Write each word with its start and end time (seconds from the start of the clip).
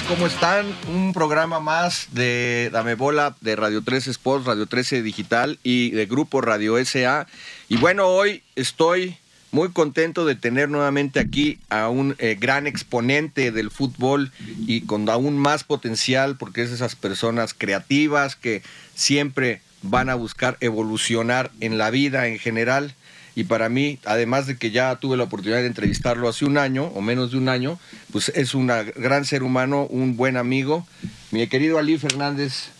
¿Cómo 0.00 0.26
están? 0.26 0.74
Un 0.88 1.12
programa 1.12 1.60
más 1.60 2.08
de 2.12 2.70
Dame 2.72 2.94
Bola 2.94 3.36
de 3.42 3.56
Radio 3.56 3.82
13 3.82 4.12
Sports, 4.12 4.46
Radio 4.46 4.64
13 4.64 5.02
Digital 5.02 5.58
y 5.62 5.90
de 5.90 6.06
Grupo 6.06 6.40
Radio 6.40 6.82
SA. 6.82 7.26
Y 7.68 7.76
bueno, 7.76 8.06
hoy 8.06 8.42
estoy 8.56 9.16
muy 9.50 9.70
contento 9.70 10.24
de 10.24 10.34
tener 10.34 10.70
nuevamente 10.70 11.20
aquí 11.20 11.58
a 11.68 11.90
un 11.90 12.16
eh, 12.18 12.38
gran 12.40 12.66
exponente 12.66 13.52
del 13.52 13.70
fútbol 13.70 14.32
y 14.66 14.80
con 14.82 15.06
aún 15.10 15.36
más 15.36 15.62
potencial 15.62 16.36
porque 16.38 16.62
es 16.62 16.70
esas 16.70 16.96
personas 16.96 17.52
creativas 17.52 18.34
que 18.34 18.62
siempre 18.94 19.60
van 19.82 20.08
a 20.08 20.14
buscar 20.14 20.56
evolucionar 20.60 21.50
en 21.60 21.76
la 21.76 21.90
vida 21.90 22.28
en 22.28 22.38
general 22.38 22.94
y 23.34 23.44
para 23.44 23.68
mí, 23.68 23.98
además 24.04 24.46
de 24.46 24.56
que 24.56 24.70
ya 24.70 24.96
tuve 24.96 25.16
la 25.16 25.24
oportunidad 25.24 25.60
de 25.60 25.66
entrevistarlo 25.66 26.28
hace 26.28 26.44
un 26.44 26.58
año 26.58 26.84
o 26.94 27.00
menos 27.00 27.30
de 27.30 27.38
un 27.38 27.48
año, 27.48 27.78
pues 28.10 28.30
es 28.34 28.54
un 28.54 28.66
gran 28.66 29.24
ser 29.24 29.42
humano, 29.42 29.86
un 29.88 30.16
buen 30.16 30.36
amigo. 30.36 30.86
Mi 31.30 31.46
querido 31.46 31.78
Ali 31.78 31.96
Fernández, 31.96 32.71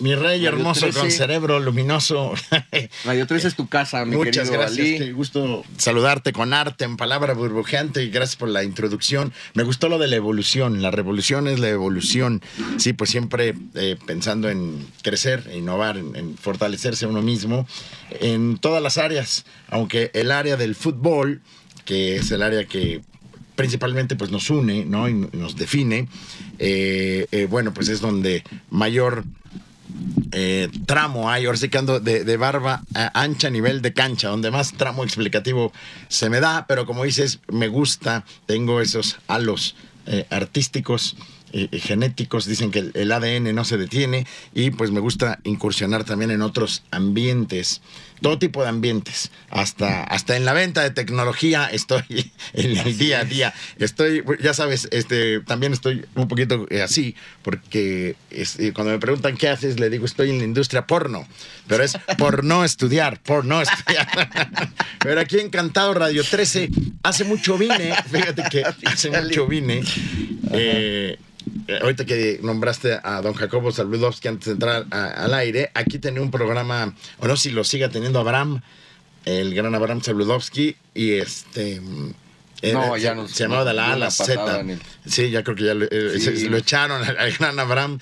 mi 0.00 0.14
rey 0.14 0.38
Radio 0.44 0.48
hermoso 0.48 0.80
13. 0.80 0.98
con 0.98 1.10
cerebro 1.10 1.60
luminoso. 1.60 2.32
Radio 3.04 3.26
13 3.26 3.48
es 3.48 3.54
tu 3.54 3.68
casa, 3.68 4.04
mi 4.04 4.16
Muchas 4.16 4.48
querido 4.48 4.52
gracias. 4.54 4.78
Ali. 4.86 4.98
Qué 4.98 5.12
gusto 5.12 5.62
saludarte 5.76 6.32
con 6.32 6.52
arte, 6.52 6.84
en 6.84 6.96
palabra 6.96 7.34
burbujeante 7.34 8.02
y 8.02 8.10
gracias 8.10 8.36
por 8.36 8.48
la 8.48 8.64
introducción. 8.64 9.32
Me 9.54 9.62
gustó 9.62 9.88
lo 9.88 9.98
de 9.98 10.08
la 10.08 10.16
evolución. 10.16 10.82
La 10.82 10.90
revolución 10.90 11.48
es 11.48 11.58
la 11.60 11.68
evolución. 11.68 12.42
Sí, 12.78 12.92
pues 12.92 13.10
siempre 13.10 13.54
eh, 13.74 13.96
pensando 14.06 14.48
en 14.48 14.86
crecer, 15.02 15.44
e 15.50 15.58
innovar, 15.58 15.96
en, 15.98 16.16
en 16.16 16.36
fortalecerse 16.36 17.06
uno 17.06 17.22
mismo 17.22 17.66
en 18.20 18.58
todas 18.58 18.82
las 18.82 18.98
áreas. 18.98 19.44
Aunque 19.68 20.10
el 20.14 20.30
área 20.32 20.56
del 20.56 20.74
fútbol, 20.74 21.42
que 21.84 22.16
es 22.16 22.30
el 22.30 22.42
área 22.42 22.64
que 22.64 23.02
principalmente 23.54 24.16
pues 24.16 24.30
nos 24.30 24.48
une, 24.48 24.86
¿no? 24.86 25.06
Y 25.08 25.12
nos 25.12 25.56
define. 25.56 26.08
eh, 26.58 27.26
eh, 27.30 27.46
bueno, 27.50 27.74
pues 27.74 27.88
es 27.88 28.00
donde 28.00 28.42
mayor 28.70 29.24
eh, 30.32 30.68
tramo 30.86 31.30
hay, 31.30 31.46
ahora 31.46 31.58
ando 31.78 32.00
de, 32.00 32.36
barba 32.36 32.82
a 32.94 33.22
ancha 33.22 33.48
a 33.48 33.50
nivel 33.50 33.82
de 33.82 33.92
cancha, 33.92 34.28
donde 34.28 34.50
más 34.50 34.72
tramo 34.72 35.04
explicativo 35.04 35.72
se 36.08 36.30
me 36.30 36.40
da, 36.40 36.66
pero 36.66 36.86
como 36.86 37.04
dices, 37.04 37.40
me 37.48 37.68
gusta, 37.68 38.24
tengo 38.46 38.80
esos 38.80 39.18
halos 39.28 39.74
eh, 40.06 40.26
artísticos. 40.30 41.16
eh, 41.52 41.68
eh, 41.72 41.80
genéticos, 41.80 42.46
dicen 42.46 42.70
que 42.70 42.90
el 42.94 43.10
ADN 43.10 43.52
no 43.54 43.64
se 43.64 43.76
detiene 43.76 44.24
y 44.54 44.70
pues 44.70 44.92
me 44.92 45.00
gusta 45.00 45.40
incursionar 45.42 46.04
también 46.04 46.30
en 46.30 46.42
otros 46.42 46.84
ambientes, 46.92 47.82
todo 48.20 48.38
tipo 48.38 48.62
de 48.62 48.68
ambientes, 48.68 49.30
hasta, 49.50 50.04
hasta 50.04 50.36
en 50.36 50.44
la 50.44 50.52
venta 50.52 50.82
de 50.82 50.90
tecnología 50.90 51.66
estoy 51.72 52.04
en 52.52 52.76
el 52.76 52.98
día 52.98 53.20
a 53.20 53.24
día, 53.24 53.54
estoy, 53.78 54.22
ya 54.42 54.54
sabes, 54.54 54.88
este, 54.90 55.40
también 55.40 55.72
estoy 55.72 56.04
un 56.14 56.28
poquito 56.28 56.66
eh, 56.70 56.82
así, 56.82 57.14
porque 57.42 58.16
es- 58.30 58.58
eh, 58.58 58.72
cuando 58.72 58.92
me 58.92 58.98
preguntan 58.98 59.36
qué 59.36 59.48
haces, 59.48 59.80
le 59.80 59.90
digo 59.90 60.04
estoy 60.04 60.30
en 60.30 60.38
la 60.38 60.44
industria 60.44 60.86
porno, 60.86 61.26
pero 61.66 61.82
es 61.84 61.98
por 62.18 62.44
no 62.44 62.64
estudiar, 62.64 63.20
por 63.22 63.44
no 63.44 63.60
estudiar. 63.62 64.08
Pero 65.00 65.18
aquí 65.20 65.38
encantado 65.38 65.94
Radio 65.94 66.22
13, 66.22 66.68
hace 67.02 67.24
mucho 67.24 67.56
vine, 67.56 67.94
fíjate 68.10 68.42
que 68.50 68.62
hace 68.84 69.10
mucho 69.10 69.46
vine. 69.46 69.82
eh, 70.52 71.18
ahorita 71.82 72.04
que 72.04 72.40
nombraste 72.42 72.98
a 73.02 73.20
don 73.22 73.34
Jacobo 73.34 73.72
Saludowski 73.72 74.28
antes 74.28 74.46
de 74.46 74.52
entrar 74.52 74.86
a- 74.90 75.06
al 75.24 75.34
aire, 75.34 75.70
aquí 75.74 75.98
tenía 75.98 76.22
un 76.22 76.30
programa, 76.30 76.94
o 77.18 77.26
no 77.28 77.36
si 77.36 77.50
lo 77.50 77.64
siga 77.64 77.88
teniendo 77.88 78.18
Abraham, 78.20 78.60
el 79.24 79.54
gran 79.54 79.74
Abraham 79.74 80.02
Saludowski, 80.02 80.76
y 80.94 81.12
este... 81.12 81.80
mm, 81.80 82.12
No, 82.72 82.96
ya 82.96 83.14
nos- 83.14 83.30
se 83.30 83.44
llamaba 83.44 83.64
de 83.64 83.74
la 83.74 83.86
A 83.88 83.92
a 83.94 83.96
la 83.96 84.10
Z. 84.10 84.60
el- 84.60 84.78
Sí, 85.06 85.30
ya 85.30 85.42
creo 85.42 85.56
que 85.56 85.64
ya 85.64 85.74
lo, 85.74 85.86
eh, 85.90 86.18
Sí. 86.18 86.36
se- 86.36 86.50
lo 86.50 86.56
echaron 86.56 87.02
al, 87.02 87.16
al 87.18 87.32
gran 87.32 87.58
Abraham. 87.58 87.98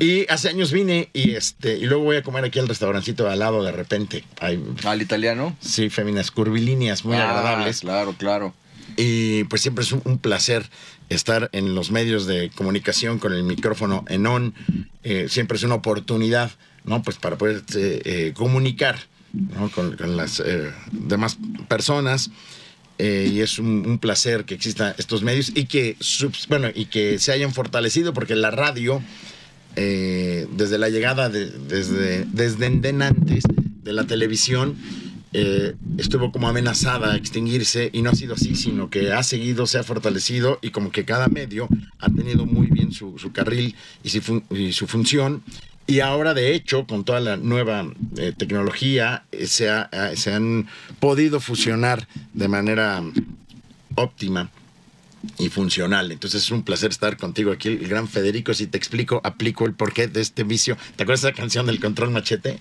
Y 0.00 0.26
hace 0.28 0.48
años 0.48 0.72
vine 0.72 1.08
y 1.12 1.36
este 1.36 1.76
y 1.78 1.84
luego 1.86 2.02
voy 2.02 2.16
a 2.16 2.22
comer 2.24 2.44
aquí 2.44 2.58
al 2.58 2.66
restaurancito 2.66 3.24
de 3.24 3.32
al 3.32 3.38
lado 3.38 3.62
de 3.62 3.70
repente. 3.70 4.24
Hay, 4.40 4.60
Al 4.84 5.00
italiano. 5.00 5.56
sí, 5.60 5.88
féminas 5.88 6.32
curvilíneas 6.32 7.04
muy 7.04 7.16
Ah, 7.16 7.30
agradables. 7.30 7.80
Claro, 7.82 8.12
claro. 8.18 8.54
Y 8.96 9.44
pues 9.44 9.62
siempre 9.62 9.84
es 9.84 9.92
un, 9.92 10.02
un 10.04 10.18
placer 10.18 10.68
estar 11.08 11.48
en 11.52 11.74
los 11.74 11.90
medios 11.90 12.26
de 12.26 12.50
comunicación 12.54 13.18
con 13.18 13.32
el 13.32 13.42
micrófono 13.42 14.04
en 14.08 14.26
on. 14.26 14.54
Eh, 15.02 15.26
siempre 15.28 15.56
es 15.56 15.62
una 15.62 15.76
oportunidad, 15.76 16.50
¿no? 16.84 17.02
Pues 17.02 17.16
para 17.16 17.36
poder 17.36 17.62
eh, 17.74 18.32
comunicar 18.34 18.98
con, 19.74 19.96
las 20.16 20.40
eh, 20.40 20.70
demás 20.92 21.38
personas. 21.68 22.30
Y 22.96 23.40
es 23.40 23.58
un, 23.58 23.98
placer 23.98 24.44
que 24.44 24.54
existan 24.54 24.94
estos 24.98 25.22
medios 25.22 25.50
y 25.52 25.64
que, 25.64 25.96
bueno, 26.48 26.68
y 26.72 26.86
que 26.86 27.18
se 27.18 27.32
hayan 27.32 27.52
fortalecido 27.52 28.14
porque 28.14 28.36
la 28.36 28.52
radio, 28.52 29.02
desde 29.74 30.78
la 30.78 30.88
llegada, 30.88 31.28
de, 31.28 31.50
desde, 31.50 32.24
desde 32.26 32.66
antes 32.66 33.42
de 33.82 33.92
la 33.92 34.06
televisión, 34.06 34.76
eh, 35.36 35.74
estuvo 35.98 36.30
como 36.30 36.48
amenazada 36.48 37.12
a 37.12 37.16
extinguirse 37.16 37.90
y 37.92 38.02
no 38.02 38.10
ha 38.10 38.14
sido 38.14 38.34
así, 38.34 38.54
sino 38.54 38.88
que 38.88 39.12
ha 39.12 39.24
seguido, 39.24 39.66
se 39.66 39.78
ha 39.78 39.82
fortalecido 39.82 40.60
y 40.62 40.70
como 40.70 40.92
que 40.92 41.04
cada 41.04 41.26
medio 41.26 41.68
ha 41.98 42.08
tenido 42.08 42.46
muy 42.46 42.68
bien 42.68 42.92
su, 42.92 43.18
su 43.18 43.32
carril 43.32 43.74
y 44.04 44.10
su, 44.10 44.86
función. 44.86 45.42
Y 45.88 45.98
ahora, 45.98 46.34
de 46.34 46.54
hecho, 46.54 46.86
con 46.86 47.04
toda 47.04 47.18
la 47.18 47.36
nueva 47.36 47.84
eh, 48.16 48.32
tecnología, 48.36 49.24
eh, 49.32 49.48
se, 49.48 49.68
se 50.14 50.32
han 50.32 50.68
podido 51.00 51.40
fusionar 51.40 52.06
de 52.32 52.46
manera 52.46 53.02
óptima 53.96 54.50
y 55.38 55.48
funcional. 55.48 56.12
Entonces 56.12 56.44
es 56.44 56.50
un 56.52 56.62
placer 56.62 56.92
estar 56.92 57.16
contigo 57.16 57.50
aquí, 57.50 57.70
el 57.70 57.88
gran 57.88 58.06
Federico. 58.06 58.54
Si 58.54 58.68
te 58.68 58.78
explico, 58.78 59.20
aplico 59.24 59.66
el 59.66 59.74
porqué 59.74 60.06
de 60.06 60.20
este 60.20 60.44
vicio. 60.44 60.76
¿Te 60.94 61.02
acuerdas 61.02 61.22
de 61.22 61.30
esa 61.30 61.36
canción 61.36 61.66
del 61.66 61.80
control 61.80 62.10
machete? 62.10 62.60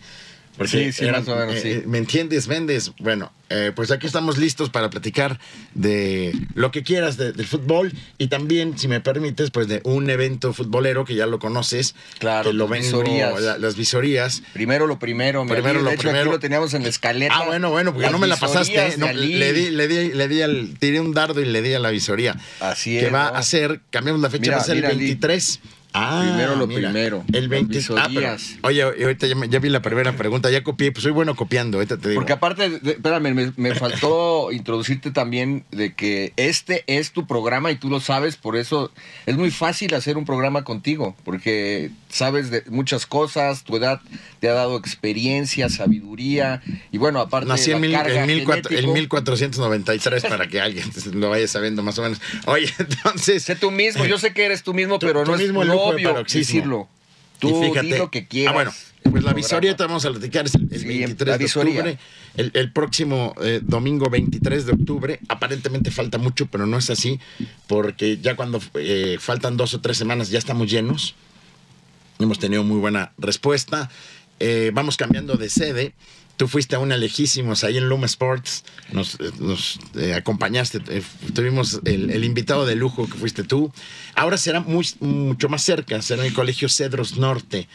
Sí, 0.65 0.91
sí, 0.91 1.05
más 1.07 1.27
o 1.27 1.35
menos, 1.35 1.59
sí. 1.61 1.69
eh, 1.69 1.83
¿Me 1.87 1.97
entiendes? 1.97 2.47
Vendes. 2.47 2.91
Bueno, 2.99 3.33
eh, 3.49 3.71
pues 3.75 3.89
aquí 3.91 4.05
estamos 4.07 4.37
listos 4.37 4.69
para 4.69 4.89
platicar 4.89 5.39
de 5.73 6.33
lo 6.53 6.71
que 6.71 6.83
quieras 6.83 7.17
de- 7.17 7.33
del 7.33 7.47
fútbol 7.47 7.91
y 8.17 8.27
también, 8.27 8.77
si 8.77 8.87
me 8.87 9.01
permites, 9.01 9.49
pues 9.51 9.67
de 9.67 9.81
un 9.83 10.09
evento 10.09 10.53
futbolero 10.53 11.05
que 11.05 11.15
ya 11.15 11.25
lo 11.25 11.39
conoces. 11.39 11.95
Claro, 12.19 12.49
que 12.51 12.53
lo 12.55 12.65
las 12.69 12.71
vengo- 12.71 12.99
visorías. 13.03 13.41
la- 13.41 13.57
las 13.57 13.75
visorías. 13.75 14.43
Primero 14.53 14.85
lo 14.87 14.99
primero, 14.99 15.43
mi 15.43 15.51
Primero 15.51 15.75
Ali. 15.79 15.83
lo 15.83 15.89
de 15.89 15.95
hecho, 15.95 16.01
primero. 16.03 16.21
aquí 16.21 16.29
lo 16.31 16.39
teníamos 16.39 16.73
en 16.75 16.83
la 16.83 16.89
escaleta. 16.89 17.33
Ah, 17.35 17.45
bueno, 17.45 17.69
bueno, 17.71 17.91
porque 17.91 18.03
Las 18.03 18.11
no 18.11 18.19
me 18.19 18.27
la 18.27 18.37
pasaste. 18.37 18.75
¿eh? 18.75 18.95
No, 18.97 19.11
le 19.11 19.53
di, 19.53 19.69
le 19.71 19.87
di, 19.87 20.11
le 20.13 20.27
di 20.27 20.41
al, 20.41 20.75
tiré 20.79 20.99
un 20.99 21.13
dardo 21.13 21.41
y 21.41 21.45
le 21.45 21.61
di 21.61 21.73
a 21.73 21.79
la 21.79 21.89
visoría. 21.89 22.35
Así 22.59 22.91
Que 22.99 23.07
es, 23.07 23.13
va 23.13 23.31
¿no? 23.31 23.37
a 23.37 23.43
ser, 23.43 23.81
cambiamos 23.89 24.21
la 24.21 24.29
fecha, 24.29 24.41
Mira, 24.41 24.55
va 24.57 24.61
a 24.61 24.65
ser 24.65 24.75
mira, 24.75 24.89
el 24.91 24.97
Ali. 24.97 25.07
23. 25.93 25.95
Ah, 25.95 26.21
Primero 26.25 26.55
lo 26.55 26.67
mira, 26.67 26.89
primero, 26.91 27.23
El 27.33 27.41
las 27.43 27.49
20. 27.49 27.79
Ah, 27.97 28.09
pero, 28.13 28.35
oye, 28.63 28.81
ahorita 28.81 29.27
ya, 29.27 29.35
ya 29.47 29.59
vi 29.59 29.69
la 29.69 29.81
primera 29.81 30.15
pregunta, 30.15 30.49
ya 30.49 30.63
copié, 30.63 30.91
pues 30.91 31.03
soy 31.03 31.11
bueno 31.11 31.35
copiando, 31.35 31.77
ahorita 31.77 31.97
te 31.97 32.09
digo. 32.09 32.19
Porque 32.19 32.33
aparte, 32.33 32.69
de- 32.79 32.91
espérame, 32.91 33.33
me, 33.33 33.53
me 33.57 33.75
faltó 33.75 34.51
introducirte 34.51 35.11
también 35.11 35.63
de 35.71 35.93
que 35.93 36.33
este 36.35 36.83
es 36.87 37.11
tu 37.11 37.27
programa 37.27 37.71
y 37.71 37.75
tú 37.75 37.89
lo 37.89 37.99
sabes, 37.99 38.35
por 38.37 38.57
eso 38.57 38.91
es 39.25 39.35
muy 39.37 39.51
fácil 39.51 39.93
hacer 39.93 40.17
un 40.17 40.25
programa 40.25 40.63
contigo, 40.63 41.15
porque 41.23 41.91
sabes 42.09 42.49
de 42.51 42.63
muchas 42.69 43.05
cosas, 43.05 43.63
tu 43.63 43.75
edad 43.77 44.01
te 44.39 44.49
ha 44.49 44.53
dado 44.53 44.77
experiencia, 44.77 45.69
sabiduría, 45.69 46.61
y 46.91 46.97
bueno, 46.97 47.19
aparte 47.19 47.47
Nací 47.49 47.71
de 47.71 47.75
en, 47.77 47.81
la 47.81 47.87
mil, 47.87 47.95
carga 47.97 48.21
en, 48.21 48.27
mil 48.27 48.43
cuatro- 48.43 48.71
en 48.71 48.77
genético, 48.85 48.93
1493 48.93 50.23
para 50.25 50.47
que 50.47 50.59
alguien 50.59 50.85
lo 51.13 51.29
vaya 51.29 51.47
sabiendo 51.47 51.83
más 51.83 51.97
o 51.99 52.01
menos. 52.03 52.19
Oye, 52.45 52.71
entonces... 52.79 53.43
Sé 53.43 53.55
tú 53.55 53.71
mismo, 53.71 54.05
yo 54.05 54.17
sé 54.17 54.33
que 54.33 54.45
eres 54.45 54.63
tú 54.63 54.73
mismo, 54.73 54.99
Tú- 54.99 55.07
pero 55.07 55.23
tú 55.23 55.31
no 55.31 55.37
mismo 55.37 55.61
es 55.63 55.69
de 55.69 55.75
obvio 55.83 56.23
decirlo. 56.23 56.87
Tú 57.39 57.49
Y 57.49 57.67
fíjate, 57.67 57.87
di 57.87 57.97
lo 57.97 58.09
que 58.09 58.27
quieras. 58.27 58.51
Ah, 58.51 58.55
bueno, 58.55 58.71
en 59.03 59.11
pues 59.11 59.23
la 59.23 59.75
te 59.75 59.83
vamos 59.83 60.05
a 60.05 60.11
platicar, 60.11 60.45
es 60.45 60.55
el, 60.55 60.67
el 60.71 60.79
Sí, 60.79 60.85
23 60.87 61.27
la 61.27 61.37
de 61.37 61.45
octubre. 61.45 61.97
El, 62.35 62.51
el 62.53 62.71
próximo 62.71 63.35
eh, 63.41 63.59
domingo 63.61 64.09
23 64.09 64.65
de 64.65 64.71
octubre, 64.71 65.19
aparentemente 65.27 65.91
falta 65.91 66.17
mucho, 66.17 66.45
pero 66.47 66.65
no 66.65 66.77
es 66.77 66.89
así, 66.89 67.19
porque 67.67 68.17
ya 68.17 68.35
cuando 68.35 68.61
eh, 68.75 69.17
faltan 69.19 69.57
dos 69.57 69.73
o 69.73 69.81
tres 69.81 69.97
semanas 69.97 70.29
ya 70.29 70.39
estamos 70.39 70.71
llenos. 70.71 71.15
Hemos 72.19 72.39
tenido 72.39 72.63
muy 72.63 72.77
buena 72.77 73.11
respuesta. 73.17 73.89
Eh, 74.39 74.71
vamos 74.73 74.97
cambiando 74.97 75.35
de 75.35 75.49
sede. 75.49 75.93
Tú 76.35 76.47
fuiste 76.47 76.75
a 76.75 76.79
una 76.79 76.97
lejísimos 76.97 77.63
ahí 77.63 77.77
en 77.77 77.87
Luma 77.87 78.07
Sports. 78.07 78.63
Nos, 78.91 79.15
eh, 79.15 79.29
nos, 79.39 79.79
eh, 79.95 80.15
acompañaste. 80.15 80.81
eh, 80.89 81.03
tuvimos 81.33 81.79
el, 81.85 82.09
el 82.09 82.23
invitado 82.23 82.65
de 82.65 82.75
lujo 82.75 83.05
que 83.07 83.13
fuiste 83.13 83.43
tú. 83.43 83.71
Ahora 84.15 84.37
será 84.37 84.59
muy, 84.59 84.85
mucho 84.99 85.47
más 85.47 85.61
cerca. 85.63 86.01
Será 86.01 86.23
en 86.23 86.29
el 86.29 86.33
Colegio 86.33 86.69
Cedros 86.69 87.17
Norte. 87.17 87.67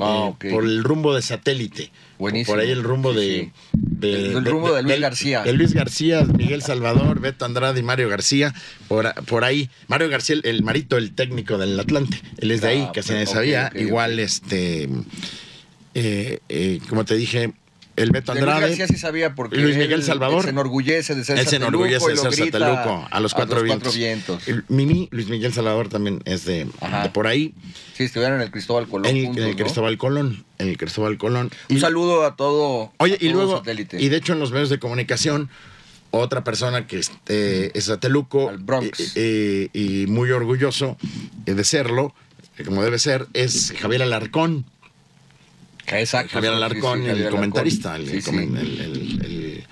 Ah, 0.00 0.28
eh, 0.28 0.28
ok. 0.30 0.46
Por 0.50 0.64
el 0.64 0.82
rumbo 0.82 1.14
de 1.14 1.20
satélite. 1.20 1.90
Buenísimo. 2.18 2.54
Por 2.54 2.62
ahí 2.64 2.70
el 2.70 2.82
rumbo 2.82 3.12
Sí, 3.12 3.18
de, 3.18 3.26
sí. 3.44 3.52
de- 3.74 4.26
El 4.32 4.44
rumbo 4.46 4.72
de 4.74 4.82
Luis 4.82 4.98
García. 5.00 5.42
De 5.42 5.52
Luis 5.52 5.74
García, 5.74 6.22
Miguel 6.24 6.62
Salvador, 6.62 7.20
Beto 7.20 7.44
Andrade 7.44 7.80
y 7.80 7.82
Mario 7.82 8.08
García. 8.08 8.54
Por, 8.88 9.12
por 9.26 9.44
ahí. 9.44 9.68
Mario 9.88 10.08
García, 10.08 10.36
el, 10.36 10.46
el 10.46 10.62
marito, 10.62 10.96
el 10.96 11.12
técnico 11.14 11.58
del 11.58 11.78
Atlante. 11.78 12.18
Él 12.38 12.50
es 12.50 12.62
de 12.62 12.68
ahí, 12.68 12.84
Ah, 12.88 12.92
que 12.94 13.02
se 13.02 13.26
sabía. 13.26 13.70
Igual, 13.74 14.18
este. 14.18 14.88
eh, 15.94 16.38
eh, 16.48 16.80
como 16.88 17.04
te 17.04 17.14
dije, 17.16 17.52
el 17.96 18.10
Beto 18.10 18.32
De 18.34 18.40
Luis 18.40 18.52
Andrade. 18.52 18.68
García 18.68 18.86
sí 18.88 18.96
sabía 18.96 19.34
porque 19.34 19.56
Luis 19.56 19.76
Miguel 19.76 20.00
él- 20.00 20.02
Salvador. 20.04 20.38
él 20.38 20.44
se 20.44 20.50
enorgullece 20.50 21.14
de 21.14 21.24
ser 21.24 21.38
Él 21.38 21.46
se 21.46 21.56
enorgullece 21.56 22.10
de 22.10 22.16
ser 22.16 22.32
Sateluco 22.34 23.08
a 23.10 23.20
los 23.20 23.34
cuatro 23.34 23.62
vientos. 23.62 23.96
Mimi, 24.68 25.08
Luis 25.10 25.28
Miguel 25.28 25.52
Salvador 25.52 25.88
también 25.88 26.20
es 26.24 26.44
de, 26.44 26.66
por 27.12 27.26
ahí. 27.26 27.54
Sí, 27.94 28.04
estuvieron 28.04 28.36
en 28.36 28.42
el 28.42 28.50
Cristóbal 28.50 28.86
Colón 28.88 29.06
En, 29.06 29.24
juntos, 29.26 29.42
en 29.42 29.48
el 29.50 29.56
¿no? 29.56 29.62
Cristóbal 29.62 29.96
Colón. 29.98 30.44
En 30.58 30.68
el 30.68 30.76
Cristóbal 30.76 31.16
Colón. 31.18 31.50
Un 31.70 31.76
Y- 31.76 31.80
saludo 31.80 32.24
a 32.24 32.36
todo. 32.36 32.92
Oye, 32.98 33.18
a 33.20 33.24
y 33.24 33.30
luego, 33.30 33.56
satélite. 33.58 34.00
y 34.02 34.08
de 34.10 34.16
hecho 34.18 34.34
en 34.34 34.38
los 34.38 34.52
medios 34.52 34.68
de 34.68 34.78
comunicación, 34.78 35.48
otra 36.10 36.44
persona 36.44 36.86
que 36.86 36.98
es, 36.98 37.10
eh, 37.28 37.70
es 37.74 37.84
sateluco 37.84 38.48
Al 38.50 38.58
Bronx. 38.58 39.16
eh, 39.16 39.70
eh, 39.74 39.78
y 39.78 40.06
muy 40.06 40.30
orgulloso 40.30 40.96
eh, 41.46 41.54
de 41.54 41.64
serlo, 41.64 42.14
como 42.64 42.82
debe 42.82 42.98
ser, 42.98 43.26
es 43.34 43.72
Javier 43.78 44.02
Alarcón. 44.02 44.64
Exacto, 45.88 46.32
Javier 46.34 46.52
sí, 46.52 46.56
Alarcón, 46.56 46.98
sí, 47.00 47.04
el 47.06 47.10
Javier 47.12 47.30
comentarista, 47.30 47.96
el, 47.96 48.08
Sí, 48.08 48.16
el 48.16 48.22
sí. 48.22 48.30
comen- 48.30 48.56
el- 48.58 48.80
el- 48.80 49.20
el- 49.24 49.64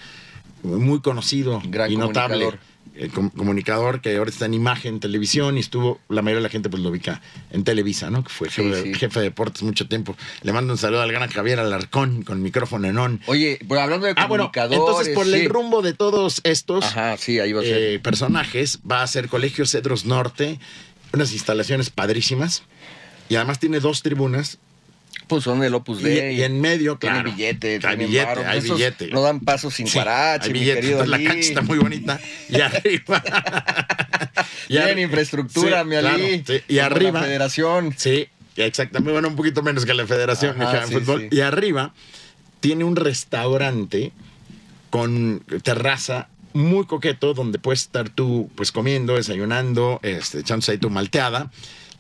muy 0.71 1.01
conocido 1.01 1.61
Gran 1.67 1.93
y 1.93 1.97
notable 1.97 2.39
comunicador. 2.47 2.59
eh, 2.97 3.09
com- 3.13 3.29
comunicador 3.31 4.01
que 4.01 4.17
ahora 4.17 4.31
está 4.31 4.47
en 4.47 4.55
imagen, 4.55 4.99
televisión 5.01 5.57
y 5.59 5.61
estuvo, 5.61 6.01
la 6.09 6.23
mayoría 6.23 6.37
de 6.39 6.43
la 6.45 6.49
gente 6.49 6.71
pues 6.71 6.83
lo 6.83 6.89
ubica 6.89 7.21
en 7.51 7.65
Televisa, 7.65 8.09
¿no? 8.09 8.23
Que 8.25 8.31
fue 8.31 8.49
jefe, 8.49 8.69
de- 8.71 8.83
sí. 8.85 8.95
jefe 8.95 9.19
de 9.21 9.25
deportes 9.27 9.63
mucho 9.63 9.87
tiempo. 9.89 10.17
Le 10.43 10.53
mando 10.55 10.73
un 10.73 10.79
saludo 10.79 11.03
al 11.03 11.13
gran 11.13 11.29
Javier 11.29 11.59
Alarcón 11.61 12.23
con 12.23 12.41
micrófono 12.43 12.89
en 12.89 12.97
on. 12.97 13.21
Oye, 13.27 13.59
pues 13.69 13.79
hablando 13.81 14.07
de 14.07 14.13
Ah, 14.17 14.27
bueno, 14.27 14.45
comunicadores. 14.53 14.79
entonces 14.79 15.15
por 15.15 15.27
sí. 15.27 15.33
el 15.35 15.49
rumbo 15.51 15.83
de 15.83 15.93
todos 15.93 16.41
estos 16.45 16.85
Ajá, 16.85 17.17
sí, 17.19 17.41
ahí 17.41 17.53
va 17.53 17.61
a 17.61 17.65
ser. 17.65 17.77
eh, 17.77 17.99
personajes 17.99 18.79
va 18.91 19.03
a 19.03 19.07
ser 19.07 19.29
Colegio 19.29 19.67
Cedros 19.67 20.07
Norte, 20.07 20.59
unas 21.13 21.33
instalaciones 21.33 21.91
padrísimas 21.91 22.63
y 23.29 23.35
además 23.37 23.59
tiene 23.59 23.81
dos 23.81 24.03
tribunas 24.03 24.59
pues 25.27 25.45
son 25.45 25.61
del 25.61 25.75
Opus 25.75 26.01
y, 26.01 26.05
Dei. 26.05 26.37
y 26.37 26.43
en 26.43 26.61
medio, 26.61 26.97
Tienen 26.99 27.23
claro, 27.23 27.37
billete, 27.37 27.81
hay 27.83 27.97
billete, 27.97 28.45
hay 28.47 28.61
billete. 28.61 29.07
No 29.09 29.23
dan 29.23 29.41
pasos 29.41 29.75
sin 29.75 29.87
Sí, 29.87 29.99
hay 29.99 30.39
mi 30.53 30.59
billete, 30.61 30.81
querido 30.81 31.03
entonces 31.03 31.23
la 31.25 31.29
cancha 31.31 31.49
está 31.49 31.63
muy 31.63 31.79
bonita 31.79 32.21
y 32.49 32.61
arriba 32.61 33.23
Tienen 34.69 34.99
arri- 34.99 35.03
infraestructura, 35.03 35.83
Sí, 35.83 35.89
mi 35.89 35.97
Ali. 35.97 36.09
claro, 36.09 36.19
sí, 36.47 36.53
y 36.55 36.59
Como 36.59 36.77
la 36.77 36.87
arriba 36.87 37.23
federación. 37.23 37.95
Sí, 37.97 38.29
exactamente. 38.57 39.13
Bueno, 39.13 39.29
un 39.29 39.37
poquito 39.37 39.63
menos 39.63 39.85
que 39.85 39.95
la 39.95 40.07
Federación 40.07 40.61
Ajá, 40.61 40.87
de 40.87 41.01
Fútbol. 41.01 41.29
Y 41.31 41.41
arriba 41.41 41.93
tiene 42.61 42.85
un 42.85 42.97
restaurante 42.97 44.13
con 44.91 45.43
terraza 45.63 46.29
muy 46.53 46.87
coqueto 46.87 47.35
donde 47.35 47.59
puedes 47.59 47.81
estar 47.83 48.09
tú 48.09 48.49
pues 48.55 48.71
comiendo, 48.73 49.17
desayunando, 49.17 49.99
este, 50.03 50.41
echándose 50.41 50.73
ahí 50.73 50.79
tu 50.79 50.89
malteada. 50.89 51.51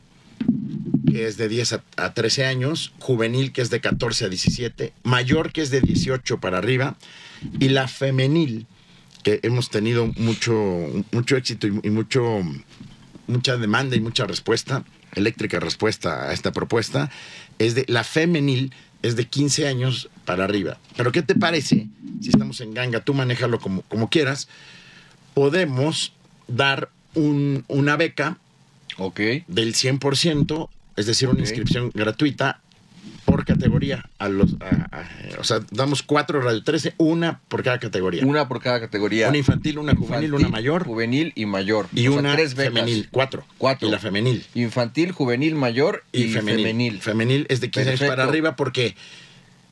que 1.10 1.26
es 1.26 1.38
de 1.38 1.48
10 1.48 1.72
a, 1.74 1.82
a 1.96 2.12
13 2.12 2.44
años, 2.44 2.92
juvenil, 2.98 3.52
que 3.52 3.62
es 3.62 3.70
de 3.70 3.80
14 3.80 4.26
a 4.26 4.28
17, 4.28 4.92
mayor, 5.04 5.52
que 5.52 5.62
es 5.62 5.70
de 5.70 5.80
18 5.80 6.40
para 6.40 6.58
arriba, 6.58 6.96
y 7.58 7.68
la 7.70 7.88
femenil, 7.88 8.66
que 9.24 9.40
hemos 9.42 9.70
tenido 9.70 10.06
mucho, 10.16 10.54
mucho 11.10 11.36
éxito 11.36 11.66
y, 11.66 11.80
y 11.82 11.90
mucho, 11.90 12.42
mucha 13.26 13.56
demanda 13.56 13.96
y 13.96 14.00
mucha 14.00 14.24
respuesta, 14.26 14.84
eléctrica 15.14 15.58
respuesta 15.58 16.28
a 16.28 16.32
esta 16.32 16.52
propuesta, 16.52 17.10
es 17.58 17.74
de 17.74 17.84
la 17.88 18.04
femenil 18.04 18.72
es 19.02 19.16
de 19.16 19.26
15 19.26 19.66
años 19.66 20.08
para 20.24 20.44
arriba. 20.44 20.78
Pero 20.96 21.10
¿qué 21.12 21.20
te 21.22 21.34
parece? 21.34 21.88
Si 22.22 22.28
estamos 22.30 22.60
en 22.62 22.72
ganga, 22.72 23.00
tú 23.00 23.12
manéjalo 23.12 23.58
como, 23.58 23.82
como 23.82 24.08
quieras, 24.08 24.48
podemos 25.34 26.12
dar 26.48 26.90
un- 27.14 27.64
una 27.68 27.96
beca 27.96 28.38
Ok. 28.98 29.20
del 29.46 29.74
100%, 29.74 30.68
es 30.96 31.06
decir, 31.06 31.28
una 31.28 31.40
inscripción 31.40 31.90
gratuita 31.92 32.60
por 33.44 33.54
categoría. 33.56 34.04
A 34.18 34.28
los, 34.28 34.54
a- 34.60 34.88
a- 35.00 35.40
o 35.40 35.44
sea, 35.44 35.60
damos 35.70 36.02
cuatro 36.02 36.40
Radio 36.40 36.62
13, 36.62 36.94
una 36.98 37.40
por 37.48 37.62
cada 37.62 37.78
categoría. 37.78 38.24
Una 38.24 38.48
por 38.48 38.60
cada 38.60 38.80
categoría. 38.80 39.28
Una 39.28 39.38
infantil, 39.38 39.78
una 39.78 39.94
juvenil, 39.94 40.34
una 40.34 40.48
mayor 40.48 40.84
Juvenil 40.84 41.32
y 41.34 41.46
mayor. 41.46 41.88
y 41.92 42.08
O 42.08 42.12
sea, 42.12 42.20
una 42.20 42.32
tres 42.34 42.54
becas. 42.54 42.74
femenil, 42.74 43.08
cuatro. 43.10 43.44
Cuatro. 43.58 43.88
Y 43.88 43.90
la 43.90 43.98
femenil. 43.98 44.44
Infantil, 44.54 45.12
juvenil, 45.12 45.54
mayor 45.54 46.04
y, 46.12 46.24
Y, 46.24 46.28
femenil. 46.32 46.62
femenil. 46.64 47.00
femenil. 47.00 47.46
es 47.48 47.60
de 47.60 47.70
15 47.70 47.88
años 47.90 48.00
para 48.02 48.24
arriba 48.24 48.56
porque 48.56 48.94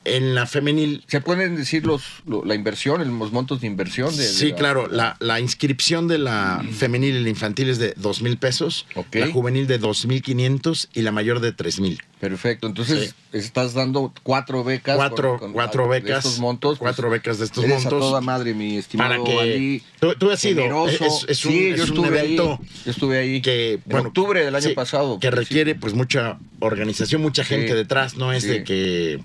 en 0.05 0.35
la 0.35 0.45
femenil 0.45 1.03
¿Se 1.07 1.21
pueden 1.21 1.55
decir 1.55 1.85
los, 1.85 2.03
lo- 2.25 2.43
la 2.45 2.55
inversión, 2.55 3.19
los 3.19 3.31
montos 3.31 3.61
de 3.61 3.67
inversión? 3.67 4.15
De, 4.15 4.23
de 4.23 4.29
Sí, 4.29 4.49
la- 4.49 4.55
claro. 4.55 4.87
La, 4.87 5.15
la 5.19 5.39
inscripción 5.39 6.07
de 6.07 6.17
la 6.17 6.63
femenil 6.77 7.15
y 7.15 7.23
la 7.23 7.29
infantil 7.29 7.69
es 7.69 7.79
de 7.79 7.93
dos 7.97 8.21
mil 8.21 8.37
pesos, 8.37 8.85
la 9.13 9.27
juvenil 9.27 9.67
de 9.67 9.77
dos 9.77 10.05
mil 10.05 10.21
quinientos 10.21 10.89
y 10.93 11.01
la 11.01 11.11
mayor 11.11 11.39
de 11.39 11.51
tres 11.53 11.79
mil. 11.79 12.01
Perfecto. 12.19 12.67
Entonces, 12.67 13.15
estás 13.33 13.73
dando 13.73 14.13
cuatro 14.23 14.63
becas. 14.63 14.95
Cuatro, 14.95 15.31
con- 15.31 15.39
con- 15.39 15.53
cuatro 15.53 15.83
de 15.83 15.99
becas. 15.99 16.19
estos 16.25 16.39
montos. 16.39 16.79
Cuatro 16.79 17.09
pues, 17.09 17.19
becas 17.21 17.39
de 17.39 17.45
estos 17.45 17.63
eres 17.65 17.83
montos. 17.83 17.93
a 17.93 17.99
toda 17.99 18.21
madre, 18.21 18.53
mi 18.53 18.77
estimado 18.77 19.23
Para 19.23 19.43
que 19.43 19.81
tú, 19.99 20.13
tú 20.17 20.31
has 20.31 20.39
sido 20.39 20.87
es, 20.87 21.01
es 21.27 21.45
un, 21.45 21.51
sí, 21.51 21.67
es 21.67 21.77
yo 21.77 21.83
un 21.83 21.89
estuve 21.89 22.07
evento 22.07 22.59
ahí. 22.61 22.67
Yo 22.85 22.91
estuve 22.91 23.17
ahí. 23.19 23.41
que 23.41 23.73
en 23.73 23.81
bueno 23.85 24.07
octubre 24.09 24.43
del 24.45 24.55
año 24.55 24.69
sí, 24.69 24.73
pasado. 24.73 25.19
que 25.19 25.27
Sí. 25.27 25.35
requiere 25.35 25.75
pues 25.75 25.93
mucha 25.93 26.37
organización, 26.59 27.21
mucha 27.21 27.43
gente 27.43 27.75
detrás. 27.75 28.15
No 28.15 28.31
es 28.31 28.43
de 28.43 28.63
que 28.63 29.19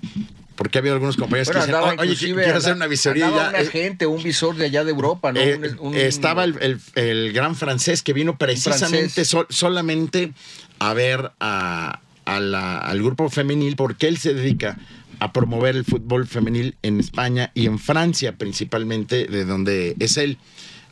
porque 0.59 0.77
ha 0.77 0.81
habido 0.81 0.95
algunos 0.95 1.15
compañeros 1.15 1.47
Bueno, 1.47 1.61
que 1.61 1.67
dicen, 1.71 1.81
"Oh, 1.99 2.01
oye, 2.01 2.15
quiero 2.43 2.57
hacer 2.57 2.75
una 2.75 2.87
visoría 2.87 3.29
ya. 3.29 3.49
un 3.49 3.55
Eh, 3.55 3.59
agente, 3.59 4.05
un 4.05 4.21
visor 4.21 4.57
de 4.57 4.65
allá 4.65 4.83
de 4.83 4.91
Europa, 4.91 5.31
¿no? 5.31 5.39
Eh, 5.39 5.55
Un- 5.79 5.87
un- 5.87 5.95
estaba 5.95 6.43
el, 6.43 6.57
el- 6.59 6.81
el 6.95 7.31
gran 7.31 7.55
francés 7.55 8.03
que 8.03 8.11
vino 8.11 8.37
precisamente 8.37 9.23
sol- 9.23 9.47
solamente 9.49 10.33
a 10.79 10.93
ver 10.93 11.31
a, 11.39 12.01
a 12.25 12.39
la- 12.41 12.77
al 12.79 13.01
grupo 13.01 13.29
femenil 13.29 13.77
porque 13.77 14.09
él 14.09 14.17
se 14.17 14.33
dedica 14.33 14.77
a 15.21 15.31
promover 15.31 15.77
el 15.77 15.85
fútbol 15.85 16.27
femenil 16.27 16.75
en 16.81 16.99
España 16.99 17.51
y 17.53 17.65
en 17.65 17.79
Francia 17.79 18.33
principalmente, 18.37 19.27
de 19.27 19.45
donde 19.45 19.95
es 19.99 20.17
él. 20.17 20.37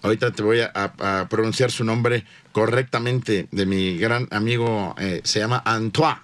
Ahorita 0.01 0.31
te 0.31 0.43
voy 0.43 0.61
a 0.61 1.27
pronunciar 1.29 1.71
su 1.71 1.83
nombre 1.83 2.23
correctamente 2.53 3.47
de 3.51 3.65
mi 3.65 3.97
gran 3.97 4.27
amigo, 4.31 4.95
eh, 4.97 5.19
se 5.25 5.39
llama 5.39 5.61
Antoine. 5.65 6.19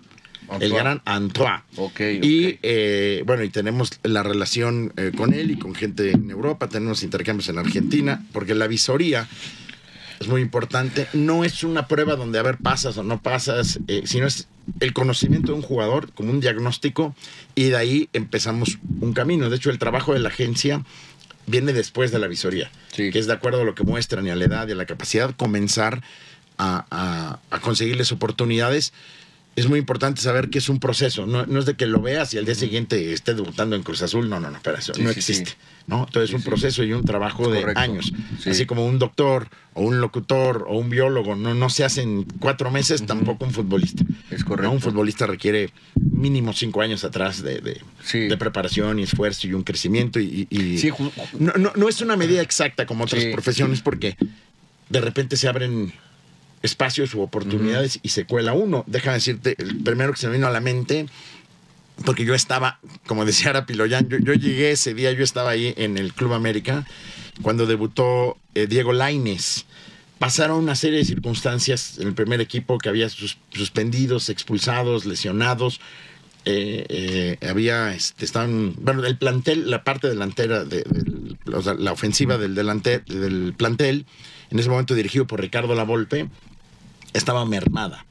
El 0.61 0.73
gran 0.73 1.01
Antoine. 1.05 1.61
Ok, 1.77 1.99
Y 2.21 2.59
eh, 2.63 3.23
bueno, 3.25 3.43
y 3.43 3.49
tenemos 3.49 3.91
la 4.03 4.23
relación 4.23 4.93
eh, 4.97 5.11
con 5.15 5.33
él 5.33 5.51
y 5.51 5.57
con 5.57 5.73
gente 5.75 6.11
en 6.11 6.29
Europa, 6.29 6.67
tenemos 6.69 7.03
intercambios 7.03 7.49
en 7.49 7.57
Argentina, 7.57 8.23
porque 8.31 8.53
la 8.55 8.67
visoría 8.67 9.27
es 10.19 10.27
muy 10.27 10.41
importante. 10.41 11.07
No 11.13 11.43
es 11.43 11.63
una 11.63 11.87
prueba 11.87 12.15
donde, 12.15 12.39
a 12.39 12.43
ver, 12.43 12.57
pasas 12.57 12.97
o 12.97 13.03
no 13.03 13.21
pasas, 13.21 13.79
eh, 13.87 14.03
sino 14.05 14.27
es 14.27 14.47
el 14.79 14.93
conocimiento 14.93 15.47
de 15.51 15.57
un 15.57 15.61
jugador 15.63 16.11
como 16.13 16.31
un 16.31 16.39
diagnóstico 16.39 17.13
y 17.55 17.65
de 17.65 17.75
ahí 17.75 18.09
empezamos 18.13 18.77
un 19.01 19.13
camino. 19.13 19.49
De 19.49 19.57
hecho, 19.57 19.69
el 19.69 19.79
trabajo 19.79 20.13
de 20.13 20.19
la 20.19 20.29
agencia 20.29 20.83
viene 21.47 21.73
después 21.73 22.11
de 22.11 22.19
la 22.19 22.27
visoría, 22.27 22.71
Sí. 22.93 23.11
que 23.11 23.19
es 23.19 23.27
de 23.27 23.33
acuerdo 23.33 23.61
a 23.61 23.65
lo 23.65 23.75
que 23.75 23.83
muestran 23.83 24.25
y 24.25 24.29
a 24.29 24.35
la 24.35 24.45
edad 24.45 24.67
y 24.69 24.71
a 24.71 24.75
la 24.75 24.85
capacidad, 24.85 25.35
comenzar 25.35 26.01
a, 26.57 26.85
a- 26.89 27.39
a 27.53 27.59
conseguirles 27.59 28.11
oportunidades. 28.13 28.93
Es 29.55 29.67
muy 29.69 29.77
importante 29.77 30.19
saber 30.19 30.49
que 30.49 30.57
es 30.57 30.67
un 30.67 30.79
proceso, 30.79 31.27
no, 31.27 31.45
no 31.45 31.59
es 31.59 31.67
de 31.67 31.75
que 31.75 31.85
lo 31.85 32.01
veas 32.01 32.33
y 32.33 32.39
al 32.39 32.45
día 32.45 32.55
siguiente 32.55 33.13
esté 33.13 33.35
debutando 33.35 33.75
en 33.75 33.83
Cruz 33.83 34.01
Azul, 34.01 34.27
no, 34.27 34.39
no, 34.39 34.49
no, 34.49 34.57
pero 34.63 34.77
eso 34.79 34.95
Sí, 34.95 35.03
no 35.03 35.11
sí, 35.13 35.19
existe. 35.19 35.51
sí. 35.51 35.55
¿no? 35.85 36.05
Entonces 36.07 36.31
es 36.31 36.35
un 36.35 36.41
proceso 36.41 36.83
y 36.83 36.91
un 36.93 37.03
trabajo 37.05 37.47
de 37.51 37.59
Correcto. 37.61 37.79
años. 37.79 38.11
Sí. 38.41 38.49
Así 38.49 38.65
como 38.65 38.83
un 38.83 38.97
doctor 38.97 39.47
o 39.75 39.83
un 39.83 40.01
locutor 40.01 40.65
o 40.67 40.77
un 40.79 40.89
biólogo 40.89 41.35
no, 41.35 41.53
no 41.53 41.69
se 41.69 41.83
hace 41.83 42.01
en 42.01 42.23
cuatro 42.39 42.71
meses, 42.71 43.05
tampoco 43.05 43.45
un 43.45 43.51
futbolista. 43.51 44.03
Es 44.31 44.43
correcto. 44.43 44.69
¿no? 44.69 44.71
Un 44.73 44.81
futbolista 44.81 45.27
requiere 45.27 45.69
mínimo 46.01 46.51
cinco 46.53 46.81
años 46.81 47.03
atrás 47.03 47.43
de, 47.43 47.59
de- 47.59 47.81
Sí. 48.03 48.19
de 48.21 48.37
preparación 48.37 48.97
y 48.97 49.03
esfuerzo 49.03 49.45
y 49.45 49.53
un 49.53 49.61
crecimiento. 49.63 50.19
Y, 50.19 50.47
y- 50.49 50.79
Sí, 50.79 50.89
no, 51.37 51.53
no- 51.57 51.73
no 51.75 51.89
es 51.89 52.01
una 52.01 52.15
medida 52.15 52.41
exacta 52.41 52.87
como 52.87 53.03
otras 53.03 53.21
Sí. 53.21 53.29
profesiones 53.31 53.81
porque 53.81 54.17
de 54.89 54.99
repente 55.01 55.37
se 55.37 55.47
abren 55.47 55.93
espacios 56.63 57.13
u 57.13 57.21
oportunidades 57.21 57.99
y 58.01 58.09
se 58.09 58.25
cuela 58.25 58.53
uno. 58.53 58.83
Déjame 58.87 59.15
decirte, 59.15 59.55
el 59.59 59.77
primero 59.83 60.13
que 60.13 60.19
se 60.19 60.27
me 60.27 60.33
vino 60.33 60.47
a 60.47 60.51
la 60.51 60.59
mente, 60.61 61.05
porque 62.05 62.25
yo 62.25 62.33
estaba, 62.33 62.79
como 63.05 63.25
decía 63.25 63.51
Arapiloyan, 63.51 64.09
yo, 64.09 64.17
yo 64.17 64.33
llegué 64.33 64.71
ese 64.71 64.93
día, 64.93 65.11
yo 65.11 65.23
estaba 65.23 65.51
ahí 65.51 65.73
en 65.77 65.97
el 65.97 66.13
Club 66.13 66.33
América, 66.33 66.87
cuando 67.41 67.65
debutó 67.67 68.37
eh, 68.55 68.65
Diego 68.67 68.93
Laines. 68.93 69.65
Pasaron 70.19 70.57
una 70.63 70.75
serie 70.75 70.99
de 70.99 71.05
circunstancias 71.05 71.97
en 71.99 72.07
el 72.07 72.13
primer 72.13 72.39
equipo 72.39 72.77
que 72.77 72.87
había 72.89 73.09
sus- 73.09 73.37
suspendidos, 73.51 74.29
expulsados, 74.29 75.05
lesionados. 75.05 75.81
Eh, 76.45 76.85
eh, 77.41 77.47
había, 77.47 77.93
este, 77.93 78.25
estaban, 78.25 78.73
bueno, 78.79 79.05
el 79.05 79.17
plantel, 79.17 79.69
la 79.69 79.83
parte 79.83 80.07
delantera, 80.09 80.63
de, 80.65 80.83
del- 80.83 81.37
o 81.53 81.61
sea, 81.61 81.73
la 81.73 81.91
ofensiva 81.91 82.37
del, 82.37 82.55
delante, 82.55 82.99
del 82.99 83.53
plantel, 83.57 84.05
en 84.49 84.59
ese 84.59 84.69
momento 84.69 84.93
dirigido 84.95 85.25
por 85.27 85.41
Ricardo 85.41 85.73
Lavolpe, 85.75 86.29
estaba 87.13 87.45
mermada. 87.45 88.05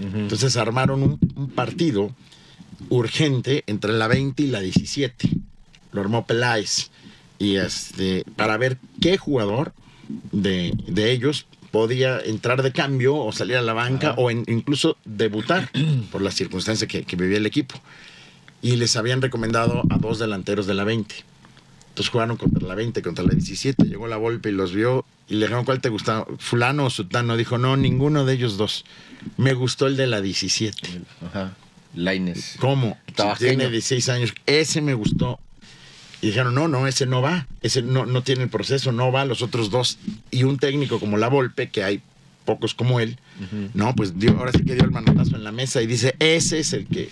Entonces 0.00 0.56
armaron 0.56 1.02
un, 1.02 1.18
un 1.34 1.48
partido 1.50 2.14
urgente 2.88 3.64
entre 3.66 3.92
la 3.92 4.06
20 4.08 4.42
y 4.42 4.46
la 4.46 4.60
17. 4.60 5.28
Lo 5.92 6.00
armó 6.00 6.26
Peláez. 6.26 6.90
Y 7.38 7.56
este, 7.56 8.24
para 8.36 8.56
ver 8.56 8.78
qué 9.00 9.16
jugador 9.18 9.72
de, 10.32 10.72
de 10.86 11.12
ellos 11.12 11.46
podía 11.70 12.18
entrar 12.20 12.62
de 12.62 12.72
cambio 12.72 13.14
o 13.16 13.30
salir 13.32 13.56
a 13.56 13.62
la 13.62 13.72
banca 13.74 14.14
o 14.16 14.30
en- 14.30 14.44
incluso 14.48 14.96
debutar 15.04 15.70
por 16.12 16.22
las 16.22 16.34
circunstancias 16.34 16.88
que, 16.90 17.04
que 17.04 17.16
vivía 17.16 17.36
el 17.38 17.46
equipo. 17.46 17.80
Y 18.60 18.76
les 18.76 18.96
habían 18.96 19.22
recomendado 19.22 19.82
a 19.90 19.98
dos 19.98 20.18
delanteros 20.18 20.66
de 20.66 20.74
la 20.74 20.84
20. 20.84 21.14
Entonces 21.98 22.12
jugaron 22.12 22.36
contra 22.36 22.64
la 22.64 22.76
20, 22.76 23.02
contra 23.02 23.24
la 23.24 23.32
17. 23.32 23.82
Llegó 23.86 24.06
la 24.06 24.16
Volpe 24.16 24.50
y 24.50 24.52
los 24.52 24.72
vio 24.72 25.04
y 25.28 25.34
le 25.34 25.46
dijeron, 25.46 25.64
¿cuál 25.64 25.80
te 25.80 25.88
gustaba? 25.88 26.28
¿Fulano 26.38 26.84
o 26.84 26.90
Sutano? 26.90 27.36
Dijo, 27.36 27.58
no, 27.58 27.76
ninguno 27.76 28.24
de 28.24 28.34
ellos 28.34 28.56
dos. 28.56 28.84
Me 29.36 29.52
gustó 29.52 29.88
el 29.88 29.96
de 29.96 30.06
la 30.06 30.20
17. 30.20 30.76
Ajá. 31.26 31.56
Laines. 31.96 32.54
¿Cómo? 32.60 32.96
Tabajeño. 33.16 33.48
tiene 33.48 33.70
16 33.72 34.08
años. 34.10 34.32
Ese 34.46 34.80
me 34.80 34.94
gustó. 34.94 35.40
Y 36.22 36.28
dijeron, 36.28 36.54
no, 36.54 36.68
no, 36.68 36.86
ese 36.86 37.04
no 37.04 37.20
va. 37.20 37.48
Ese 37.62 37.82
no, 37.82 38.06
no 38.06 38.22
tiene 38.22 38.44
el 38.44 38.48
proceso, 38.48 38.92
no 38.92 39.10
va. 39.10 39.24
Los 39.24 39.42
otros 39.42 39.68
dos. 39.68 39.98
Y 40.30 40.44
un 40.44 40.56
técnico 40.56 41.00
como 41.00 41.16
La 41.16 41.26
Volpe, 41.26 41.68
que 41.68 41.82
hay 41.82 42.00
pocos 42.44 42.74
como 42.74 43.00
él, 43.00 43.18
no, 43.74 43.94
pues 43.96 44.20
dio, 44.20 44.38
ahora 44.38 44.52
sí 44.52 44.64
que 44.64 44.74
dio 44.74 44.84
el 44.84 44.92
manotazo 44.92 45.34
en 45.34 45.42
la 45.42 45.52
mesa 45.52 45.82
y 45.82 45.86
dice, 45.86 46.14
ese 46.18 46.60
es 46.60 46.72
el 46.72 46.86
que, 46.86 47.10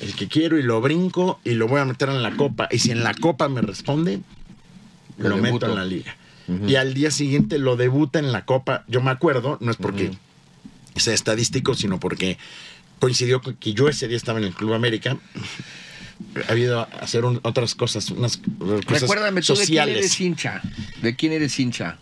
el 0.00 0.14
que 0.14 0.28
quiero 0.28 0.58
y 0.58 0.62
lo 0.62 0.80
brinco 0.80 1.40
y 1.44 1.52
lo 1.52 1.68
voy 1.68 1.80
a 1.80 1.84
meter 1.84 2.08
en 2.08 2.22
la 2.22 2.36
copa. 2.36 2.68
Y 2.70 2.78
si 2.78 2.90
en 2.90 3.02
la 3.02 3.14
copa 3.14 3.48
me 3.48 3.60
responde, 3.60 4.20
Lo 5.18 5.30
lo, 5.30 5.36
meto 5.38 5.66
en 5.66 5.74
la 5.74 5.84
liga. 5.84 6.16
Y 6.66 6.76
al 6.76 6.94
día 6.94 7.10
siguiente 7.10 7.58
lo 7.58 7.76
debuta 7.76 8.18
en 8.18 8.30
la 8.32 8.44
copa. 8.44 8.84
Yo 8.86 9.00
me 9.00 9.10
acuerdo, 9.10 9.58
no 9.60 9.70
es 9.70 9.76
porque 9.76 10.12
sea 10.94 11.14
estadístico, 11.14 11.74
sino 11.74 11.98
porque 11.98 12.38
coincidió 12.98 13.42
con 13.42 13.54
que 13.56 13.72
yo 13.72 13.88
ese 13.88 14.08
día 14.08 14.16
estaba 14.16 14.38
en 14.38 14.44
el 14.44 14.54
Club 14.54 14.74
América. 14.74 15.16
Ha 16.48 16.52
habido 16.52 16.80
a 16.80 16.84
hacer 17.00 17.24
un- 17.24 17.40
otras 17.42 17.74
cosas, 17.74 18.10
unas 18.10 18.38
cosas 18.58 19.02
Recuérdame 19.02 19.40
tú 19.42 19.52
de 19.52 19.56
quién 19.58 19.66
sociales. 19.66 19.96
eres 19.98 20.20
hincha. 20.20 20.62
¿De 21.02 21.14
quién 21.16 21.32
eres 21.32 21.58
hincha? 21.58 21.98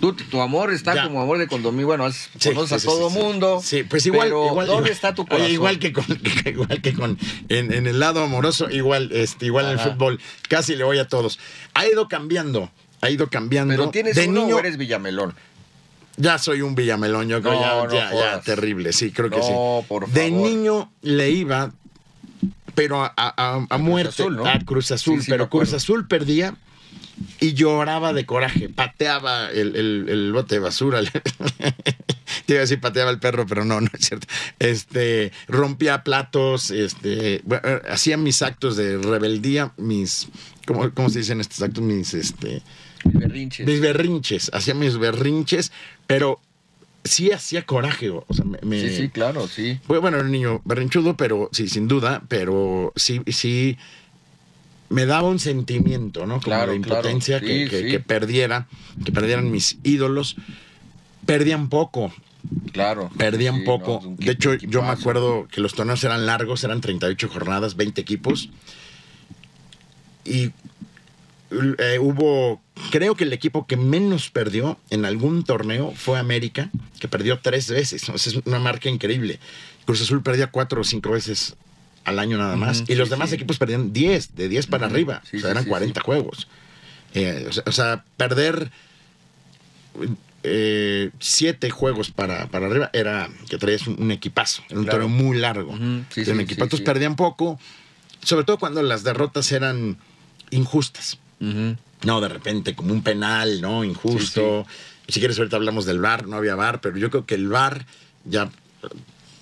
Tú, 0.00 0.12
tu 0.12 0.40
amor 0.40 0.72
está 0.72 0.94
Ya. 0.94 1.04
como 1.04 1.20
amor 1.20 1.38
de 1.38 1.48
condominio. 1.48 1.86
Bueno, 1.88 2.04
has- 2.04 2.28
Sí, 2.38 2.50
conoces 2.50 2.82
sí, 2.82 2.88
a 2.88 2.90
todo 2.90 3.10
sí. 3.10 3.18
mundo. 3.18 3.60
Sí, 3.64 3.82
pues 3.82 4.06
igual. 4.06 4.28
pero 4.28 4.46
igual 4.46 4.66
¿Dónde 4.66 4.80
igual- 4.82 4.92
está 4.92 5.14
tu 5.14 5.26
corazón? 5.26 5.50
igual 5.50 5.78
que 5.78 5.92
con, 5.92 6.04
que- 6.04 6.50
igual 6.50 6.80
que 6.82 6.92
con 6.92 7.18
en, 7.48 7.72
en 7.72 7.86
el 7.86 7.98
lado 7.98 8.22
amoroso, 8.22 8.70
igual, 8.70 9.10
este, 9.12 9.46
igual 9.46 9.66
en 9.66 9.72
el 9.72 9.78
fútbol, 9.80 10.20
casi 10.48 10.76
le 10.76 10.84
voy 10.84 10.98
a 10.98 11.08
todos. 11.08 11.38
Ha 11.74 11.86
ido 11.86 12.06
cambiando, 12.06 12.70
ha 13.00 13.10
ido 13.10 13.28
cambiando. 13.28 13.74
¿Pero 13.74 13.90
tienes 13.90 14.14
de 14.14 14.28
uno 14.28 14.42
niño, 14.42 14.56
o 14.56 14.58
eres 14.60 14.76
Villamelón? 14.76 15.34
Ya 16.16 16.36
soy 16.38 16.62
un 16.62 16.74
villamelón, 16.74 17.28
yo 17.28 17.40
creo, 17.40 17.54
No, 17.54 17.60
ya, 17.60 17.74
no 17.84 17.92
ya, 17.92 18.12
ya, 18.36 18.40
terrible, 18.40 18.92
sí, 18.92 19.10
creo 19.12 19.30
que 19.30 19.36
No, 19.38 19.42
sí. 19.42 19.86
por 19.88 20.08
De 20.10 20.28
favor. 20.30 20.48
niño 20.48 20.92
le 21.02 21.30
iba, 21.30 21.72
pero 22.78 23.02
a, 23.04 23.12
a- 23.16 23.34
a- 23.36 23.56
a 23.56 23.66
Cruz 23.68 23.80
muerte, 23.80 24.22
Azul, 24.22 24.36
¿no? 24.36 24.46
a 24.46 24.58
Cruz 24.60 24.90
Azul, 24.92 25.18
Sí, 25.18 25.24
sí, 25.26 25.30
me 25.30 25.36
pero. 25.36 25.50
Cruz 25.50 25.72
Azul 25.74 26.06
perdía 26.08 26.54
y 27.40 27.54
lloraba 27.54 28.12
de 28.12 28.24
coraje, 28.24 28.68
pateaba 28.68 29.50
el, 29.50 29.74
el- 29.76 30.06
el 30.08 30.32
bote 30.32 30.54
de 30.56 30.58
basura. 30.60 31.00
Te 32.46 32.54
iba 32.54 32.58
a 32.58 32.62
decir 32.62 32.80
pateaba 32.80 33.10
el 33.10 33.18
perro, 33.18 33.46
pero 33.46 33.64
no, 33.64 33.80
no 33.80 33.88
es 33.98 34.06
cierto. 34.06 34.26
Este, 34.58 35.32
rompía 35.48 36.02
platos, 36.04 36.70
este, 36.70 37.42
bueno, 37.44 37.62
hacía 37.90 38.16
mis 38.16 38.40
actos 38.42 38.76
de 38.76 38.96
rebeldía, 38.98 39.72
mis, 39.76 40.28
¿cómo, 40.66 40.90
cómo 40.94 41.10
se 41.10 41.18
dicen 41.18 41.40
estos 41.40 41.60
actos? 41.62 41.82
Mis, 41.82 42.14
este, 42.14 42.62
Berrinches. 43.04 43.66
mis 43.66 43.80
berrinches, 43.80 44.50
hacía 44.54 44.74
mis 44.74 44.96
berrinches, 44.98 45.72
pero 46.06 46.40
sí 47.04 47.30
hacía 47.32 47.64
coraje, 47.64 48.10
o 48.10 48.24
sea, 48.34 48.44
me... 48.44 48.58
me- 48.62 48.80
Sí, 48.80 48.90
sí, 48.94 49.08
claro, 49.08 49.46
sí. 49.48 49.78
Bueno, 49.86 50.08
era 50.16 50.20
un 50.24 50.30
niño 50.32 50.60
berrinchudo, 50.64 51.16
pero 51.16 51.48
sí, 51.52 51.68
sin 51.68 51.88
duda, 51.88 52.22
pero 52.28 52.92
sí, 52.96 53.20
sí 53.28 53.76
me 54.90 55.06
daba 55.06 55.28
un 55.28 55.38
sentimiento, 55.38 56.26
¿no? 56.26 56.34
Como 56.34 56.42
Claro, 56.44 56.72
de 56.72 56.80
claro. 56.80 56.96
impotencia 57.08 57.40
que, 57.40 57.64
Sí, 57.64 57.70
que- 57.70 57.80
sí. 57.82 57.88
que 57.90 58.00
perdiera, 58.00 58.68
que 59.04 59.12
perdieran 59.12 59.50
mis 59.50 59.78
ídolos. 59.82 60.36
Perdían 61.26 61.68
poco, 61.68 62.10
Claclaro. 62.72 63.10
perdían 63.18 63.56
Sí, 63.58 63.62
poco. 63.66 64.00
no, 64.02 64.16
de 64.16 64.32
hecho, 64.32 64.54
yo 64.54 64.80
me 64.82 64.88
acuerdo 64.88 65.46
que 65.50 65.60
los 65.60 65.74
torneos 65.74 66.02
eran 66.04 66.24
largos, 66.24 66.64
eran 66.64 66.80
38 66.80 67.28
jornadas, 67.28 67.76
20 67.76 68.00
equipos. 68.00 68.48
Y 70.24 70.50
eh, 71.50 71.98
hubo, 72.00 72.60
creo 72.90 73.14
que 73.14 73.24
el 73.24 73.32
equipo 73.32 73.66
que 73.66 73.76
menos 73.76 74.30
perdió 74.30 74.78
en 74.90 75.04
algún 75.04 75.44
torneo 75.44 75.92
fue 75.96 76.18
América, 76.18 76.70
que 77.00 77.08
perdió 77.08 77.38
tres 77.40 77.70
veces. 77.70 78.08
¿no? 78.08 78.14
Es 78.14 78.26
una 78.44 78.58
marca 78.58 78.88
increíble. 78.88 79.38
Cruz 79.86 80.02
Azul 80.02 80.22
perdía 80.22 80.48
cuatro 80.48 80.80
o 80.82 80.84
cinco 80.84 81.10
veces 81.12 81.56
al 82.04 82.18
año 82.18 82.38
nada 82.38 82.56
más. 82.56 82.84
Y 82.88 82.94
los 82.94 83.10
demás 83.10 83.30
sí. 83.30 83.36
equipos 83.36 83.58
perdían 83.58 83.92
10, 83.92 84.34
de 84.36 84.48
10 84.48 84.66
para 84.66 84.86
arriba. 84.86 85.22
sí, 85.30 85.38
o 85.38 85.40
sea, 85.40 85.50
eran 85.50 85.64
sí, 85.64 85.68
40 85.70 86.00
sí. 86.00 86.04
juegos. 86.04 86.48
Eh, 87.14 87.46
o, 87.48 87.52
sea, 87.52 87.62
o 87.66 87.72
sea, 87.72 88.04
perder 88.16 88.70
eh, 90.42 91.10
siete 91.18 91.70
juegos 91.70 92.10
para, 92.10 92.46
para 92.48 92.66
arriba 92.66 92.90
era 92.92 93.28
que 93.48 93.58
traías 93.58 93.86
un, 93.86 94.00
un 94.02 94.10
equipazo. 94.10 94.62
Era 94.68 94.78
un 94.78 94.84
Claro. 94.84 95.00
torneo 95.00 95.16
muy 95.16 95.38
largo. 95.38 95.76
Sí, 96.10 96.22
Entonces 96.26 96.78
sí. 96.78 96.84
perdían 96.84 97.16
poco, 97.16 97.58
sobre 98.22 98.44
todo 98.44 98.58
cuando 98.58 98.82
las 98.82 99.02
derrotas 99.04 99.50
eran 99.52 99.96
injustas. 100.50 101.18
No, 101.40 102.20
de 102.20 102.28
repente, 102.28 102.74
como 102.74 102.92
un 102.92 103.02
penal, 103.02 103.60
¿no? 103.60 103.84
Injusto. 103.84 104.66
Si 105.08 105.20
quieres, 105.20 105.38
ahorita 105.38 105.56
hablamos 105.56 105.84
del 105.86 106.00
VAR, 106.00 106.26
no 106.26 106.36
había 106.36 106.54
VAR, 106.54 106.80
pero 106.80 106.96
yo 106.98 107.10
creo 107.10 107.24
que 107.26 107.34
el 107.34 107.48
VAR, 107.48 107.86
ya 108.24 108.50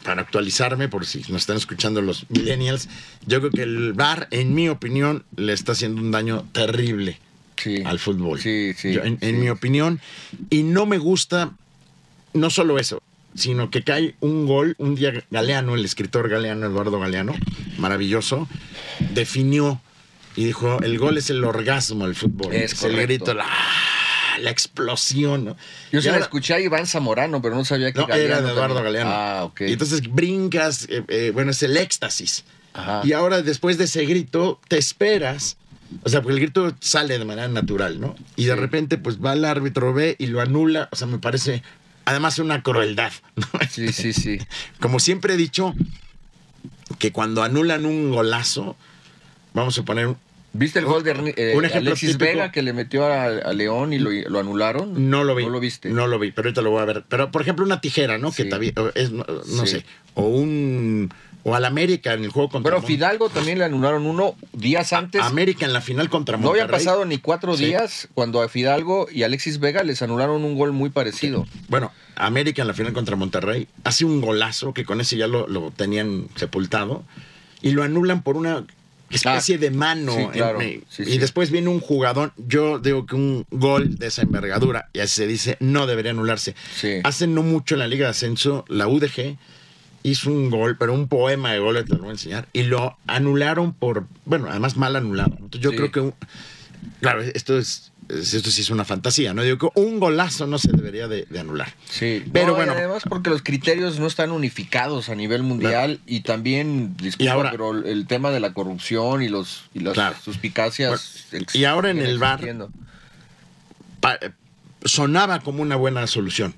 para 0.04 0.22
actualizarme, 0.22 0.88
por 0.88 1.04
si 1.04 1.18
nos 1.32 1.42
están 1.42 1.56
escuchando 1.56 2.00
los 2.00 2.26
millennials, 2.30 2.88
yo 3.26 3.40
creo 3.40 3.50
que 3.50 3.62
el 3.62 3.92
VAR, 3.92 4.28
en 4.30 4.54
mi 4.54 4.68
opinión, 4.68 5.24
le 5.36 5.52
está 5.52 5.72
haciendo 5.72 6.00
un 6.00 6.10
daño 6.12 6.46
terrible 6.52 7.18
Sí. 7.56 7.82
al 7.84 7.98
fútbol. 7.98 8.38
Sí, 8.40 8.72
sí. 8.76 8.92
Yo, 8.92 9.02
en, 9.02 9.18
en 9.22 9.40
mi 9.40 9.48
opinión. 9.48 9.98
Y 10.50 10.62
no 10.62 10.86
me 10.86 10.98
gusta, 10.98 11.52
no 12.34 12.50
solo 12.50 12.78
eso, 12.78 13.02
sino 13.34 13.70
que 13.70 13.82
cae 13.82 14.14
un 14.20 14.46
gol, 14.46 14.76
un 14.78 14.94
día 14.94 15.24
Galeano, 15.30 15.74
el 15.74 15.84
escritor 15.84 16.28
Galeano, 16.28 16.66
Eduardo 16.66 17.00
Galeano, 17.00 17.34
maravilloso, 17.78 18.46
definió 19.14 19.80
y 20.36 20.44
dijo, 20.44 20.78
el 20.82 20.98
gol 20.98 21.18
es 21.18 21.30
el 21.30 21.42
orgasmo 21.44 22.04
del 22.06 22.14
fútbol. 22.14 22.54
Es 22.54 22.82
el 22.82 22.96
grito, 22.96 23.34
la, 23.34 23.46
la 24.40 24.50
explosión. 24.50 25.44
¿no? 25.46 25.56
Yo 25.90 26.02
se 26.02 26.10
la 26.10 26.18
escuché 26.18 26.54
a 26.54 26.60
Iván 26.60 26.86
Zamorano, 26.86 27.40
pero 27.42 27.54
no 27.54 27.64
sabía 27.64 27.92
que 27.92 28.00
no, 28.00 28.08
era 28.08 28.40
de 28.40 28.50
Eduardo 28.52 28.74
también- 28.74 28.84
Galeano. 28.84 29.10
Ah, 29.10 29.44
ok. 29.44 29.62
Y 29.62 29.72
entonces 29.72 30.02
brincas, 30.12 30.86
eh, 30.90 31.02
eh, 31.08 31.30
bueno, 31.32 31.50
es 31.50 31.62
el 31.62 31.76
éxtasis. 31.76 32.44
Ajá. 32.74 33.00
Y 33.04 33.12
ahora, 33.14 33.40
después 33.40 33.78
de 33.78 33.84
ese 33.84 34.04
grito, 34.04 34.60
te 34.68 34.76
esperas 34.76 35.56
O 36.02 36.08
sea, 36.08 36.20
porque 36.20 36.34
el 36.34 36.40
grito 36.40 36.74
sale 36.80 37.18
de 37.18 37.24
manera 37.24 37.48
natural, 37.48 38.00
¿no? 38.00 38.14
Y 38.34 38.44
de 38.46 38.56
repente, 38.56 38.98
pues 38.98 39.24
va 39.24 39.32
el 39.32 39.44
árbitro, 39.44 39.94
ve 39.94 40.16
y 40.18 40.26
lo 40.26 40.40
anula. 40.40 40.88
O 40.92 40.96
sea, 40.96 41.06
me 41.06 41.18
parece, 41.18 41.62
además, 42.04 42.38
una 42.40 42.62
crueldad. 42.62 43.12
¿no? 43.36 43.46
Sí, 43.70 43.92
sí, 43.92 44.12
sí. 44.12 44.38
Como 44.80 44.98
siempre 45.00 45.34
he 45.34 45.36
dicho, 45.36 45.74
que 46.98 47.12
cuando 47.12 47.42
anulan 47.42 47.86
un 47.86 48.10
golazo, 48.10 48.76
vamos 49.54 49.78
a 49.78 49.84
poner 49.84 50.14
¿Viste 50.56 50.78
el 50.78 50.84
gol 50.84 51.02
de 51.04 51.10
Ernie- 51.14 51.34
eh, 51.36 51.54
Un 51.56 51.64
ejemplo 51.64 51.90
Alexis 51.90 52.12
típico. 52.12 52.24
Vega 52.30 52.52
que 52.52 52.62
le 52.62 52.72
metió 52.72 53.04
a, 53.06 53.24
a 53.26 53.52
León 53.52 53.92
y 53.92 53.98
lo, 53.98 54.10
lo 54.10 54.38
anularon? 54.40 55.10
No 55.10 55.24
lo 55.24 55.34
vi. 55.34 55.44
¿No 55.44 55.50
lo 55.50 55.60
viste? 55.60 55.90
No 55.90 56.06
lo 56.06 56.18
vi, 56.18 56.32
pero 56.32 56.48
ahorita 56.48 56.62
lo 56.62 56.70
voy 56.70 56.82
a 56.82 56.84
ver. 56.86 57.04
Pero, 57.08 57.30
por 57.30 57.42
ejemplo, 57.42 57.64
una 57.64 57.80
tijera, 57.80 58.18
¿no? 58.18 58.32
Que 58.32 58.44
también 58.44 58.74
es, 58.94 59.10
no, 59.12 59.24
no 59.26 59.66
Sí. 59.66 59.72
sé. 59.78 59.84
O 60.14 60.22
un. 60.26 61.12
O 61.48 61.54
al 61.54 61.64
América 61.64 62.12
en 62.14 62.24
el 62.24 62.30
juego 62.30 62.48
contra. 62.48 62.72
Bueno, 62.72 62.84
Fidalgo 62.84 63.28
también 63.28 63.58
le 63.60 63.64
anularon 63.64 64.04
uno 64.04 64.34
días 64.52 64.92
antes. 64.92 65.22
América 65.22 65.64
en 65.64 65.72
la 65.72 65.80
final 65.80 66.08
contra 66.10 66.36
No 66.36 66.42
Monterrey. 66.42 66.62
habían 66.64 66.76
pasado 66.76 67.04
ni 67.04 67.18
cuatro 67.18 67.56
Sí. 67.56 67.66
días 67.66 68.08
cuando 68.14 68.42
a 68.42 68.48
Fidalgo 68.48 69.06
y 69.12 69.22
Alexis 69.22 69.60
Vega 69.60 69.84
les 69.84 70.02
anularon 70.02 70.42
un 70.44 70.56
gol 70.58 70.72
muy 70.72 70.90
parecido. 70.90 71.46
Bueno, 71.68 71.92
América 72.16 72.62
en 72.62 72.68
la 72.68 72.74
final 72.74 72.92
contra 72.92 73.14
Monterrey 73.14 73.68
hace 73.84 74.04
un 74.04 74.20
golazo 74.20 74.74
que 74.74 74.84
con 74.84 75.00
ese 75.00 75.16
ya 75.16 75.28
lo, 75.28 75.46
lo 75.46 75.70
tenían 75.70 76.26
sepultado 76.34 77.04
y 77.62 77.70
lo 77.70 77.84
anulan 77.84 78.22
por 78.24 78.36
una 78.36 78.64
especie 79.10 79.54
Ah, 79.56 79.58
de 79.58 79.70
mano. 79.70 80.12
sí, 80.14 80.20
en- 80.22 80.30
claro. 80.30 80.60
Sí, 80.60 80.82
y 81.02 81.04
sí. 81.04 81.18
después 81.18 81.50
viene 81.50 81.68
un 81.68 81.80
jugador. 81.80 82.32
Yo 82.36 82.78
digo 82.78 83.06
que 83.06 83.14
un 83.14 83.46
gol 83.50 83.96
de 83.98 84.08
esa 84.08 84.22
envergadura, 84.22 84.88
y 84.92 85.00
así 85.00 85.14
se 85.14 85.26
dice, 85.26 85.56
no 85.60 85.86
debería 85.86 86.10
anularse. 86.12 86.54
Hace 87.04 87.26
no 87.26 87.42
mucho 87.42 87.74
en 87.74 87.80
la 87.80 87.86
Liga 87.86 88.06
de 88.06 88.10
Ascenso, 88.10 88.64
la 88.68 88.88
UDG 88.88 89.36
hizo 90.02 90.30
un 90.30 90.50
gol, 90.50 90.76
pero 90.78 90.92
un 90.94 91.08
poema 91.08 91.52
de 91.52 91.58
goles, 91.58 91.84
te 91.86 91.92
lo 91.94 91.98
voy 92.00 92.08
a 92.08 92.12
enseñar, 92.12 92.48
y 92.52 92.62
lo 92.64 92.96
anularon 93.06 93.72
por, 93.72 94.06
bueno, 94.24 94.48
además 94.50 94.76
mal 94.76 94.94
anulado. 94.96 95.32
Entonces 95.40 95.60
yo 95.60 95.70
creo 95.74 95.90
que, 95.90 96.12
claro, 97.00 97.22
esto 97.22 97.58
es, 97.58 97.68
es- 97.68 97.92
esto 98.08 98.50
sí 98.50 98.60
es 98.60 98.70
una 98.70 98.84
fantasía, 98.84 99.34
¿no? 99.34 99.42
Digo 99.42 99.58
que 99.58 99.80
un 99.80 99.98
golazo 99.98 100.46
no 100.46 100.58
se 100.58 100.70
debería 100.72 101.08
de, 101.08 101.26
de 101.28 101.40
anular. 101.40 101.72
Sí, 101.90 102.24
Pero 102.32 102.46
No, 102.48 102.52
y 102.52 102.56
bueno. 102.56 102.72
además 102.72 103.02
porque 103.08 103.30
los 103.30 103.42
criterios 103.42 103.98
no 103.98 104.06
están 104.06 104.30
unificados 104.30 105.08
a 105.08 105.14
nivel 105.14 105.42
mundial 105.42 106.00
y 106.06 106.20
también, 106.20 106.96
disculpa, 106.96 107.24
Y 107.24 107.28
ahora- 107.28 107.50
pero 107.50 107.72
el 107.84 108.06
tema 108.06 108.30
de 108.30 108.40
la 108.40 108.52
corrupción 108.52 109.22
y 109.22 109.28
los 109.28 109.64
y 109.74 109.80
las 109.80 109.94
Claro. 109.94 110.16
suspicacias. 110.24 111.26
Bueno, 111.32 111.46
y 111.52 111.64
ahora 111.64 111.90
en 111.90 111.98
el 111.98 112.18
pa- 114.00 114.14
eh, 114.20 114.30
sonaba 114.84 115.40
como 115.40 115.62
una 115.62 115.76
buena 115.76 116.06
solución, 116.06 116.54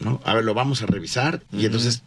¿no? 0.00 0.20
A 0.24 0.34
ver, 0.34 0.44
lo 0.44 0.54
vamos 0.54 0.82
a 0.82 0.86
revisar 0.86 1.42
y 1.52 1.64
entonces 1.66 2.02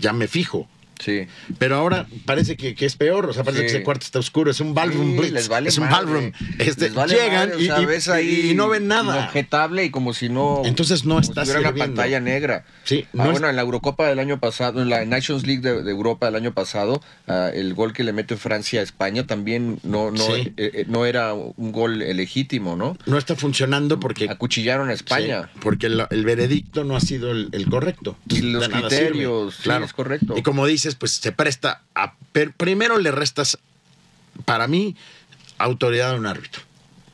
ya 0.00 0.12
me 0.12 0.28
fijo. 0.28 0.68
Sí. 0.98 1.26
Pero 1.58 1.76
ahora 1.76 2.06
parece 2.24 2.56
que, 2.56 2.74
que 2.74 2.86
es 2.86 2.96
peor, 2.96 3.26
o 3.26 3.32
sea, 3.32 3.42
parece 3.44 3.62
Sí. 3.62 3.66
que 3.68 3.72
ese 3.76 3.82
cuarto 3.84 4.04
está 4.04 4.18
oscuro, 4.18 4.50
es 4.50 4.60
un 4.60 4.74
ballroom 4.74 5.12
Sí, 5.12 5.18
blitz, 5.18 5.32
les 5.32 5.48
vale 5.48 5.68
es 5.68 5.78
un 5.78 5.84
madre. 5.84 5.96
ballroom. 6.06 6.32
Este, 6.58 6.84
Les 6.86 6.94
vale 6.94 7.14
llegan 7.14 7.48
madre, 7.50 7.54
o 7.56 7.60
y, 7.60 7.66
sea, 7.66 7.80
y- 7.82 7.86
ves 7.86 8.08
ahí 8.08 8.50
y 8.50 8.54
no 8.54 8.68
ven 8.68 8.86
nada. 8.88 9.16
Inobjetable 9.18 9.84
y 9.84 9.90
como 9.90 10.14
si 10.14 10.28
no. 10.28 10.62
Entonces 10.64 11.04
no 11.04 11.18
está 11.18 11.44
si 11.44 11.50
una 11.52 11.74
pantalla 11.74 12.20
negra. 12.20 12.64
Sí, 12.84 13.04
Ah, 13.06 13.08
no 13.12 13.24
es- 13.24 13.30
bueno, 13.32 13.48
en 13.48 13.56
la 13.56 13.62
Eurocopa 13.62 14.06
del 14.08 14.18
año 14.18 14.38
pasado, 14.40 14.82
en 14.82 14.88
la 14.88 15.04
Nations 15.04 15.46
League 15.46 15.62
de, 15.62 15.82
de 15.82 15.90
Europa 15.90 16.26
del 16.26 16.36
año 16.36 16.52
pasado, 16.52 17.00
ah, 17.26 17.50
el 17.52 17.74
gol 17.74 17.92
que 17.92 18.04
le 18.04 18.12
mete 18.12 18.36
Francia 18.36 18.80
a 18.80 18.82
España 18.82 19.26
también 19.26 19.78
no, 19.82 20.12
eh, 20.36 20.52
eh, 20.56 20.84
no 20.88 21.06
era 21.06 21.34
un 21.34 21.72
gol 21.72 21.98
legítimo, 21.98 22.76
¿no? 22.76 22.96
No 23.06 23.18
está 23.18 23.36
funcionando 23.36 23.98
porque 24.00 24.28
Acuchillaron 24.30 24.88
a 24.90 24.92
España. 24.92 25.50
Porque 25.60 25.86
el, 25.86 26.04
el 26.10 26.24
veredicto 26.24 26.84
no 26.84 26.96
ha 26.96 27.00
sido 27.00 27.30
el, 27.30 27.48
el 27.52 27.68
correcto. 27.68 28.16
Y 28.28 28.40
los 28.42 28.68
criterios, 28.68 29.56
sí, 29.62 29.70
es 29.70 29.92
correcto. 29.92 30.34
Y 30.36 30.42
como 30.42 30.66
dices, 30.84 30.94
pues 30.96 31.12
se 31.12 31.32
presta 31.32 31.82
a... 31.94 32.14
primero 32.56 32.98
le 32.98 33.10
restas, 33.10 33.58
para 34.44 34.66
mí, 34.68 34.96
autoridad 35.58 36.12
a 36.12 36.14
un 36.14 36.26
árbitro. 36.26 36.62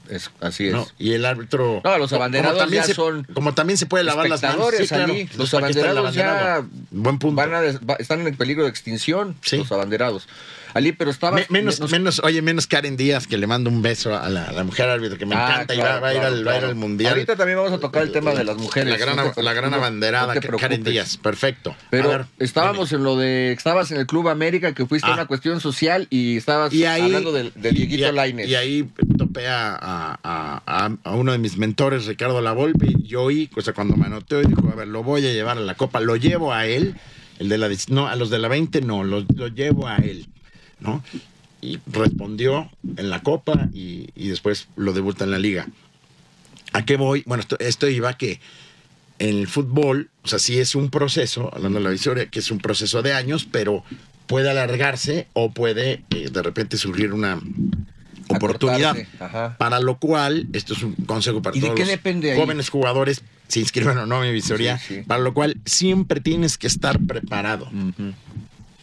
Es, 0.08 0.28
así 0.40 0.66
es. 0.66 0.72
¿no? 0.72 0.88
Y 0.98 1.12
el 1.12 1.24
árbitro... 1.24 1.80
No, 1.84 1.96
los 1.98 2.10
como 2.10 2.22
abanderados 2.22 2.58
también 2.58 2.82
ya 2.82 2.86
se- 2.88 2.94
son 2.94 3.22
Como 3.32 3.54
también 3.54 3.76
se 3.76 3.86
puede 3.86 4.02
lavar 4.02 4.28
las 4.28 4.42
manos. 4.42 4.72
espectadores 4.72 4.88
Sí, 4.88 4.94
claro. 4.94 5.12
allí. 5.12 5.28
Los 5.36 5.54
abanderados 5.54 6.14
ya. 6.14 6.64
Buen 6.90 7.18
punto. 7.20 7.36
van 7.36 7.54
a 7.54 7.62
están 8.00 8.20
en 8.26 8.26
peligro 8.36 8.64
de 8.64 8.70
extinción, 8.70 9.36
Sí. 9.42 9.58
los 9.58 9.70
abanderados. 9.70 10.26
Ali, 10.74 10.92
pero 10.92 11.10
estaba... 11.10 11.36
Me- 11.36 11.46
menos, 11.50 11.80
nos- 11.80 11.90
menos, 11.90 12.20
oye, 12.24 12.42
menos 12.42 12.66
Karen 12.66 12.96
Díaz, 12.96 13.26
que 13.26 13.36
le 13.38 13.46
mando 13.46 13.70
un 13.70 13.82
beso 13.82 14.16
a 14.16 14.28
la, 14.28 14.44
a 14.44 14.52
la 14.52 14.64
mujer 14.64 14.88
árbitro, 14.88 15.18
que 15.18 15.26
me 15.26 15.34
Ah, 15.34 15.48
encanta 15.52 15.74
y 15.74 15.78
claro, 15.78 16.00
va, 16.00 16.08
a 16.08 16.12
ir 16.14 16.20
claro, 16.20 16.34
al, 16.36 16.46
va 16.48 16.52
a 16.52 16.58
ir 16.58 16.64
al 16.64 16.74
mundial. 16.74 17.12
Ahorita 17.12 17.36
también 17.36 17.58
vamos 17.58 17.72
a 17.72 17.78
tocar 17.78 18.02
el 18.02 18.12
tema 18.12 18.32
de 18.34 18.44
las 18.44 18.56
mujeres. 18.56 18.88
La 18.90 18.96
gran, 18.98 19.16
no 19.16 19.32
te 19.32 19.42
la 19.42 19.52
gran 19.52 19.74
abanderada, 19.74 20.34
no 20.34 20.58
Karen. 20.58 20.82
Díaz, 20.84 21.16
perfecto. 21.16 21.74
Pero 21.90 22.08
ver, 22.08 22.26
estábamos 22.38 22.92
en 22.92 23.02
lo 23.04 23.16
de. 23.16 23.52
Estabas 23.52 23.90
en 23.90 23.98
el 23.98 24.06
Club 24.06 24.28
América, 24.28 24.72
que 24.74 24.86
fuiste 24.86 25.06
a 25.08 25.12
Ah. 25.12 25.14
una 25.14 25.26
cuestión 25.26 25.60
social 25.60 26.06
y 26.10 26.36
estabas 26.36 26.72
Y 26.72 26.84
ahí, 26.84 27.02
hablando 27.02 27.32
de, 27.32 27.50
de 27.54 27.70
Dieguito 27.72 28.10
Lainez. 28.12 28.48
y 28.48 28.54
ahí 28.54 28.88
topé 29.18 29.48
a, 29.48 29.76
a- 29.80 30.96
a- 31.04 31.10
uno 31.14 31.32
de 31.32 31.38
mis 31.38 31.56
mentores, 31.56 32.06
Ricardo 32.06 32.40
Lavolpe, 32.40 32.86
y 32.86 33.02
yo 33.06 33.22
oí, 33.22 33.48
cuando 33.74 33.96
me 33.96 34.06
anoteó 34.06 34.40
y 34.40 34.46
dijo, 34.46 34.68
a 34.72 34.74
ver, 34.74 34.88
lo 34.88 35.02
voy 35.02 35.26
a 35.26 35.32
llevar 35.32 35.58
a 35.58 35.60
la 35.60 35.74
Copa, 35.74 36.00
lo 36.00 36.16
llevo 36.16 36.52
a 36.52 36.66
él, 36.66 36.94
el 37.38 37.48
de 37.48 37.58
la, 37.58 37.68
no, 37.88 38.06
a 38.08 38.16
los 38.16 38.30
de 38.30 38.38
la 38.38 38.48
20 38.48 38.80
no, 38.82 39.04
lo, 39.04 39.24
lo 39.34 39.48
llevo 39.48 39.86
a 39.88 39.96
él, 39.96 40.26
¿no? 40.80 41.02
Y 41.62 41.78
respondió 41.86 42.70
en 42.96 43.10
la 43.10 43.22
Copa 43.22 43.68
y, 43.72 44.08
y 44.14 44.28
después 44.28 44.68
lo 44.76 44.92
debuta 44.92 45.24
en 45.24 45.30
la 45.30 45.38
Liga. 45.38 45.68
¿A 46.72 46.84
qué 46.84 46.96
voy? 46.96 47.22
Bueno, 47.26 47.42
esto, 47.42 47.58
esto 47.58 47.88
iba 47.88 48.14
que 48.16 48.40
en 49.18 49.36
el 49.38 49.46
fútbol, 49.48 50.08
o 50.22 50.28
sea, 50.28 50.38
sí 50.38 50.58
es 50.58 50.74
un 50.74 50.88
proceso, 50.88 51.50
hablando 51.54 51.78
de 51.78 51.84
la 51.84 51.94
historia, 51.94 52.26
que 52.30 52.38
es 52.38 52.50
un 52.50 52.58
proceso 52.58 53.02
de 53.02 53.12
años, 53.12 53.46
pero 53.50 53.84
puede 54.26 54.48
alargarse 54.48 55.26
o 55.34 55.50
puede 55.50 56.04
eh, 56.10 56.30
de 56.32 56.42
repente 56.42 56.76
surgir 56.78 57.12
una 57.12 57.38
oportunidad. 58.28 58.96
Para 59.58 59.80
lo 59.80 59.98
cual, 59.98 60.46
esto 60.52 60.72
es 60.74 60.82
un 60.82 60.94
consejo 60.94 61.42
para 61.42 61.56
¿Y 61.56 61.60
de 61.60 61.66
todos 61.66 61.76
qué 61.76 61.82
los 61.82 61.90
depende 61.90 62.30
ahí? 62.32 62.38
jóvenes 62.38 62.68
jugadores, 62.70 63.22
se 63.48 63.60
inscriban 63.60 63.98
o 63.98 64.06
no 64.06 64.16
a 64.20 64.22
mi 64.22 64.32
visoría, 64.32 64.78
Sí, 64.78 64.96
sí. 64.96 65.02
para 65.06 65.20
lo 65.22 65.34
cual 65.34 65.56
siempre 65.66 66.20
tienes 66.20 66.56
que 66.56 66.68
estar 66.68 66.98
preparado. 67.00 67.68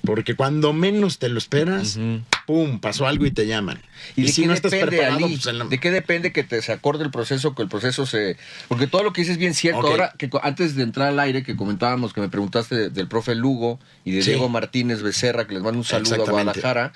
Porque 0.07 0.35
cuando 0.35 0.73
menos 0.73 1.19
te 1.19 1.29
lo 1.29 1.37
esperas. 1.37 1.99
¡pum! 2.47 2.79
pasó 2.79 3.05
algo 3.07 3.25
y 3.25 3.31
te 3.31 3.45
llaman. 3.45 3.79
¿Y, 4.15 4.29
si 4.29 4.45
no 4.45 4.53
estás 4.53 4.71
preparado, 4.73 5.25
Ali? 5.25 5.37
pues, 5.37 5.53
la- 5.53 5.65
¿De 5.65 5.79
qué 5.79 5.91
depende 5.91 6.31
que 6.31 6.43
te 6.43 6.61
se 6.61 6.71
acorde 6.71 7.03
el 7.03 7.11
proceso, 7.11 7.53
que 7.53 7.61
el 7.61 7.67
proceso 7.67 8.05
se... 8.05 8.37
Porque 8.69 8.87
todo 8.87 9.03
lo 9.03 9.11
que 9.13 9.21
dices 9.21 9.33
es 9.33 9.37
bien 9.37 9.53
cierto. 9.53 9.85
Ahora, 9.85 10.13
que 10.17 10.29
antes 10.41 10.75
de 10.75 10.83
entrar 10.83 11.09
al 11.09 11.19
aire, 11.19 11.43
que 11.43 11.55
comentábamos, 11.55 12.13
que 12.13 12.21
me 12.21 12.29
preguntaste 12.29 12.75
de- 12.75 12.89
del 12.89 13.07
profe 13.07 13.35
Lugo 13.35 13.79
y 14.05 14.11
de 14.11 14.21
Sí. 14.21 14.29
Diego 14.31 14.47
Martínez 14.49 15.01
Becerra, 15.01 15.45
que 15.45 15.53
les 15.55 15.61
mando 15.63 15.79
un 15.79 15.85
saludo 15.85 16.15
a. 16.15 16.17
Guadalajara. 16.31 16.93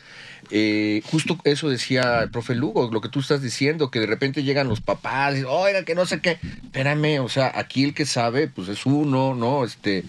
eh, 0.49 1.01
justo 1.05 1.37
eso 1.43 1.69
decía 1.69 2.21
el 2.23 2.31
profe 2.31 2.55
Lugo, 2.55 2.89
lo 2.91 2.99
que 3.01 3.09
tú 3.09 3.19
estás 3.19 3.41
diciendo, 3.41 3.91
que 3.91 3.99
de 3.99 4.07
repente 4.07 4.43
llegan 4.43 4.67
los 4.67 4.81
papás 4.81 5.37
y, 5.37 5.43
oiga, 5.43 5.83
que 5.83 5.95
no 5.95 6.05
sé 6.05 6.19
qué. 6.21 6.39
Espérame, 6.63 7.19
o 7.21 7.29
sea, 7.29 7.51
aquí 7.55 7.83
el 7.83 7.93
que 7.93 8.05
sabe, 8.05 8.47
pues 8.47 8.67
es 8.69 8.85
uno, 8.85 9.35
¿no? 9.35 9.63
Este... 9.65 10.03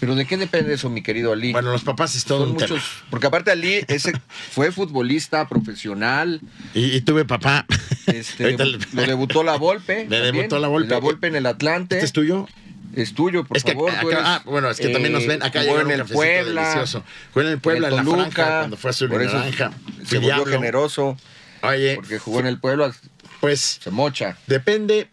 Pero 0.00 0.14
¿de 0.14 0.24
qué 0.26 0.36
depende 0.36 0.74
eso, 0.74 0.88
mi 0.90 1.02
querido 1.02 1.32
Ali? 1.32 1.52
Bueno, 1.52 1.72
los 1.72 1.82
papás 1.84 2.14
es 2.14 2.24
todo 2.24 2.40
Son 2.40 2.48
un 2.50 2.54
muchos, 2.54 2.68
tema. 2.70 3.06
porque 3.10 3.26
aparte 3.26 3.50
Ali 3.50 3.84
ese 3.88 4.12
fue 4.52 4.70
futbolista 4.72 5.48
profesional, 5.48 6.40
Y, 6.74 6.96
y 6.96 7.00
tuve 7.00 7.24
papá. 7.24 7.66
este, 8.06 8.56
lo 8.92 9.02
debutó 9.02 9.42
la 9.42 9.56
Volpe. 9.56 10.06
Le 10.08 10.20
debutó 10.20 10.58
la 10.58 10.68
Volpe. 10.68 10.90
La 10.90 10.98
Volpe 11.00 11.26
en 11.26 11.36
el 11.36 11.46
Atlante. 11.46 11.96
¿Este 11.96 12.06
es 12.06 12.12
tuyo? 12.12 12.46
Es 12.94 13.12
tuyo, 13.14 13.44
por 13.44 13.56
es 13.56 13.64
que 13.64 13.72
favor. 13.72 13.90
acá- 13.90 14.00
tú 14.00 14.08
eres, 14.10 14.22
ah, 14.24 14.42
bueno, 14.46 14.70
es 14.70 14.78
que 14.78 14.88
también 14.88 15.12
nos 15.12 15.26
ven. 15.26 15.42
Acá 15.42 15.62
llegó 15.62 15.78
en 15.80 15.86
un 15.86 15.92
el 15.92 16.04
Puebla. 16.04 16.62
delicioso. 16.62 17.04
Jugó 17.34 17.46
en 17.46 17.52
el 17.52 17.58
Puebla, 17.60 17.88
en, 17.88 17.96
la 17.96 18.02
Toluca, 18.02 18.30
franja, 18.30 18.58
cuando 18.60 18.76
fue 18.76 18.90
azul 18.90 19.08
por 19.08 19.22
eso 19.22 19.36
naranja. 19.38 19.72
Se 20.06 20.18
volvió 20.18 20.46
generoso, 20.46 21.16
Oye, 21.62 21.96
porque 21.96 22.18
jugó 22.18 22.40
en 22.40 22.46
el 22.46 22.58
Puebla, 22.58 22.92
pues 23.40 23.78
se 23.82 23.90
mocha. 23.90 24.38
depende, 24.46 25.08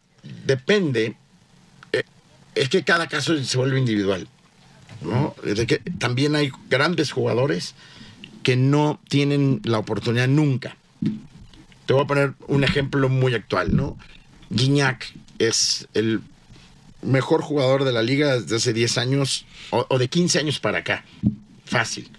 depende. 0.45 1.15
eh, 1.91 2.03
es 2.55 2.69
que 2.69 2.83
cada 2.83 3.07
caso 3.07 3.37
se 3.43 3.57
vuelve 3.57 3.77
individual. 3.77 4.27
¿No? 5.05 5.35
De 5.43 5.65
que 5.67 5.77
también 5.79 6.35
hay 6.35 6.51
grandes 6.69 7.11
jugadores 7.11 7.75
que 8.43 8.55
no 8.55 8.99
tienen 9.09 9.61
la 9.63 9.79
oportunidad 9.79 10.27
nunca. 10.27 10.75
Te 11.85 11.93
voy 11.93 12.03
a 12.03 12.07
poner 12.07 12.33
un 12.47 12.63
ejemplo 12.63 13.09
muy 13.09 13.33
actual, 13.33 13.75
¿no? 13.75 13.97
Guiñac 14.49 15.13
es 15.39 15.87
el 15.93 16.21
mejor 17.01 17.41
jugador 17.41 17.83
de 17.83 17.91
la 17.93 18.01
liga 18.01 18.39
desde 18.39 18.55
hace 18.55 18.73
10 18.73 18.97
años 18.97 19.45
o, 19.69 19.85
o 19.89 19.97
de 19.99 20.07
15 20.07 20.39
años 20.39 20.59
para 20.59 20.79
acá. 20.79 21.05
Fácil. 21.65 22.09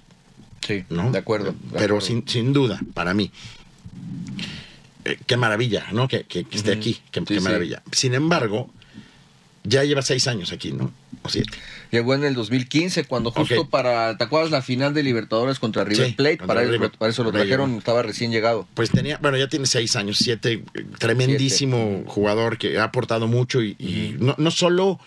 Sí, 0.66 0.84
¿no? 0.90 1.10
de 1.12 1.18
acuerdo. 1.18 1.52
de 1.52 1.58
Pero 1.72 1.96
acuerdo. 1.96 2.00
sin, 2.00 2.26
sin 2.28 2.52
duda, 2.52 2.80
para 2.94 3.14
mí. 3.14 3.30
Eh, 5.04 5.18
qué 5.26 5.36
maravilla, 5.36 5.86
¿no? 5.92 6.08
Que, 6.08 6.24
que- 6.24 6.44
que 6.44 6.56
esté 6.56 6.72
aquí. 6.72 7.00
Qué, 7.12 7.20
Sí, 7.20 7.26
qué 7.26 7.34
sí. 7.38 7.40
maravilla. 7.40 7.82
Sin 7.92 8.14
embargo, 8.14 8.68
ya 9.62 9.84
lleva 9.84 10.02
seis 10.02 10.26
años 10.26 10.52
aquí, 10.52 10.72
¿no? 10.72 10.92
O 11.26 11.28
siete. 11.28 11.50
Llegó 11.90 12.14
en 12.14 12.24
el 12.24 12.34
2015, 12.34 13.04
cuando 13.04 13.30
justo 13.30 13.68
para, 13.68 14.16
¿te 14.18 14.24
acuerdas 14.24 14.50
la 14.50 14.62
final 14.62 14.92
de 14.94 15.02
Libertadores 15.02 15.58
contra 15.58 15.84
River 15.84 16.06
Sí, 16.08 16.12
Plate? 16.14 16.38
contra 16.38 16.54
Para, 16.56 16.62
eso- 16.62 16.72
River. 16.72 16.90
para 16.98 17.10
eso 17.10 17.22
lo 17.24 17.32
trajeron, 17.32 17.68
llegó. 17.68 17.78
estaba 17.78 18.02
recién 18.02 18.30
llegado. 18.32 18.66
Pues 18.74 18.90
tenía, 18.90 19.18
bueno, 19.18 19.36
ya 19.36 19.48
tiene 19.48 19.66
seis 19.66 19.94
años, 19.96 20.18
siete, 20.18 20.64
tremendísimo 20.98 22.02
jugador 22.06 22.58
que 22.58 22.78
ha 22.78 22.84
aportado 22.84 23.26
mucho 23.28 23.62
y, 23.62 23.76
y 23.78 24.16
no, 24.18 24.34
no 24.38 24.50
solo 24.50 24.98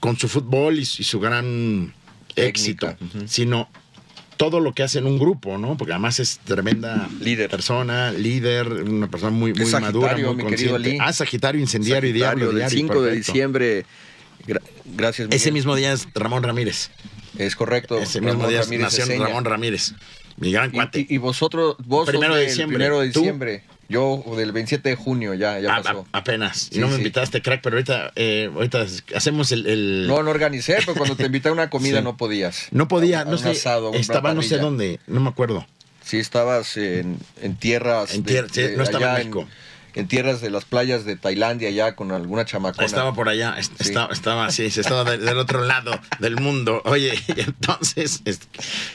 con 0.00 0.18
su 0.18 0.28
fútbol 0.28 0.78
y, 0.78 0.84
su- 0.84 1.02
y 1.02 1.04
su 1.04 1.20
gran 1.20 1.94
Técnica, 2.34 2.48
éxito, 2.48 2.96
sino 3.26 3.68
todo 4.36 4.58
lo 4.60 4.74
que 4.74 4.82
hace 4.82 4.98
en 4.98 5.06
un 5.06 5.18
grupo, 5.18 5.56
¿no? 5.58 5.76
Porque 5.76 5.92
además 5.92 6.18
es 6.18 6.38
tremenda 6.44 7.08
Líder. 7.20 7.48
persona, 7.48 8.10
líder, 8.10 8.66
una 8.68 9.08
persona 9.08 9.30
muy, 9.30 9.54
muy 9.54 9.64
madura, 9.66 10.08
Sagitario, 10.08 10.34
muy 10.34 10.44
mi 10.44 10.50
querido 10.50 10.72
consciente. 10.72 10.98
Ah, 11.02 11.12
Sagitario, 11.12 11.60
incendiario 11.60 12.10
y 12.10 12.12
diablo. 12.12 12.46
del 12.48 12.56
diario, 12.56 12.76
5 12.76 13.02
de 13.02 13.14
diciembre. 13.16 13.86
Gra- 14.46 14.62
gracias, 14.84 15.26
Miguel. 15.28 15.36
Ese 15.36 15.52
mismo 15.52 15.74
día 15.76 15.92
es 15.92 16.06
Ramón 16.14 16.42
Ramírez. 16.42 16.90
Es 17.38 17.56
correcto. 17.56 17.98
Ese 17.98 18.20
mismo 18.20 18.34
Ramón 18.42 18.50
día 18.50 18.60
Ramírez 18.62 18.98
nació. 18.98 19.24
Ramón 19.24 19.44
Ramírez. 19.44 19.94
Mi 20.36 20.52
gran 20.52 20.70
cuate. 20.70 21.00
Y, 21.08 21.14
y 21.14 21.18
vosotros, 21.18 21.76
vos 21.86 22.08
Primero 22.08 22.34
de 22.34 22.46
diciembre. 22.46 22.76
Primero 22.76 23.00
de 23.00 23.10
¿Tú? 23.10 23.20
diciembre. 23.20 23.62
Yo 23.88 24.24
del 24.36 24.50
27 24.52 24.88
de 24.88 24.96
junio, 24.96 25.34
ya, 25.34 25.60
ya 25.60 25.76
Ah, 25.76 25.82
pasó. 25.82 26.06
a- 26.12 26.18
apenas. 26.18 26.68
Sí, 26.72 26.78
no 26.80 26.86
me 26.86 26.94
sí. 26.94 26.98
invitaste, 27.00 27.42
crack, 27.42 27.60
pero 27.62 27.76
ahorita, 27.76 28.12
eh, 28.16 28.50
ahorita 28.52 28.86
hacemos 29.14 29.52
el. 29.52 29.66
el- 29.66 30.06
No, 30.08 30.22
no 30.22 30.30
organicé, 30.30 30.76
pero 30.80 30.94
cuando 30.94 31.16
te 31.16 31.26
invité 31.26 31.50
a 31.50 31.52
una 31.52 31.68
comida 31.70 31.98
Sí. 31.98 32.04
no 32.04 32.16
podías. 32.16 32.68
No 32.72 32.88
podía, 32.88 33.20
A 33.20 33.24
no 33.26 33.36
sé. 33.36 33.50
asado, 33.50 33.92
estaba 33.92 34.32
no 34.34 34.42
sé 34.42 34.56
dónde, 34.58 35.00
no 35.06 35.20
me 35.20 35.28
acuerdo. 35.28 35.66
Sí, 36.02 36.18
estabas 36.18 36.76
en, 36.78 37.18
en 37.42 37.56
tierras. 37.56 38.14
En 38.14 38.24
de- 38.24 38.42
de 38.42 38.76
no 38.76 38.82
estaba 38.82 39.12
en 39.12 39.18
México. 39.18 39.40
En, 39.42 39.48
tierras 40.02 40.40
de 40.40 40.50
las 40.50 40.64
playas 40.64 41.04
de 41.04 41.14
Tailandia, 41.14 41.70
ya 41.70 41.94
con 41.94 42.10
alguna 42.10 42.44
chamacona. 42.44 42.84
Estaba 42.84 43.14
por 43.14 43.28
allá, 43.28 43.54
est- 43.58 43.72
Sí. 43.78 43.88
estaba, 43.90 44.12
estaba 44.12 44.46
así, 44.46 44.68
se 44.70 44.80
estaba 44.80 45.04
de- 45.04 45.18
del 45.18 45.38
otro 45.38 45.62
lado 45.64 46.00
del 46.18 46.36
mundo. 46.36 46.82
Oye, 46.84 47.14
y 47.36 47.40
entonces, 47.40 48.20
es- 48.24 48.40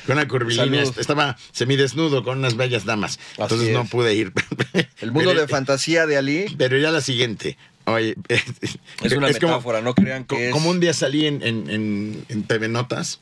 con 0.05 0.17
una 0.17 0.27
curvilínea, 0.27 0.83
Salud. 0.85 0.99
estaba 0.99 1.37
semidesnudo 1.53 2.23
con 2.23 2.39
unas 2.39 2.55
bellas 2.57 2.83
damas. 2.83 3.17
Entonces 3.37 3.69
es. 3.69 3.73
no 3.73 3.85
pude 3.85 4.13
ir. 4.15 4.33
El 4.99 5.11
mundo 5.13 5.29
Pero- 5.29 5.41
de 5.41 5.47
fantasía 5.47 6.05
de 6.05 6.17
Ali 6.17 6.53
Pero 6.57 6.77
ya 6.77 6.91
la 6.91 7.01
siguiente. 7.01 7.57
Oye, 7.85 8.15
es 8.27 9.13
una 9.13 9.31
como- 9.33 9.47
metáfora, 9.53 9.81
no 9.81 9.95
crean 9.95 10.23
que 10.25 10.35
co- 10.35 10.41
es. 10.41 10.51
Como 10.51 10.69
un 10.69 10.79
día 10.79 10.93
salí 10.93 11.25
en, 11.25 11.41
en, 11.41 11.69
en- 11.69 12.25
en 12.29 12.43
TV 12.43 12.67
Notas 12.67 13.19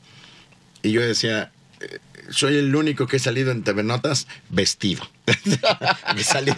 y 0.81 0.91
yo 0.91 1.01
decía, 1.01 1.51
soy 2.29 2.57
el 2.57 2.75
único 2.75 3.07
que 3.07 3.17
he 3.17 3.19
salido 3.19 3.51
en 3.51 3.63
TV 3.63 3.83
Notas 3.83 4.27
vestido. 4.49 5.07
Que 6.15 6.23
salí 6.23 6.51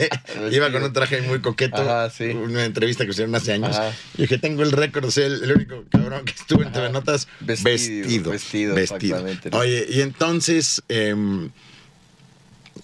iba 0.51 0.71
con 0.71 0.84
un 0.84 0.93
traje 0.93 1.21
muy 1.23 1.41
coqueto, 1.41 1.77
Ajá, 1.82 2.10
sí. 2.10 2.25
una 2.25 2.65
entrevista 2.65 3.03
que 3.05 3.12
hicieron 3.12 3.34
hace 3.36 3.53
años. 3.53 3.75
Ajá. 3.75 3.91
Y 4.17 4.21
dije, 4.23 4.38
tengo 4.38 4.63
el 4.63 4.71
récord 4.71 5.10
ser 5.10 5.25
el, 5.25 5.43
el 5.43 5.51
único 5.53 5.84
cabrón 5.89 6.23
que 6.25 6.34
estuvo 6.34 6.62
en 6.63 6.71
TV 6.71 6.89
Notas 6.91 7.27
Vestido, 7.39 8.32
vestido. 8.32 8.75
vestido, 8.75 9.23
Vestido. 9.23 9.58
Oye, 9.58 9.86
y 9.89 10.01
entonces, 10.01 10.84
em, 10.88 11.49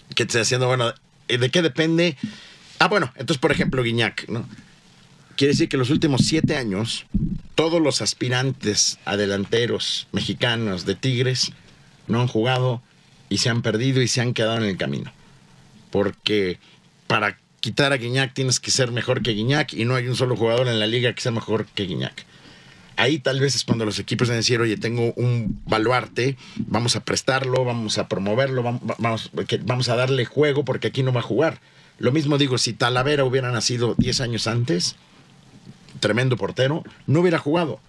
¿qué 0.09 0.23
te 0.25 0.29
estoy 0.29 0.41
haciendo? 0.41 0.67
Bueno, 0.67 0.93
¿de 1.27 1.49
qué 1.51 1.61
depende? 1.61 2.17
Ah, 2.79 2.87
bueno, 2.87 3.11
entonces, 3.15 3.39
por 3.39 3.51
ejemplo, 3.51 3.83
Guiñac, 3.83 4.27
¿no? 4.27 4.47
Quiere 5.35 5.51
decir 5.53 5.69
que 5.69 5.77
los 5.77 5.89
últimos 5.89 6.21
siete 6.25 6.55
años, 6.55 7.05
todos 7.55 7.81
los 7.81 8.01
aspirantes 8.01 8.99
a 9.05 9.17
delanteros 9.17 10.07
mexicanos 10.13 10.85
de 10.85 10.95
Tigres 10.95 11.51
no 12.07 12.21
han 12.21 12.27
jugado 12.27 12.81
y 13.29 13.37
se 13.39 13.49
han 13.49 13.61
perdido 13.61 14.01
y 14.01 14.07
se 14.07 14.21
han 14.21 14.33
quedado 14.33 14.57
en 14.57 14.63
el 14.63 14.77
camino. 14.77 15.11
Porque 15.91 16.59
para 17.07 17.37
quitar 17.59 17.93
a 17.93 17.97
Guiñac 17.97 18.33
tienes 18.33 18.59
que 18.59 18.71
ser 18.71 18.91
mejor 18.91 19.21
que 19.21 19.31
Guiñac 19.31 19.73
y 19.73 19.85
no 19.85 19.95
hay 19.95 20.07
un 20.07 20.15
solo 20.15 20.35
jugador 20.35 20.67
en 20.67 20.79
la 20.79 20.87
liga 20.87 21.13
que 21.13 21.21
sea 21.21 21.31
mejor 21.31 21.65
que 21.65 21.83
Guiñac. 21.85 22.25
Ahí 22.97 23.19
tal 23.19 23.39
vez 23.41 23.55
es 23.55 23.65
cuando 23.65 23.83
los 23.85 23.99
equipos 23.99 24.29
a 24.29 24.33
decir, 24.33 24.61
oye, 24.61 24.77
tengo 24.77 25.13
un 25.17 25.59
baluarte, 25.65 26.37
vamos 26.55 26.95
a 26.95 27.03
prestarlo, 27.03 27.65
vamos 27.65 27.97
a 27.97 28.07
promoverlo, 28.07 28.63
vam- 28.63 28.79
va- 28.89 28.95
vamos, 28.99 29.31
vamos 29.65 29.89
a 29.89 29.95
darle 29.97 30.23
juego 30.25 30.63
porque 30.63 30.87
aquí 30.87 31.03
no 31.03 31.11
va 31.11 31.19
a 31.19 31.23
jugar. 31.23 31.59
Lo 31.99 32.11
mismo 32.13 32.37
digo, 32.37 32.57
si 32.57 32.71
Talavera 32.73 33.25
hubiera 33.25 33.51
nacido 33.51 33.95
10 33.97 34.21
años 34.21 34.47
antes, 34.47 34.95
tremendo 35.99 36.37
portero, 36.37 36.83
no 37.07 37.19
hubiera 37.21 37.37
jugado. 37.37 37.79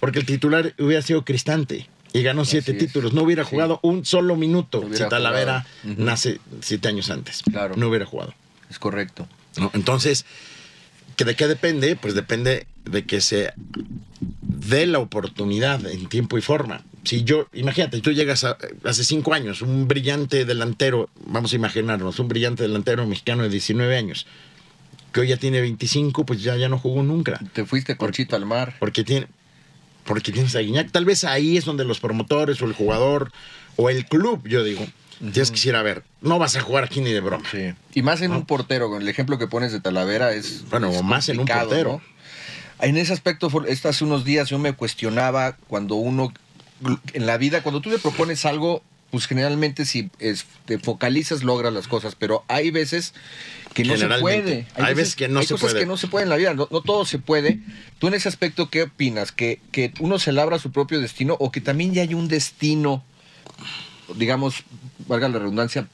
Porque 0.00 0.18
el 0.20 0.26
titular 0.26 0.74
hubiera 0.78 1.02
sido 1.02 1.24
Cristante 1.24 1.88
y 2.12 2.22
ganó 2.22 2.44
siete 2.44 2.72
títulos. 2.74 3.12
No 3.12 3.22
hubiera 3.22 3.44
Sí. 3.44 3.50
jugado 3.50 3.80
un 3.82 4.04
solo 4.04 4.36
minuto 4.36 4.84
No 4.88 4.96
si 4.96 5.08
Talavera 5.08 5.66
nace 5.84 6.40
siete 6.60 6.88
años 6.88 7.10
antes. 7.10 7.42
Claro. 7.42 7.76
No 7.76 7.88
hubiera 7.88 8.06
jugado. 8.06 8.34
Es 8.70 8.78
correcto. 8.78 9.26
¿no? 9.58 9.70
Entonces, 9.74 10.24
¿que 11.16 11.24
¿de 11.24 11.34
qué 11.34 11.46
depende? 11.48 11.96
Pues 11.96 12.14
depende 12.14 12.66
de 12.84 13.04
que 13.04 13.20
se 13.20 13.52
dé 14.42 14.86
la 14.86 14.98
oportunidad 14.98 15.84
en 15.86 16.08
tiempo 16.08 16.38
y 16.38 16.42
forma. 16.42 16.82
Si 17.04 17.24
yo, 17.24 17.46
imagínate, 17.52 18.00
tú 18.00 18.12
llegas 18.12 18.44
a- 18.44 18.58
hace 18.84 19.04
cinco 19.04 19.32
años, 19.34 19.62
un 19.62 19.88
brillante 19.88 20.44
delantero, 20.44 21.08
vamos 21.26 21.52
a 21.52 21.56
imaginarnos, 21.56 22.18
un 22.18 22.28
brillante 22.28 22.62
delantero 22.64 23.06
mexicano 23.06 23.42
de 23.44 23.48
19 23.48 23.96
años, 23.96 24.26
que 25.12 25.20
hoy 25.20 25.28
ya 25.28 25.36
tiene 25.38 25.60
25, 25.60 26.26
pues 26.26 26.42
ya, 26.42 26.56
ya 26.56 26.68
no 26.68 26.78
jugó 26.78 27.02
nunca. 27.02 27.40
Te 27.52 27.64
fuiste 27.64 27.96
corchito 27.96 28.36
al 28.36 28.44
mar. 28.46 28.74
Porque 28.78 29.04
tiene, 29.04 29.26
porque 30.08 30.32
tienes 30.32 30.56
a 30.56 30.60
Guiñac. 30.60 30.90
Tal 30.90 31.04
vez 31.04 31.22
ahí 31.24 31.58
es 31.58 31.66
donde 31.66 31.84
los 31.84 32.00
promotores 32.00 32.62
o 32.62 32.64
el 32.64 32.72
jugador 32.72 33.30
o 33.76 33.90
el 33.90 34.06
club, 34.06 34.48
yo 34.48 34.64
digo, 34.64 34.84
tienes 35.18 35.50
que 35.50 35.68
ir 35.68 35.76
a 35.76 35.82
ver, 35.82 36.02
no 36.22 36.38
vas 36.38 36.56
a 36.56 36.60
jugar 36.62 36.84
aquí 36.84 37.02
ni 37.02 37.12
de 37.12 37.20
broma. 37.20 37.44
Sí. 37.50 37.74
Y 37.92 38.00
más 38.00 38.22
en 38.22 38.32
un 38.32 38.46
portero, 38.46 38.88
con 38.88 39.02
el 39.02 39.08
ejemplo 39.08 39.38
que 39.38 39.46
pones 39.46 39.70
de 39.70 39.80
Talavera 39.80 40.32
es. 40.32 40.64
Bueno, 40.70 40.90
es 40.90 41.02
más 41.02 41.28
en 41.28 41.40
un 41.40 41.46
portero. 41.46 42.00
¿no? 42.02 42.86
En 42.86 42.96
ese 42.96 43.12
aspecto, 43.12 43.50
hace 43.84 44.04
unos 44.04 44.24
días 44.24 44.48
yo 44.48 44.58
me 44.58 44.72
cuestionaba 44.72 45.56
cuando 45.68 45.96
uno, 45.96 46.32
en 47.12 47.26
la 47.26 47.36
vida, 47.36 47.62
cuando 47.62 47.82
tú 47.82 47.90
le 47.90 47.98
propones 47.98 48.46
algo, 48.46 48.82
pues 49.10 49.26
generalmente 49.26 49.84
si 49.86 50.10
es- 50.18 50.44
te 50.66 50.78
focalizas 50.78 51.42
logras 51.42 51.72
las 51.72 51.88
cosas, 51.88 52.14
pero 52.14 52.44
hay 52.48 52.70
veces 52.70 53.14
que 53.74 53.84
no 53.84 53.96
se 53.96 54.06
puede. 54.20 54.66
Hay 54.74 54.94
veces 54.94 55.16
que 55.16 55.28
no 55.28 55.40
hay 55.40 55.46
se 55.46 55.54
cosas 55.54 55.70
puede. 55.70 55.80
que 55.80 55.86
no 55.86 55.96
se 55.96 56.08
pueden 56.08 56.26
en 56.26 56.30
la 56.30 56.36
vida, 56.36 56.54
no, 56.54 56.68
no 56.70 56.80
todo 56.82 57.04
se 57.04 57.18
puede. 57.18 57.60
¿Tú 57.98 58.08
en 58.08 58.14
ese 58.14 58.28
aspecto 58.28 58.68
qué 58.70 58.82
opinas? 58.84 59.32
¿Que, 59.32 59.60
¿Que 59.72 59.92
uno 60.00 60.18
se 60.18 60.32
labra 60.32 60.58
su 60.58 60.72
propio 60.72 61.00
destino 61.00 61.36
o 61.40 61.50
que 61.52 61.60
también 61.60 61.94
ya 61.94 62.02
hay 62.02 62.14
un 62.14 62.28
destino, 62.28 63.02
digamos, 64.16 64.64
valga 65.06 65.28
la 65.28 65.38
redundancia, 65.38 65.86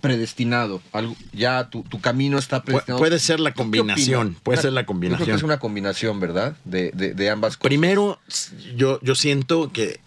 predestinado? 0.00 0.80
Algo, 0.92 1.16
ya 1.32 1.68
tu, 1.70 1.82
tu 1.82 2.00
camino 2.00 2.38
está 2.38 2.62
predestinado. 2.62 2.98
puede 2.98 3.18
ser 3.18 3.40
la 3.40 3.50
¿Tú 3.50 3.54
qué 3.56 3.62
combinación, 3.78 4.36
puede 4.42 4.60
ser 4.62 4.72
la 4.72 4.82
Yo 4.82 4.86
creo 4.86 5.00
que 5.00 5.08
combinación. 5.08 5.36
es 5.36 5.42
una 5.42 5.58
combinación, 5.58 6.20
¿verdad? 6.20 6.56
De, 6.64 6.90
de, 6.92 7.14
de 7.14 7.30
ambas 7.30 7.56
cosas. 7.56 7.68
Primero, 7.68 8.18
yo, 8.76 9.00
yo 9.02 9.14
siento 9.14 9.72
que 9.72 10.00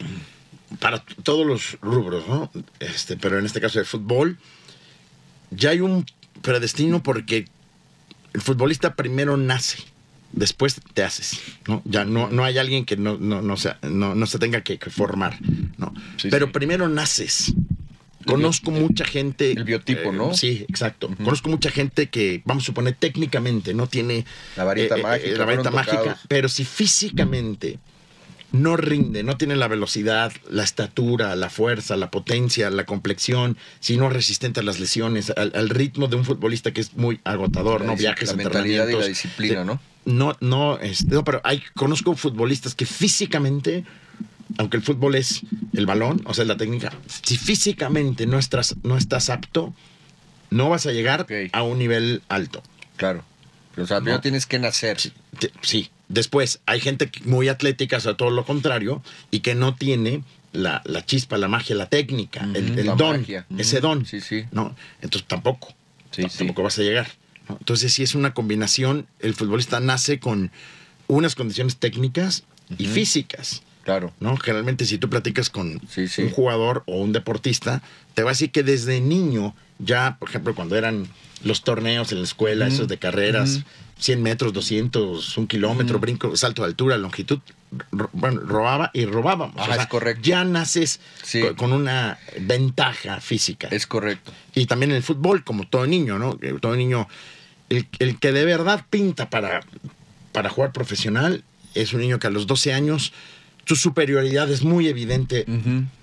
para 0.80 1.04
todos 1.24 1.46
los 1.46 1.78
rubros, 1.82 2.28
¿no? 2.28 2.50
Este, 2.80 3.18
pero 3.18 3.38
en 3.38 3.46
este 3.46 3.62
caso 3.62 3.80
de 3.80 3.86
fútbol, 3.86 4.38
ya 5.52 5.72
hay 5.72 5.82
un 5.82 6.06
predestino 6.42 7.04
porque 7.04 7.46
el 8.34 8.42
futbolista 8.42 8.96
primero 8.96 9.38
nace, 9.38 9.84
después 10.32 10.80
te 10.94 11.04
haces, 11.04 11.42
¿no? 11.68 11.82
Ya 11.86 12.06
no, 12.06 12.30
no 12.30 12.44
hay 12.44 12.58
alguien 12.58 12.86
que 12.86 12.98
no, 12.98 13.18
no, 13.18 13.42
no, 13.42 13.58
se, 13.58 13.76
no, 13.82 14.16
no 14.16 14.26
se 14.26 14.40
tenga 14.40 14.62
que, 14.62 14.78
que 14.78 14.90
formar, 14.90 15.38
¿no? 15.78 15.94
Sí, 16.18 16.30
pero 16.30 16.48
sí. 16.48 16.52
primero 16.54 16.88
naces. 16.88 17.54
Conozco 18.26 18.70
mucha 18.72 19.06
gente. 19.06 19.54
el 19.54 19.64
biotipo, 19.64 20.10
eh, 20.10 20.14
¿no? 20.14 20.34
Sí, 20.34 20.66
exacto. 20.68 21.10
Conozco 21.24 21.50
mucha 21.50 21.72
gente 21.72 22.10
que, 22.10 22.42
vamos 22.46 22.64
a 22.64 22.66
suponer, 22.66 22.96
técnicamente 23.00 23.74
no 23.74 23.88
tiene 23.88 24.26
La 24.56 24.66
varita 24.66 24.98
eh, 24.98 25.00
eh, 25.00 25.04
mágica, 25.04 25.38
la 25.38 25.46
varita 25.46 25.72
mágica, 25.72 25.98
tocados. 25.98 26.20
pero 26.28 26.50
si 26.50 26.66
físicamente 26.66 27.80
no 28.52 28.76
rinde, 28.78 29.24
no 29.24 29.38
tiene 29.38 29.56
la 29.56 29.68
velocidad, 29.68 30.32
la 30.50 30.64
estatura, 30.64 31.36
la 31.36 31.50
fuerza, 31.50 31.96
la 31.98 32.10
potencia, 32.10 32.70
la 32.70 32.86
complexión, 32.86 33.58
si 33.80 33.98
no 33.98 34.08
es 34.08 34.14
resistente 34.14 34.60
a 34.60 34.64
las 34.64 34.80
lesiones, 34.80 35.32
al, 35.36 35.52
al 35.56 35.70
ritmo 35.70 36.08
de 36.08 36.16
un 36.16 36.26
futbolista 36.26 36.72
que 36.72 36.82
es 36.82 36.96
muy 36.96 37.20
agotador, 37.24 37.82
La 37.82 37.88
no 37.88 37.96
viajes, 37.96 38.30
la 38.30 38.36
mentalidad 38.36 38.88
y 38.88 38.94
la 38.94 39.06
disciplina. 39.06 39.64
¿no? 39.64 39.80
No, 40.06 40.36
no, 40.40 40.80
este, 40.80 41.14
no, 41.14 41.24
pero 41.24 41.42
hay, 41.44 41.62
conozco 41.76 42.16
futbolistas 42.16 42.74
que 42.74 42.86
físicamente, 42.88 43.84
aunque 44.58 44.78
el 44.78 44.84
fútbol 44.84 45.16
es 45.16 45.42
el 45.74 45.86
balón, 45.86 46.22
o 46.26 46.34
sea, 46.34 46.46
la 46.46 46.58
técnica, 46.58 46.92
si 47.24 47.38
físicamente 47.38 48.26
no 48.26 48.40
estás, 48.40 48.76
no 48.84 48.98
estás 48.98 49.30
apto, 49.30 49.74
no 50.50 50.70
vas 50.70 50.88
a 50.88 50.92
llegar 50.92 51.28
a 51.52 51.62
un 51.62 51.78
nivel 51.78 52.24
alto. 52.30 52.64
Claro. 52.98 53.24
Pero, 53.76 53.84
o 53.84 53.88
sea, 53.88 54.00
No. 54.00 54.20
tienes 54.20 54.48
que 54.48 54.58
nacer. 54.58 54.98
Sí. 55.62 55.90
Después, 56.10 56.60
hay 56.66 56.80
gente 56.80 57.12
muy 57.24 57.48
atlética, 57.48 57.98
o 57.98 58.00
sea, 58.00 58.16
todo 58.16 58.32
lo 58.32 58.44
contrario, 58.44 59.02
y 59.30 59.40
que 59.40 59.54
no 59.54 59.76
tiene 59.76 60.24
la, 60.52 60.82
la 60.86 61.06
chispa, 61.06 61.38
la 61.38 61.48
magia, 61.48 61.76
la 61.76 61.88
técnica, 61.88 62.48
el, 62.56 62.86
la 62.86 62.96
don, 62.96 63.22
magia. 63.22 63.46
Ese 63.58 63.80
don. 63.80 64.06
Sí, 64.06 64.20
sí. 64.20 64.46
¿no? 64.52 64.76
Entonces 65.02 65.28
tampoco. 65.28 65.74
Sí. 66.12 66.24
Tampoco 66.38 66.64
vas 66.64 66.80
a 66.80 66.82
llegar. 66.82 67.08
¿no? 67.48 67.58
Entonces, 67.60 67.94
sí 67.94 68.02
es 68.02 68.16
una 68.16 68.34
combinación. 68.34 69.08
El 69.20 69.36
futbolista 69.36 69.80
nace 69.80 70.20
con 70.20 70.52
unas 71.08 71.36
condiciones 71.36 71.78
técnicas 71.78 72.44
y 72.78 72.88
físicas. 72.88 73.62
Claro. 73.84 74.12
¿no? 74.20 74.36
Generalmente, 74.38 74.86
si 74.86 74.98
tú 74.98 75.10
platicas 75.10 75.50
con 75.50 75.80
un 75.80 76.30
jugador 76.32 76.84
o 76.88 77.00
un 77.00 77.12
deportista, 77.12 77.84
te 78.16 78.24
va 78.24 78.32
a 78.32 78.34
decir 78.34 78.52
que 78.52 78.64
desde 78.64 79.00
niño, 79.00 79.56
ya, 79.78 80.18
por 80.20 80.30
ejemplo, 80.30 80.56
cuando 80.56 80.76
eran 80.76 81.08
los 81.44 81.62
torneos 81.62 82.12
en 82.12 82.20
la 82.20 82.24
escuela, 82.24 82.68
esos 82.68 82.88
de 82.88 82.98
carreras. 82.98 83.62
100 84.00 84.24
metros, 84.24 84.54
200, 84.54 85.38
un 85.38 85.48
kilómetro, 85.48 86.00
brinco, 86.00 86.36
salto 86.38 86.62
de 86.64 86.70
altura, 86.70 86.98
longitud, 86.98 87.40
ro- 87.92 88.10
bueno, 88.14 88.42
robaba 88.42 88.92
y 88.94 89.06
robábamos. 89.06 89.56
Ajá, 89.60 89.76
es 89.76 89.88
correcto. 89.88 90.22
Ya 90.24 90.44
naces 90.46 91.00
Sí. 91.24 91.42
con 91.58 91.74
una 91.74 92.18
ventaja 92.40 93.20
física. 93.20 93.68
Es 93.72 93.86
correcto. 93.86 94.32
Y 94.56 94.66
también 94.66 94.92
en 94.92 94.98
el 94.98 95.04
fútbol, 95.04 95.44
como 95.44 95.68
todo 95.68 95.86
niño, 95.86 96.18
¿no? 96.18 96.38
Que 96.38 96.54
Todo 96.54 96.76
niño, 96.76 97.08
el, 97.70 97.88
el 98.00 98.18
que 98.20 98.32
de 98.32 98.46
verdad 98.46 98.86
pinta 98.90 99.30
para, 99.30 99.62
para 100.32 100.50
jugar 100.50 100.72
profesional 100.72 101.44
es 101.76 101.94
un 101.94 102.00
niño 102.02 102.20
que 102.20 102.28
a 102.28 102.32
los 102.32 102.48
12 102.48 102.74
años 102.74 103.12
su 103.66 103.76
superioridad 103.76 104.50
es 104.52 104.64
muy 104.64 104.88
evidente 104.88 105.46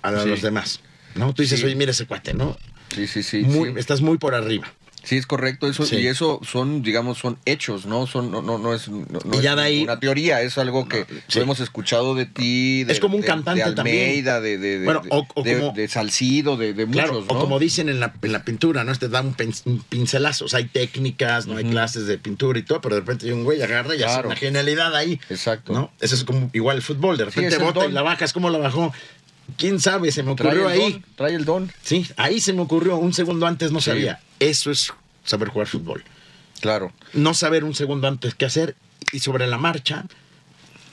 a 0.01 0.11
la 0.11 0.19
de 0.19 0.23
Sí. 0.25 0.29
los 0.29 0.41
demás. 0.41 0.79
¿no? 1.15 1.33
Tú 1.33 1.41
dices, 1.41 1.59
Sí. 1.59 1.65
oye, 1.65 1.75
mira 1.75 1.91
ese 1.91 2.05
cuate, 2.05 2.33
¿no? 2.35 2.55
Sí, 2.93 3.07
sí, 3.07 3.23
sí. 3.23 3.39
Muy- 3.41 3.73
sí. 3.73 3.79
Estás 3.79 4.01
muy 4.01 4.17
por 4.19 4.35
arriba. 4.35 4.71
Sí, 5.07 5.15
es 5.15 5.25
correcto 5.25 5.69
eso 5.69 5.85
Sí. 5.85 5.95
y 5.97 6.07
eso 6.07 6.41
son, 6.43 6.81
digamos, 6.81 7.17
son 7.17 7.37
hechos, 7.45 7.85
¿no? 7.85 8.07
Son 8.07 8.29
no 8.29 8.41
no, 8.41 8.57
no 8.57 8.73
es 8.73 8.89
no, 8.89 9.05
no 9.23 9.39
Y 9.39 9.41
ya 9.41 9.51
es 9.51 9.55
de 9.55 9.61
ahí- 9.63 9.83
una 9.83 9.99
teoría, 10.01 10.41
es 10.41 10.57
algo 10.57 10.87
que 10.89 11.05
sí. 11.29 11.39
hemos 11.39 11.61
escuchado 11.61 12.13
de 12.13 12.25
ti, 12.25 12.83
de, 12.83 12.91
Es 12.91 12.99
como 12.99 13.15
un 13.15 13.21
de- 13.21 13.27
cantante 13.27 13.63
de 13.63 13.71
también. 13.73 14.09
Almeida, 14.09 14.41
de 14.41 14.57
de, 14.57 14.79
de, 14.79 14.85
Bueno, 14.85 15.01
o- 15.09 15.25
como- 15.25 15.71
de 15.73 15.87
Salcido, 15.87 16.57
de, 16.57 16.73
Claro, 16.91 17.13
muchos, 17.13 17.27
¿no? 17.27 17.35
o 17.37 17.39
como 17.39 17.57
dicen 17.57 17.87
en 17.87 18.01
la, 18.01 18.13
en 18.21 18.31
la 18.33 18.43
pintura, 18.43 18.83
¿no? 18.83 18.91
Este 18.91 19.07
da 19.07 19.21
un, 19.21 19.33
pincelazo. 19.89 20.43
O 20.43 20.47
sea, 20.49 20.59
hay 20.59 20.65
técnicas, 20.65 21.47
no 21.47 21.55
hay 21.55 21.63
clases 21.63 22.05
de 22.07 22.17
pintura 22.17 22.59
y 22.59 22.63
todo, 22.63 22.81
pero 22.81 22.95
de 22.95 23.01
repente 23.01 23.27
hay 23.27 23.31
un 23.31 23.43
güey 23.45 23.61
agarra 23.61 23.93
y 23.95 23.99
hace 24.03 24.13
Claro. 24.13 24.27
una 24.27 24.35
genialidad 24.35 24.93
ahí. 24.95 25.19
Exacto. 25.29 25.71
¿no? 25.71 25.91
Eso 26.01 26.15
es 26.15 26.23
como 26.25 26.49
igual 26.53 26.75
el 26.77 26.81
fútbol. 26.83 27.17
De 27.17 27.25
repente 27.25 27.55
es 27.55 27.61
bota 27.61 27.85
y 27.85 27.91
la 27.91 28.01
bajas. 28.01 28.33
¿Cómo 28.33 28.49
la 28.49 28.57
bajó? 28.57 28.93
¿Quién 29.57 29.79
sabe? 29.79 30.11
Se 30.11 30.23
me 30.23 30.31
ocurrió 30.31 30.67
ahí. 30.67 30.91
don, 30.93 31.05
trae 31.15 31.33
el 31.35 31.45
don. 31.45 31.71
Sí, 31.81 32.05
ahí 32.17 32.39
se 32.41 32.53
me 32.53 32.61
ocurrió. 32.61 32.97
Un 32.97 33.13
segundo 33.13 33.47
antes 33.47 33.71
no 33.71 33.79
Sí. 33.79 33.91
sabía. 33.91 34.19
Eso 34.39 34.71
es 34.71 34.91
saber 35.23 35.47
jugar 35.49 35.67
fútbol. 35.67 36.03
Claro. 36.59 36.91
No 37.13 37.33
saber 37.33 37.63
un 37.63 37.73
segundo 37.75 38.07
antes 38.07 38.35
qué 38.35 38.45
hacer 38.45 38.75
y 39.13 39.19
sobre 39.19 39.47
la 39.47 39.57
marcha 39.57 40.05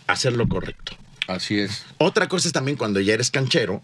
hacer 0.06 0.34
lo 0.34 0.46
correcto. 0.48 0.92
Así 1.26 1.58
es. 1.58 1.84
Otra 1.98 2.28
cosa 2.28 2.46
es 2.48 2.52
también 2.52 2.76
cuando 2.76 3.00
ya 3.00 3.14
eres 3.14 3.30
canchero, 3.30 3.82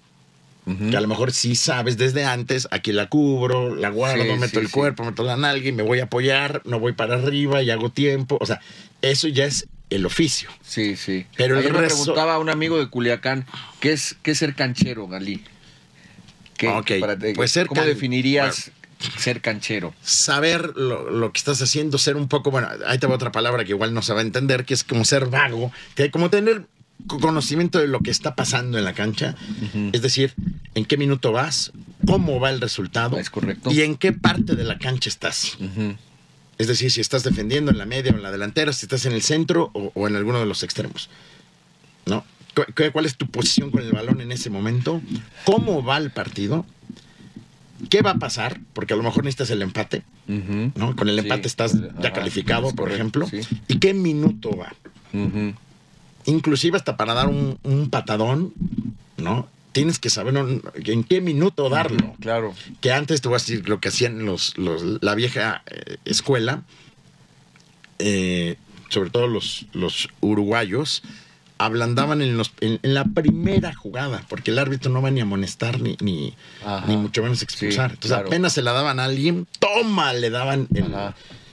que 0.90 0.96
a 0.96 1.00
lo 1.00 1.08
mejor 1.08 1.32
sí 1.32 1.56
sabes 1.56 1.96
desde 1.96 2.24
antes, 2.24 2.68
aquí 2.70 2.92
la 2.92 3.08
cubro, 3.08 3.74
la 3.74 3.88
guardo, 3.88 4.22
Sí, 4.22 4.30
meto 4.38 4.60
sí, 4.60 4.66
el 4.66 4.70
cuerpo, 4.70 5.02
meto 5.04 5.24
la 5.24 5.36
nalga 5.36 5.66
y 5.68 5.72
me 5.72 5.82
voy 5.82 5.98
a 5.98 6.04
apoyar, 6.04 6.62
no 6.64 6.78
voy 6.78 6.92
para 6.92 7.14
arriba 7.14 7.60
y 7.62 7.70
hago 7.70 7.90
tiempo. 7.90 8.38
O 8.40 8.46
sea, 8.46 8.60
eso 9.02 9.26
ya 9.26 9.46
es 9.46 9.66
el 9.90 10.06
oficio. 10.06 10.48
Sí, 10.62 10.96
sí. 10.96 11.26
Pero 11.36 11.54
el 11.54 11.60
Ayer 11.60 11.72
me 11.72 11.86
preguntaba 11.86 12.34
a 12.34 12.38
un 12.38 12.48
amigo 12.48 12.78
de 12.78 12.88
Culiacán, 12.88 13.44
¿qué 13.80 13.92
es 13.92 14.16
qué 14.22 14.30
es 14.32 14.38
ser 14.38 14.54
canchero, 14.54 15.06
Galí? 15.08 15.42
¿Qué, 16.56 16.68
Ok, 16.68 16.92
para- 17.00 17.14
eh, 17.14 17.32
pues 17.34 17.50
ser 17.52 17.66
¿Cómo 17.66 17.82
definirías 17.82 18.70
ser 19.18 19.40
canchero? 19.40 19.94
Saber 20.02 20.72
lo, 20.76 21.10
lo 21.10 21.32
que 21.32 21.38
estás 21.38 21.60
haciendo, 21.62 21.96
ser 21.98 22.16
un 22.16 22.28
poco, 22.28 22.50
bueno, 22.50 22.68
ahí 22.86 22.98
te 22.98 23.06
va 23.06 23.14
otra 23.14 23.32
palabra 23.32 23.64
que 23.64 23.70
igual 23.70 23.94
no 23.94 24.02
se 24.02 24.12
va 24.12 24.18
a 24.20 24.22
entender, 24.22 24.64
que 24.66 24.74
es 24.74 24.84
como 24.84 25.04
ser 25.04 25.26
vago, 25.26 25.72
que 25.94 26.10
como 26.10 26.28
tener 26.28 26.66
co- 27.06 27.18
conocimiento 27.18 27.78
de 27.78 27.88
lo 27.88 28.00
que 28.00 28.10
está 28.10 28.34
pasando 28.34 28.76
en 28.76 28.84
la 28.84 28.92
cancha, 28.92 29.34
es 29.92 30.02
decir, 30.02 30.34
en 30.74 30.84
qué 30.84 30.98
minuto 30.98 31.32
vas, 31.32 31.72
cómo 32.06 32.40
va 32.40 32.50
el 32.50 32.60
resultado 32.60 33.18
Es 33.18 33.30
correcto. 33.30 33.72
y 33.72 33.80
en 33.80 33.96
qué 33.96 34.12
parte 34.12 34.54
de 34.54 34.64
la 34.64 34.78
cancha 34.78 35.08
estás. 35.08 35.56
Es 36.60 36.66
decir, 36.68 36.90
si 36.90 37.00
estás 37.00 37.22
defendiendo 37.24 37.70
en 37.70 37.78
la 37.78 37.86
media 37.86 38.12
o 38.12 38.16
en 38.16 38.22
la 38.22 38.30
delantera, 38.30 38.72
si 38.74 38.84
estás 38.84 39.06
en 39.06 39.12
el 39.12 39.22
centro 39.22 39.70
o, 39.72 39.92
o 39.94 40.06
en 40.08 40.14
alguno 40.14 40.38
de 40.40 40.44
los 40.46 40.62
extremos. 40.62 41.08
¿No? 42.04 42.22
¿Cu- 42.54 42.64
cu- 42.76 42.92
¿Cuál 42.92 43.06
es 43.06 43.16
tu 43.16 43.26
posición 43.28 43.70
con 43.70 43.82
el 43.82 43.92
balón 43.92 44.20
en 44.20 44.30
ese 44.30 44.50
momento? 44.50 45.00
¿Cómo 45.46 45.82
va 45.82 45.96
el 45.96 46.10
partido? 46.10 46.66
¿Qué 47.88 48.02
va 48.02 48.10
a 48.10 48.14
pasar? 48.16 48.60
Porque 48.74 48.92
a 48.92 48.96
lo 48.98 49.02
mejor 49.02 49.24
necesitas 49.24 49.48
el 49.50 49.62
empate. 49.62 50.02
¿no? 50.26 50.94
Con 50.96 51.08
el 51.08 51.14
Sí. 51.16 51.20
empate 51.22 51.48
estás 51.48 51.72
ya 51.80 51.88
Ajá, 52.08 52.12
calificado, 52.12 52.66
por 52.74 52.90
correcto, 52.90 53.24
ejemplo. 53.24 53.26
sí. 53.26 53.40
¿Y 53.68 53.78
qué 53.78 53.94
minuto 53.94 54.50
va? 54.56 54.74
Ujú. 55.14 55.54
Inclusive 56.26 56.76
hasta 56.76 56.96
para 56.98 57.14
dar 57.14 57.28
un, 57.28 57.58
un 57.62 57.88
patadón, 57.88 58.52
¿no? 59.16 59.48
Tienes 59.72 59.98
que 59.98 60.10
saber 60.10 60.34
en 60.74 61.04
qué 61.04 61.20
minuto 61.20 61.68
darlo. 61.68 62.14
Claro. 62.20 62.54
que 62.80 62.92
antes 62.92 63.20
te 63.20 63.28
voy 63.28 63.36
a 63.36 63.38
decir 63.38 63.68
lo 63.68 63.78
que 63.80 63.88
hacían 63.88 64.24
los, 64.26 64.56
los- 64.58 65.02
la 65.02 65.14
vieja 65.14 65.62
eh, 65.66 65.96
escuela, 66.04 66.62
eh, 67.98 68.56
sobre 68.88 69.10
todo 69.10 69.26
los, 69.28 69.66
los 69.72 70.08
uruguayos, 70.20 71.02
ablandaban 71.58 72.22
en, 72.22 72.36
los, 72.36 72.52
en, 72.60 72.80
en 72.82 72.94
la 72.94 73.04
primera 73.04 73.74
jugada, 73.74 74.24
porque 74.28 74.50
el 74.50 74.58
árbitro 74.58 74.90
no 74.90 75.02
va 75.02 75.10
ni 75.10 75.20
a 75.20 75.24
amonestar 75.24 75.80
ni, 75.80 75.96
ni, 76.00 76.34
ni 76.88 76.96
mucho 76.96 77.22
menos 77.22 77.42
expulsar. 77.42 77.90
Sí, 77.90 77.94
Entonces 77.94 78.10
claro. 78.16 78.26
apenas 78.28 78.52
se 78.54 78.62
la 78.62 78.72
daban 78.72 78.98
a 78.98 79.04
alguien, 79.04 79.46
toma, 79.58 80.12
le 80.14 80.30
daban 80.30 80.66
el. 80.74 80.86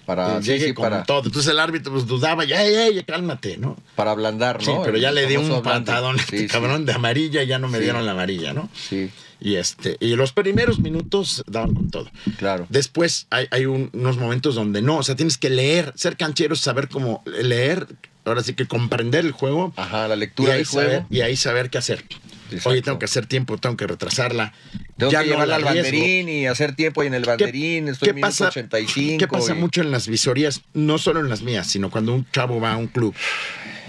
Para, 0.08 0.42
sí, 0.42 0.58
sí, 0.60 0.72
para, 0.74 1.04
todo. 1.04 1.24
Entonces 1.26 1.52
el 1.52 1.60
árbitro 1.60 1.92
pues 1.92 2.08
dudaba, 2.08 2.46
ya, 2.46 2.64
ya, 2.68 2.90
ya, 2.90 3.04
cálmate, 3.04 3.58
¿no? 3.58 3.76
para 3.96 4.12
ablandar, 4.12 4.64
Sí, 4.64 4.72
¿no? 4.74 4.82
pero 4.82 4.98
ya 4.98 5.10
El 5.10 5.16
le 5.16 5.28
di 5.28 5.36
un 5.38 5.62
patadón 5.62 6.16
Sí, 6.18 6.22
este 6.24 6.38
sí. 6.40 6.48
cabrón 6.48 6.86
de 6.86 6.94
amarilla 6.94 7.44
y 7.44 7.48
ya 7.48 7.60
no 7.60 7.68
me 7.68 7.78
Sí. 7.78 7.84
dieron 7.84 8.06
la 8.06 8.14
amarilla, 8.14 8.54
¿no? 8.54 8.70
Sí, 8.74 9.12
Y 9.42 9.56
este, 9.56 9.98
y 10.00 10.16
los 10.16 10.32
primeros 10.32 10.80
minutos 10.80 11.44
daban 11.46 11.74
con 11.76 11.90
todo. 11.92 12.10
claro. 12.38 12.66
Después 12.70 13.28
hay, 13.30 13.48
hay 13.52 13.66
un- 13.66 13.90
unos 13.94 14.18
momentos 14.18 14.56
donde 14.56 14.82
no, 14.82 14.98
o 14.98 15.04
sea, 15.04 15.16
tienes 15.18 15.38
que 15.38 15.50
leer, 15.50 15.92
ser 15.96 16.16
canchero 16.18 16.54
es 16.56 16.62
saber 16.62 16.88
cómo 16.88 17.22
leer, 17.26 17.86
ahora 18.28 18.44
sí 18.44 18.54
que 18.54 18.66
comprender 18.68 19.26
el 19.26 19.32
juego 19.32 19.74
Ajá, 19.76 20.08
la 20.08 20.16
y 20.16 20.20
lectura 20.20 20.54
del 20.54 20.66
juego. 20.66 20.90
saber, 20.92 21.06
y 21.10 21.22
ahí 21.22 21.36
saber 21.36 21.70
qué 21.70 21.78
hacer. 21.78 22.04
Exacto. 22.50 22.70
Oye, 22.70 22.82
tengo 22.82 22.98
que 23.00 23.06
hacer 23.06 23.26
tiempo, 23.26 23.58
tengo 23.58 23.76
que 23.76 23.86
retrasarla. 23.88 24.54
Tengo 24.96 25.12
ya 25.12 25.20
que 25.20 25.26
no 25.26 25.32
llevarla 25.34 25.60
la 25.60 25.70
al 25.70 25.76
banderín 25.76 26.30
y 26.30 26.46
hacer 26.48 26.76
tiempo 26.76 27.02
ahí 27.02 27.08
en 27.08 27.14
el 27.14 27.26
banderín. 27.26 27.90
Estoy 27.90 28.10
en 28.10 28.16
minuto 28.16 28.46
85. 28.48 29.18
¿Qué 29.20 29.28
pasa 29.28 29.54
y- 29.54 29.58
mucho 29.60 29.82
en 29.82 29.92
las 29.92 30.08
visorías? 30.08 30.62
No 30.74 30.98
solo 30.98 31.20
en 31.20 31.30
las 31.30 31.42
mías, 31.42 31.68
sino 31.68 31.90
cuando 31.90 32.14
un 32.14 32.26
chavo 32.32 32.62
va 32.62 32.74
a 32.74 32.78
un 32.78 32.88
club. 32.88 33.14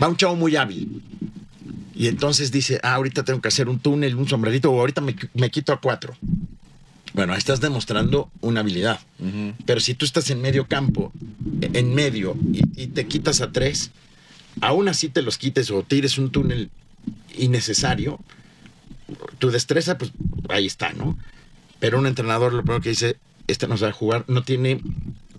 Va 0.03 0.09
un 0.09 0.17
chavo 0.17 0.35
muy 0.35 0.57
hábil. 0.57 1.03
Y 1.95 2.09
entonces 2.09 2.51
dice, 2.53 2.81
ah, 2.83 2.95
ahorita 2.95 3.25
tengo 3.25 3.41
que 3.41 3.49
hacer 3.49 3.69
un 3.69 3.79
túnel, 3.79 4.17
un 4.17 4.29
sombrerito, 4.29 4.71
o 4.73 4.81
ahorita 4.81 5.01
me, 5.01 5.15
me 5.35 5.51
quito 5.51 5.73
a 5.73 5.81
cuatro. 5.81 6.17
Bueno, 7.15 7.35
estás 7.35 7.61
demostrando 7.61 8.31
una 8.41 8.61
habilidad. 8.61 9.01
Pero 9.67 9.81
si 9.81 9.95
tú 9.95 10.05
estás 10.05 10.31
en 10.31 10.41
medio 10.41 10.67
campo, 10.67 11.13
en 11.61 11.95
medio, 11.95 12.37
y, 12.53 12.83
y 12.83 12.87
te 12.89 13.07
quitas 13.07 13.41
a 13.41 13.51
tres, 13.51 13.91
aún 14.61 14.89
así 14.89 15.09
te 15.09 15.23
los 15.23 15.39
quites 15.39 15.71
o 15.71 15.83
tires 15.83 16.19
un 16.19 16.31
túnel 16.31 16.71
innecesario, 17.37 18.19
tu 19.39 19.51
destreza, 19.51 19.99
pues 19.99 20.13
ahí 20.49 20.67
está, 20.67 20.93
¿no? 20.93 21.19
Pero 21.79 21.99
un 21.99 22.07
entrenador 22.07 22.53
lo 22.53 22.63
primero 22.63 22.81
que 22.83 22.91
dice, 22.91 23.17
este 23.47 23.69
no 23.69 23.77
sabe 23.77 23.93
jugar, 23.93 24.25
no 24.29 24.43
tiene 24.43 24.81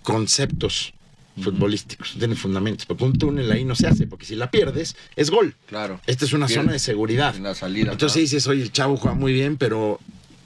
conceptos 0.02 0.94
futbolísticos, 1.40 2.14
no 2.14 2.18
tiene 2.18 2.34
fundamentos, 2.34 2.86
porque 2.86 3.04
un 3.04 3.12
túnel 3.18 3.50
ahí 3.52 3.64
no 3.64 3.74
se 3.74 3.86
hace, 3.86 4.06
porque 4.06 4.26
si 4.26 4.34
la 4.34 4.50
pierdes, 4.50 4.96
es 5.16 5.30
gol. 5.30 5.54
Claro. 5.66 6.00
Esta 6.06 6.24
es 6.24 6.32
una 6.32 6.48
zona 6.48 6.72
de 6.72 6.78
seguridad. 6.78 7.36
En 7.36 7.44
la 7.44 7.54
salida. 7.54 7.92
Entonces 7.92 8.22
dices, 8.22 8.46
oye, 8.46 8.62
el 8.62 8.72
chavo 8.72 8.96
juega 8.96 9.16
muy 9.16 9.32
bien, 9.32 9.56
pero 9.56 10.00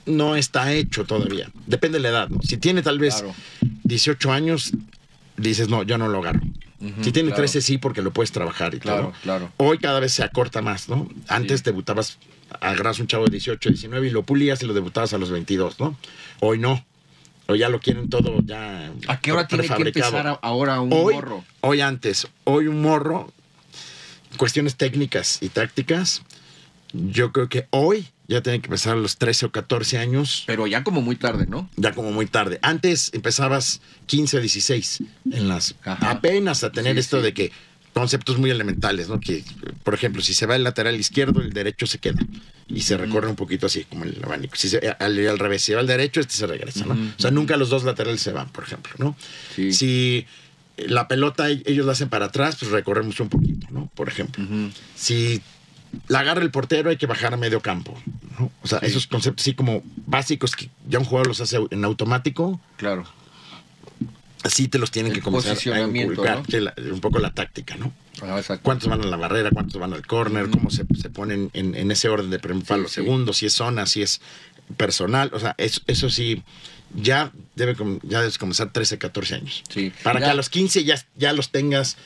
no 0.05 0.35
está 0.35 0.73
hecho 0.73 1.05
todavía. 1.05 1.49
Depende 1.65 1.97
de 1.97 2.03
la 2.03 2.09
edad, 2.09 2.29
¿no? 2.29 2.41
Si 2.41 2.57
tiene 2.57 2.81
tal 2.81 2.99
vez 2.99 3.15
Claro. 3.15 3.35
18 3.83 4.31
años, 4.31 4.71
dices, 5.37 5.69
no, 5.69 5.83
yo 5.83 5.97
no 5.97 6.07
lo 6.07 6.19
agarro. 6.19 6.41
Si 7.01 7.11
tiene 7.11 7.29
claro. 7.29 7.41
13, 7.43 7.61
sí, 7.61 7.77
porque 7.77 8.01
lo 8.01 8.11
puedes 8.11 8.31
trabajar 8.31 8.73
y 8.75 8.79
Claro, 8.79 9.01
todo. 9.03 9.13
claro. 9.23 9.51
Hoy 9.57 9.77
cada 9.77 9.99
vez 9.99 10.13
se 10.13 10.23
acorta 10.23 10.61
más, 10.61 10.87
¿no? 10.89 11.09
Antes 11.27 11.59
Sí. 11.61 11.65
debutabas, 11.65 12.17
agarras 12.61 12.99
un 12.99 13.07
chavo 13.07 13.25
de 13.25 13.31
18, 13.31 13.69
19 13.69 14.07
y 14.07 14.09
lo 14.11 14.23
pulías 14.23 14.61
y 14.63 14.65
lo 14.65 14.73
debutabas 14.73 15.13
a 15.13 15.17
los 15.17 15.31
22, 15.31 15.79
¿no? 15.79 15.97
Hoy 16.41 16.59
no. 16.59 16.85
Hoy 17.47 17.59
ya 17.59 17.69
lo 17.69 17.79
quieren 17.79 18.09
todo 18.09 18.41
ya. 18.43 18.91
¿A 19.07 19.19
qué 19.19 19.31
hora 19.31 19.47
tiene 19.47 19.67
que 19.67 19.73
empezar 19.83 20.39
ahora 20.41 20.81
un 20.81 20.91
hoy, 20.91 21.13
morro? 21.13 21.43
Hoy 21.61 21.81
antes, 21.81 22.27
hoy 22.43 22.67
un 22.67 22.81
morro, 22.81 23.31
cuestiones 24.37 24.75
técnicas 24.75 25.37
y 25.41 25.49
tácticas, 25.49 26.23
yo 26.93 27.31
creo 27.31 27.47
que 27.49 27.67
hoy 27.69 28.07
ya 28.27 28.41
tiene 28.41 28.59
que 28.61 28.67
empezar 28.67 28.93
a 28.93 28.95
los 28.99 29.17
13 29.17 29.47
o 29.47 29.51
14 29.51 29.97
años, 29.97 30.43
Pero 30.47 30.65
ya 30.67 30.83
como 30.83 31.01
muy 31.01 31.15
tarde, 31.15 31.45
¿no? 31.47 31.69
ya 31.75 31.93
como 31.93 32.11
muy 32.11 32.25
tarde. 32.25 32.59
Antes 32.61 33.11
empezabas 33.13 33.81
15 34.07 34.37
o 34.37 34.39
16 34.41 35.03
en 35.31 35.47
las 35.47 35.75
Ajá. 35.83 36.11
apenas 36.11 36.63
a 36.63 36.71
tener 36.71 36.93
Sí, 36.95 36.99
esto 37.01 37.17
sí. 37.17 37.23
de 37.23 37.33
que 37.33 37.51
conceptos 37.93 38.37
muy 38.37 38.49
elementales, 38.49 39.07
¿no? 39.07 39.21
Que, 39.21 39.41
por 39.83 39.93
ejemplo, 39.93 40.21
si 40.21 40.33
se 40.33 40.45
va 40.45 40.57
el 40.57 40.63
lateral 40.65 40.99
izquierdo, 40.99 41.39
el 41.41 41.53
derecho 41.53 41.87
se 41.87 41.97
queda 41.99 42.19
y 42.67 42.81
se 42.81 42.97
recorre 42.97 43.29
un 43.29 43.37
poquito 43.37 43.67
así, 43.67 43.85
como 43.85 44.03
el 44.03 44.19
abanico. 44.21 44.57
Si 44.57 44.67
se, 44.67 44.79
al, 44.99 45.27
al 45.27 45.39
revés, 45.39 45.61
si 45.61 45.71
va 45.73 45.79
al 45.79 45.87
derecho, 45.87 46.19
este 46.19 46.33
se 46.33 46.45
regresa, 46.45 46.85
¿no? 46.85 46.93
O 46.93 47.19
sea, 47.21 47.31
nunca 47.31 47.55
los 47.55 47.69
dos 47.69 47.85
laterales 47.85 48.19
se 48.21 48.33
van, 48.33 48.49
por 48.49 48.65
ejemplo, 48.65 48.91
¿no? 48.97 49.15
Sí. 49.55 49.71
Si 49.71 50.25
la 50.75 51.07
pelota 51.07 51.49
ellos 51.49 51.85
la 51.85 51.93
hacen 51.93 52.09
para 52.09 52.25
atrás, 52.25 52.57
pues 52.59 52.69
recorremos 52.71 53.17
un 53.21 53.29
poquito, 53.29 53.67
¿no? 53.71 53.89
Por 53.95 54.09
ejemplo. 54.09 54.43
Si 54.95 55.41
la 56.07 56.19
agarra 56.19 56.41
el 56.41 56.51
portero, 56.51 56.89
hay 56.89 56.97
que 56.97 57.05
bajar 57.07 57.33
a 57.33 57.37
medio 57.37 57.61
campo, 57.61 57.97
¿no? 58.39 58.51
O 58.63 58.67
sea, 58.67 58.79
Sí. 58.79 58.87
esos 58.87 59.07
conceptos 59.07 59.43
así 59.43 59.53
como 59.53 59.83
básicos 60.05 60.55
que 60.55 60.69
ya 60.87 60.99
un 60.99 61.05
jugador 61.05 61.27
los 61.27 61.41
hace 61.41 61.57
en 61.71 61.85
automático, 61.85 62.59
Claro. 62.77 63.05
así 64.43 64.67
te 64.67 64.77
los 64.77 64.91
tienen 64.91 65.11
El 65.11 65.17
que 65.17 65.23
comenzar 65.23 65.57
a 65.73 65.81
inculcar, 65.81 66.37
¿no? 66.39 66.43
que 66.43 66.61
la- 66.61 66.73
un 66.91 67.01
poco 67.01 67.19
la 67.19 67.33
táctica, 67.33 67.75
¿no? 67.75 67.91
Ah, 68.21 68.41
cuántos 68.61 68.87
van 68.89 69.01
a 69.01 69.05
la 69.05 69.17
barrera, 69.17 69.49
cuántos 69.51 69.79
van 69.79 69.93
al 69.93 70.05
córner, 70.05 70.49
cómo 70.49 70.69
se, 70.69 70.85
se 70.99 71.09
ponen 71.09 71.49
en, 71.53 71.75
en 71.75 71.91
ese 71.91 72.07
orden 72.09 72.29
de 72.29 72.39
primer 72.39 72.61
Sí, 72.63 72.67
palo, 72.67 72.87
sí. 72.87 72.93
segundo, 72.95 73.33
si 73.33 73.45
es 73.47 73.53
zona, 73.53 73.85
si 73.87 74.01
es 74.03 74.21
personal, 74.77 75.31
o 75.33 75.39
sea, 75.39 75.55
eso, 75.57 75.81
eso 75.87 76.09
sí, 76.09 76.43
ya 76.95 77.31
debe 77.55 77.75
ya 78.03 78.19
debes 78.19 78.37
comenzar 78.37 78.71
13, 78.71 78.97
14 78.97 79.35
años. 79.35 79.63
Sí. 79.69 79.91
Para 80.03 80.19
Ya. 80.19 80.27
que 80.27 80.31
a 80.31 80.35
los 80.35 80.49
15 80.49 80.83
ya, 80.85 81.03
ya 81.17 81.33
los 81.33 81.49
tengas 81.49 81.97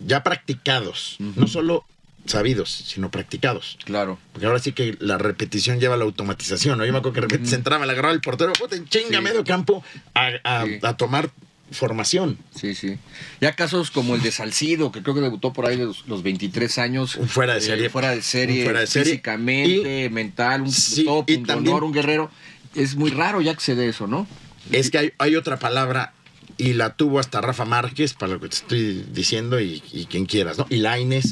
ya 0.00 0.22
practicados, 0.24 1.16
no 1.20 1.46
solo 1.46 1.84
sabidos, 2.26 2.70
sino 2.70 3.10
practicados. 3.10 3.78
Claro. 3.84 4.18
Porque 4.32 4.46
ahora 4.46 4.58
sí 4.58 4.72
que 4.72 4.96
la 5.00 5.18
repetición 5.18 5.80
lleva 5.80 5.94
a 5.94 5.98
la 5.98 6.04
automatización. 6.04 6.78
¿no? 6.78 6.84
Yo 6.86 6.92
me 6.92 6.98
acuerdo 6.98 7.14
que 7.14 7.20
de 7.20 7.26
repente 7.26 7.48
se 7.50 7.56
entraba, 7.56 7.84
le 7.86 7.92
agarraba 7.92 8.14
el 8.14 8.20
portero, 8.20 8.52
puta, 8.54 8.76
chinga 8.88 9.18
Sí. 9.18 9.24
medio 9.24 9.44
campo 9.44 9.84
a, 10.14 10.30
a- 10.44 10.64
Sí. 10.64 10.78
a 10.82 10.96
tomar 10.96 11.30
formación. 11.70 12.38
Sí, 12.54 12.74
sí. 12.74 12.98
Ya 13.40 13.52
casos 13.54 13.90
como 13.90 14.14
el 14.14 14.22
de 14.22 14.30
Salcido, 14.30 14.92
que 14.92 15.02
creo 15.02 15.14
que 15.14 15.20
debutó 15.20 15.52
por 15.52 15.66
ahí 15.66 15.76
de 15.76 15.86
los, 15.86 16.06
los 16.06 16.22
23 16.22 16.78
años. 16.78 17.16
Un 17.16 17.28
fuera 17.28 17.54
de 17.54 17.58
eh, 17.60 17.62
serie. 17.62 17.90
fuera 17.90 18.10
de 18.10 18.22
serie. 18.22 18.58
Un 18.60 18.64
fuera 18.64 18.80
de 18.80 18.86
serie. 18.86 19.12
Físicamente, 19.12 20.10
mental, 20.10 20.62
un 20.62 20.70
Sí, 20.72 21.04
top, 21.04 21.28
un 21.28 21.44
también- 21.46 21.72
honor, 21.74 21.84
un 21.84 21.92
guerrero. 21.92 22.30
Es 22.74 22.96
muy 22.96 23.10
raro 23.10 23.40
ya 23.40 23.54
que 23.54 23.60
se 23.60 23.74
dé 23.74 23.88
eso, 23.88 24.06
¿no? 24.06 24.26
Es 24.72 24.90
que 24.90 24.98
hay, 24.98 25.12
hay 25.18 25.36
otra 25.36 25.58
palabra 25.58 26.12
y 26.56 26.74
la 26.74 26.94
tuvo 26.96 27.18
hasta 27.18 27.40
Rafa 27.40 27.64
Márquez, 27.64 28.14
para 28.14 28.32
lo 28.34 28.40
que 28.40 28.48
te 28.48 28.56
estoy 28.56 29.04
diciendo, 29.12 29.58
y, 29.60 29.82
y 29.92 30.06
quien 30.06 30.26
quieras, 30.26 30.58
¿no? 30.58 30.66
Y 30.70 30.76
Laines. 30.76 31.30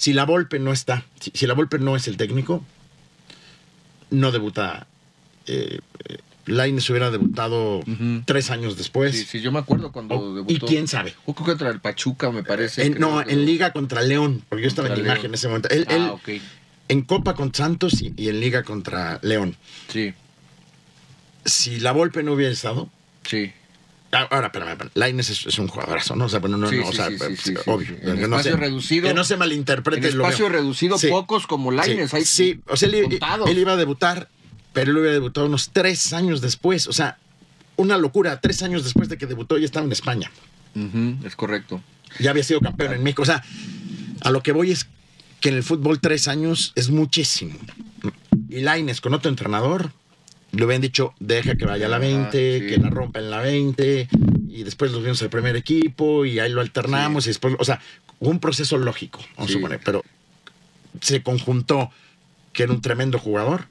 Si 0.00 0.14
la 0.14 0.24
Volpe 0.24 0.58
no 0.58 0.72
está, 0.72 1.04
si, 1.20 1.30
si 1.34 1.46
la 1.46 1.52
Volpe 1.52 1.78
no 1.78 1.94
es 1.94 2.08
el 2.08 2.16
técnico, 2.16 2.64
no 4.08 4.32
debuta. 4.32 4.86
Eh, 5.46 5.80
eh, 6.08 6.16
Lainez 6.46 6.88
hubiera 6.88 7.10
debutado 7.10 7.82
tres 8.24 8.50
años 8.50 8.78
después. 8.78 9.14
Sí, 9.14 9.26
sí, 9.26 9.40
yo 9.42 9.52
me 9.52 9.58
acuerdo 9.58 9.92
cuando 9.92 10.34
debutó. 10.34 10.52
¿Y 10.52 10.58
quién 10.68 10.88
sabe? 10.88 11.14
Jugó 11.26 11.44
contra 11.44 11.68
el 11.68 11.80
Pachuca, 11.80 12.30
me 12.30 12.42
parece. 12.42 12.86
En- 12.86 12.98
no, 12.98 13.20
en 13.20 13.44
Liga 13.44 13.74
contra 13.74 14.00
León, 14.00 14.42
porque 14.48 14.62
yo 14.62 14.68
estaba 14.68 14.88
en 14.88 14.94
la 14.94 15.00
imagen 15.00 15.26
en 15.26 15.34
ese 15.34 15.48
momento. 15.48 15.68
Él, 15.68 15.84
Ah, 15.90 15.94
él 15.94 16.02
ok. 16.08 16.28
en 16.88 17.02
Copa 17.02 17.34
contra 17.34 17.66
Santos 17.66 18.00
y, 18.00 18.14
y 18.16 18.30
en 18.30 18.40
Liga 18.40 18.62
contra 18.62 19.18
León. 19.22 19.54
Sí, 19.88 20.14
Si 21.44 21.78
la 21.78 21.92
Volpe 21.92 22.22
no 22.22 22.32
hubiera 22.32 22.52
estado. 22.52 22.88
sí. 23.24 23.52
Ah, 24.12 24.28
Ahora, 24.30 24.46
espérame, 24.48 24.70
espérame. 24.70 24.90
Lainez 24.94 25.30
es, 25.30 25.46
es 25.46 25.58
un 25.58 25.68
jugadorazo, 25.68 26.16
¿no? 26.16 26.26
O 26.26 26.28
sea, 26.28 26.38
bueno, 26.40 26.56
no, 26.56 26.68
Sí, 26.68 26.76
no, 26.76 26.86
o 26.88 26.92
sea, 26.92 27.08
sí, 27.10 27.36
sí, 27.36 27.54
obvio. 27.66 27.96
que 28.00 28.06
no 28.06 28.38
espacio 28.38 28.52
se- 28.52 28.56
reducido- 28.58 29.08
Que 29.08 29.14
no 29.14 29.24
se 29.24 29.36
malinterprete. 29.36 30.08
En 30.08 30.14
espacio 30.14 30.48
reducido, 30.48 30.96
pocos 31.10 31.46
como 31.46 31.70
Lainez. 31.70 32.10
Sí, 32.10 32.16
hay 32.16 32.24
sí, 32.24 32.60
o 32.68 32.76
sea, 32.76 32.88
él, 32.88 33.58
iba 33.58 33.72
a 33.72 33.76
debutar, 33.76 34.28
pero 34.72 34.90
él 34.90 34.96
hubiera 34.98 35.12
debutado 35.12 35.46
unos 35.46 35.70
tres 35.72 36.12
años 36.12 36.40
después. 36.40 36.86
O 36.86 36.92
sea, 36.92 37.18
una 37.76 37.96
locura. 37.98 38.40
Tres 38.40 38.62
años 38.62 38.84
después 38.84 39.08
de 39.08 39.16
que 39.18 39.26
debutó 39.26 39.56
ya 39.58 39.64
estaba 39.64 39.86
en 39.86 39.92
España. 39.92 40.30
Es 41.24 41.36
correcto. 41.36 41.82
Ya 42.18 42.30
había 42.30 42.42
sido 42.44 42.60
campeón 42.60 42.92
en 42.92 43.02
México. 43.02 43.22
O 43.22 43.26
sea, 43.26 43.42
a 44.20 44.30
lo 44.30 44.42
que 44.42 44.52
voy 44.52 44.70
es 44.72 44.86
que 45.40 45.48
en 45.48 45.54
el 45.56 45.62
fútbol 45.62 46.00
tres 46.00 46.28
años 46.28 46.72
es 46.74 46.90
muchísimo. 46.90 47.58
Y 48.48 48.60
Laines 48.60 49.00
con 49.00 49.14
otro 49.14 49.30
entrenador, 49.30 49.92
le 50.52 50.64
habían 50.64 50.80
dicho, 50.80 51.14
deja 51.20 51.54
que 51.56 51.64
vaya 51.64 51.86
a 51.86 51.88
la 51.88 51.96
Ajá, 51.96 52.06
20, 52.06 52.58
sí. 52.60 52.66
que 52.66 52.76
la 52.78 52.90
rompa 52.90 53.20
en 53.20 53.30
la 53.30 53.40
20, 53.40 54.08
y 54.48 54.62
después 54.64 54.90
los 54.92 55.02
vimos 55.02 55.22
al 55.22 55.30
primer 55.30 55.56
equipo, 55.56 56.24
y 56.24 56.38
ahí 56.40 56.50
lo 56.50 56.60
alternamos, 56.60 57.26
y 57.26 57.30
después, 57.30 57.54
o 57.58 57.64
sea, 57.64 57.80
un 58.18 58.40
proceso 58.40 58.76
lógico, 58.78 59.20
vamos 59.36 59.50
Sí. 59.50 59.54
a 59.54 59.58
suponer, 59.58 59.80
pero 59.84 60.02
se 61.00 61.22
conjuntó 61.22 61.90
que 62.52 62.64
era 62.64 62.72
un 62.72 62.80
tremendo 62.80 63.18
jugador, 63.18 63.66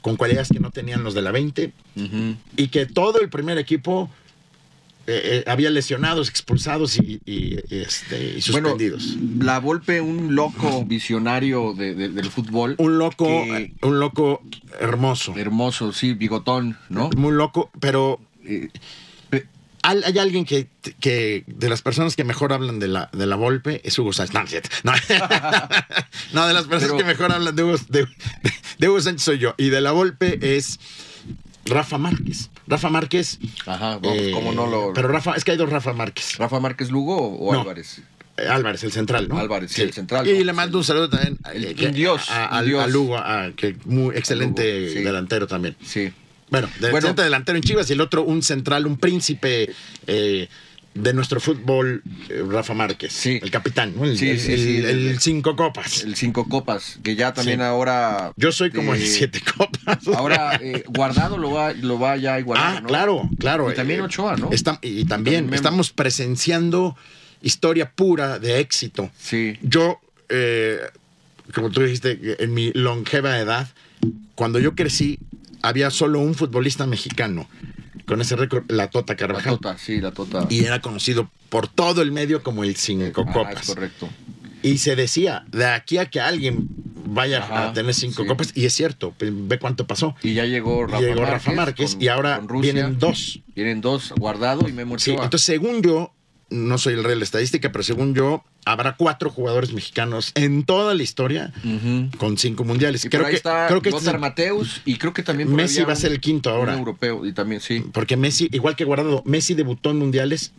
con 0.00 0.16
cualidades 0.16 0.48
que 0.48 0.60
no 0.60 0.70
tenían 0.70 1.02
los 1.04 1.14
de 1.14 1.22
la 1.22 1.30
20, 1.32 1.72
Ujú. 1.96 2.36
y 2.56 2.68
que 2.68 2.86
todo 2.86 3.20
el 3.20 3.28
primer 3.28 3.58
equipo 3.58 4.10
eh, 5.06 5.42
eh, 5.46 5.50
había 5.50 5.70
lesionados, 5.70 6.28
expulsados 6.28 6.96
y, 6.98 7.20
y, 7.24 7.58
este, 7.70 8.34
y 8.38 8.40
suspendidos. 8.40 9.16
Bueno, 9.16 9.44
la 9.44 9.58
Volpe, 9.60 10.00
un 10.00 10.34
loco 10.34 10.84
visionario 10.84 11.74
de- 11.74 11.94
de- 11.94 12.08
del 12.08 12.30
fútbol. 12.30 12.74
un 12.78 12.98
loco, 12.98 13.26
que- 13.26 13.72
un 13.82 13.98
loco 14.00 14.42
hermoso, 14.80 15.34
Hermoso, 15.36 15.92
sí, 15.92 16.12
bigotón, 16.14 16.76
¿no? 16.88 17.10
muy 17.16 17.32
loco, 17.32 17.70
pero 17.80 18.20
Eh, 18.44 18.70
hay, 19.82 20.18
alguien 20.18 20.44
que, 20.44 20.66
que 20.98 21.44
de 21.46 21.68
las 21.68 21.80
personas 21.82 22.16
que 22.16 22.24
mejor 22.24 22.52
hablan 22.52 22.80
de 22.80 22.88
la, 22.88 23.08
de 23.12 23.24
la 23.26 23.36
Volpe 23.36 23.80
es 23.84 23.96
Hugo 23.98 24.12
Sánchez. 24.12 24.64
No, 24.82 24.92
de 26.46 26.52
las 26.54 26.64
personas 26.64 26.80
Pero- 26.92 26.96
que 26.96 27.04
mejor 27.04 27.30
hablan 27.32 27.54
de 27.54 27.62
Hugo, 27.62 27.76
de- 27.88 28.06
de 28.78 28.88
Hugo 28.88 29.00
Sánchez 29.00 29.22
soy 29.22 29.38
yo. 29.38 29.54
Y 29.56 29.68
de 29.68 29.80
la 29.80 29.92
Volpe 29.92 30.38
es 30.56 30.80
Rafa 31.66 31.98
Márquez. 31.98 32.50
Rafa 32.66 32.88
Márquez. 32.90 33.38
Ajá, 33.66 33.98
vamos, 33.98 34.18
eh, 34.18 34.30
¿cómo 34.32 34.52
no 34.52 34.66
lo...? 34.66 34.92
Pero 34.94 35.08
Rafa, 35.08 35.34
es 35.36 35.44
que 35.44 35.52
hay 35.52 35.56
dos 35.56 35.70
Rafa 35.70 35.92
Márquez. 35.92 36.36
¿Rafa 36.38 36.60
Márquez 36.60 36.90
Lugo 36.90 37.16
o, 37.16 37.48
o 37.48 37.52
No. 37.52 37.60
Álvarez? 37.60 38.00
Eh, 38.38 38.46
Álvarez, 38.48 38.84
el 38.84 38.92
central, 38.92 39.28
¿no? 39.28 39.38
Álvarez, 39.38 39.72
sí, 39.72 39.82
el 39.82 39.92
central, 39.94 40.26
Y 40.28 40.38
¿no? 40.38 40.44
le 40.44 40.52
mando 40.52 40.78
un 40.78 40.84
saludo 40.84 41.08
también 41.08 41.38
El- 41.54 41.64
eh, 41.64 41.68
un 41.70 41.74
que- 41.74 41.88
dios, 41.88 42.26
a, 42.30 42.62
dios. 42.62 42.82
a 42.82 42.86
Lugo, 42.86 43.16
a- 43.16 43.50
que 43.56 43.76
muy 43.86 44.14
excelente 44.14 44.80
Lugo, 44.82 44.92
sí. 44.92 44.98
delantero 45.02 45.46
también. 45.46 45.76
Sí. 45.84 46.12
Bueno, 46.50 46.68
de- 46.74 46.80
Bueno. 46.80 46.96
excelente 46.98 47.22
delantero 47.22 47.56
en 47.56 47.62
Chivas 47.64 47.88
y 47.90 47.94
el 47.94 48.00
otro 48.00 48.22
un 48.24 48.42
central, 48.42 48.86
un 48.86 48.98
príncipe 48.98 49.72
eh, 50.06 50.48
de 50.96 51.12
nuestro 51.12 51.40
fútbol, 51.40 52.02
eh, 52.28 52.42
Rafa 52.48 52.74
Márquez, 52.74 53.12
Sí. 53.12 53.38
el 53.42 53.50
capitán, 53.50 53.94
el, 54.02 54.16
Sí, 54.18 54.38
sí, 54.38 54.52
el- 54.52 54.58
sí, 54.60 54.76
el 54.78 54.84
el- 55.08 55.20
cinco 55.20 55.54
copas. 55.56 56.02
El 56.04 56.16
cinco 56.16 56.48
copas, 56.48 56.98
que 57.02 57.14
ya 57.16 57.32
también 57.34 57.60
ahora... 57.60 58.32
Yo 58.36 58.50
soy 58.52 58.70
como 58.70 58.94
el 58.94 59.02
eh, 59.02 59.06
siete 59.06 59.40
copas. 59.40 59.98
Ahora, 60.16 60.58
eh, 60.62 60.84
Guardado 60.88 61.38
lo 61.38 61.50
va, 61.50 61.72
lo 61.72 61.98
va 61.98 62.16
ya 62.16 62.34
a 62.34 62.40
igualar, 62.40 62.76
ah, 62.76 62.80
¿no? 62.80 62.88
claro, 62.88 63.30
claro. 63.38 63.70
Y 63.70 63.74
también 63.74 64.00
Ochoa, 64.00 64.36
¿no? 64.36 64.50
está- 64.52 64.78
y 64.82 65.04
también 65.04 65.52
estamos 65.52 65.90
presenciando 65.92 66.96
historia 67.42 67.90
pura 67.92 68.38
de 68.38 68.60
éxito. 68.60 69.10
Sí. 69.18 69.58
Yo, 69.62 70.00
eh, 70.28 70.80
como 71.54 71.70
tú 71.70 71.82
dijiste, 71.82 72.18
en 72.42 72.54
mi 72.54 72.72
longeva 72.72 73.38
edad, 73.38 73.68
cuando 74.34 74.58
yo 74.58 74.74
crecí, 74.74 75.18
había 75.62 75.90
solo 75.90 76.20
un 76.20 76.34
futbolista 76.34 76.86
mexicano 76.86 77.48
con 78.06 78.20
ese 78.20 78.36
récord, 78.36 78.64
la 78.70 78.88
Tota 78.90 79.12
La 79.12 79.16
Carvajal. 79.16 79.54
Tota, 79.54 79.78
sí, 79.78 80.00
la 80.00 80.12
Tota. 80.12 80.46
Y 80.48 80.64
era 80.64 80.80
conocido 80.80 81.28
por 81.48 81.68
todo 81.68 82.02
el 82.02 82.12
medio 82.12 82.42
como 82.42 82.64
el 82.64 82.76
cinco 82.76 83.24
Ah, 83.26 83.32
copas. 83.32 83.62
es 83.62 83.66
correcto. 83.68 84.08
Y 84.62 84.78
se 84.78 84.96
decía, 84.96 85.44
de 85.52 85.66
aquí 85.66 85.98
a 85.98 86.06
que 86.06 86.20
alguien 86.20 86.66
vaya 87.08 87.38
Ajá, 87.38 87.68
a 87.68 87.72
tener 87.72 87.94
cinco 87.94 88.22
sí. 88.22 88.28
copas, 88.28 88.52
y 88.54 88.64
es 88.64 88.72
cierto, 88.74 89.14
pues, 89.16 89.30
ve 89.32 89.58
cuánto 89.60 89.86
pasó. 89.86 90.16
Y 90.22 90.34
ya 90.34 90.44
llegó 90.44 90.86
Rafa 90.86 91.00
Llegó. 91.00 91.24
Rafa 91.24 91.52
Márquez 91.52 91.94
con- 91.94 92.02
y 92.02 92.08
ahora 92.08 92.38
Rusia. 92.44 92.72
vienen 92.72 92.98
dos. 92.98 93.40
Vienen 93.54 93.80
dos, 93.80 94.12
Guardado 94.18 94.68
y 94.68 94.72
Memo 94.72 94.98
Sí, 94.98 95.12
entonces 95.12 95.42
según 95.42 95.82
yo, 95.82 96.12
no 96.48 96.78
soy 96.78 96.94
el 96.94 97.02
rey 97.02 97.10
de 97.14 97.16
la 97.16 97.24
estadística, 97.24 97.72
pero 97.72 97.82
según 97.82 98.14
yo, 98.14 98.44
habrá 98.64 98.96
cuatro 98.96 99.30
jugadores 99.30 99.72
mexicanos 99.72 100.32
en 100.34 100.64
toda 100.64 100.94
la 100.94 101.02
historia 101.02 101.52
con 102.18 102.38
cinco 102.38 102.64
mundiales. 102.64 103.04
Y 103.04 103.08
creo 103.08 103.22
por 103.22 103.26
ahí 103.26 103.32
que, 103.32 103.36
está 103.36 103.66
creo 103.68 103.82
que 103.82 103.88
este 103.88 104.00
Lothar 104.04 104.20
Mateus 104.20 104.80
y 104.84 104.96
creo 104.96 105.12
que 105.12 105.22
también 105.22 105.48
por 105.48 105.56
Messi 105.56 105.82
va 105.82 105.92
a 105.92 105.96
ser 105.96 106.12
el 106.12 106.20
quinto 106.20 106.50
ahora. 106.50 106.72
Un 106.74 106.78
europeo 106.80 107.26
y 107.26 107.32
también 107.32 107.60
sí. 107.60 107.84
Porque 107.92 108.16
Messi, 108.16 108.48
igual 108.52 108.76
que 108.76 108.84
Guardado, 108.84 109.22
Messi 109.24 109.54
debutó 109.54 109.90
en 109.90 109.98
mundiales 109.98 110.52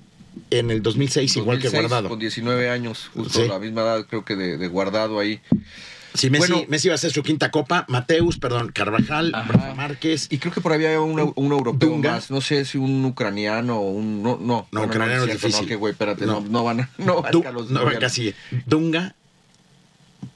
en 0.52 0.71
el 0.71 0.82
2006, 0.84 1.38
igual 1.38 1.58
que 1.58 1.63
2006, 1.67 1.89
Guardado. 1.89 2.10
Con 2.10 2.19
19 2.19 2.69
años, 2.69 3.10
justo 3.13 3.41
Sí. 3.41 3.47
la 3.47 3.60
misma 3.60 3.82
edad 3.82 4.06
creo 4.08 4.23
que 4.26 4.36
de, 4.36 4.58
de 4.58 4.67
Guardado 4.67 5.19
ahí. 5.19 5.39
Sí, 6.17 6.30
Messi, 6.30 6.51
Bueno. 6.51 6.65
Messi 6.69 6.89
va 6.89 6.95
a 6.95 6.97
ser 6.97 7.12
su 7.12 7.21
quinta 7.23 7.51
copa. 7.51 7.86
Mateus, 7.88 8.38
perdón, 8.39 8.71
Carvajal. 8.73 9.32
Rafa 9.32 9.75
Márquez. 9.75 10.27
Y 10.32 10.39
creo 10.39 10.51
que 10.53 10.62
por 10.62 10.71
ahí 10.71 10.84
había 10.86 10.99
un, 11.01 11.32
un 11.36 11.51
europeo 11.51 11.89
Dunga. 11.89 12.12
más. 12.13 12.32
No 12.32 12.41
sé 12.41 12.65
si 12.65 12.77
un 12.77 13.06
ucraniano 13.06 13.77
o 13.80 13.91
un. 13.91 14.23
No, 14.23 14.38
no. 14.41 14.67
No, 14.71 14.84
ucraniano 14.84 15.23
es 15.23 15.30
cierto, 15.30 15.47
difícil. 15.47 15.65
No, 15.65 15.67
que 15.69 15.75
güey, 15.75 15.91
espérate, 15.91 16.25
no, 16.25 16.41
No. 16.41 16.47
no 16.49 16.63
van 16.63 16.82
a. 16.82 16.89
No, 16.97 17.21
van 17.21 17.32
Du- 17.32 17.43
a 17.47 17.51
los 17.51 17.69
no, 17.69 17.82
casi. 17.99 18.34
Dunga, 18.65 19.13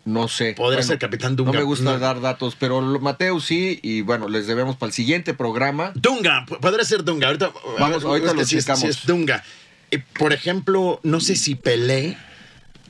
No 0.05 0.27
sé. 0.27 0.53
Podría 0.55 0.81
ser 0.83 0.97
capitán 0.99 1.35
Dunga. 1.35 1.51
No 1.51 1.59
me 1.59 1.63
gusta 1.63 1.85
No. 1.93 1.99
dar 1.99 2.21
datos, 2.21 2.55
pero 2.59 2.81
Mateo 2.99 3.39
sí. 3.39 3.79
Y 3.83 4.01
bueno, 4.01 4.29
les 4.29 4.47
debemos 4.47 4.75
para 4.75 4.87
el 4.89 4.93
siguiente 4.93 5.33
programa. 5.33 5.91
Dunga, 5.95 6.45
podría 6.59 6.85
ser 6.85 7.03
Dunga. 7.03 7.27
Ahorita, 7.27 7.51
Vamos, 7.79 8.03
ahorita 8.03 8.31
es 8.31 8.35
lo 8.35 8.45
sí 8.45 8.57
es- 8.57 8.67
es 8.67 9.05
Dunga. 9.05 9.43
Eh, 9.91 10.01
por 10.17 10.33
ejemplo, 10.33 10.99
no 11.03 11.19
sé 11.19 11.35
si 11.35 11.55
Pelé 11.55 12.17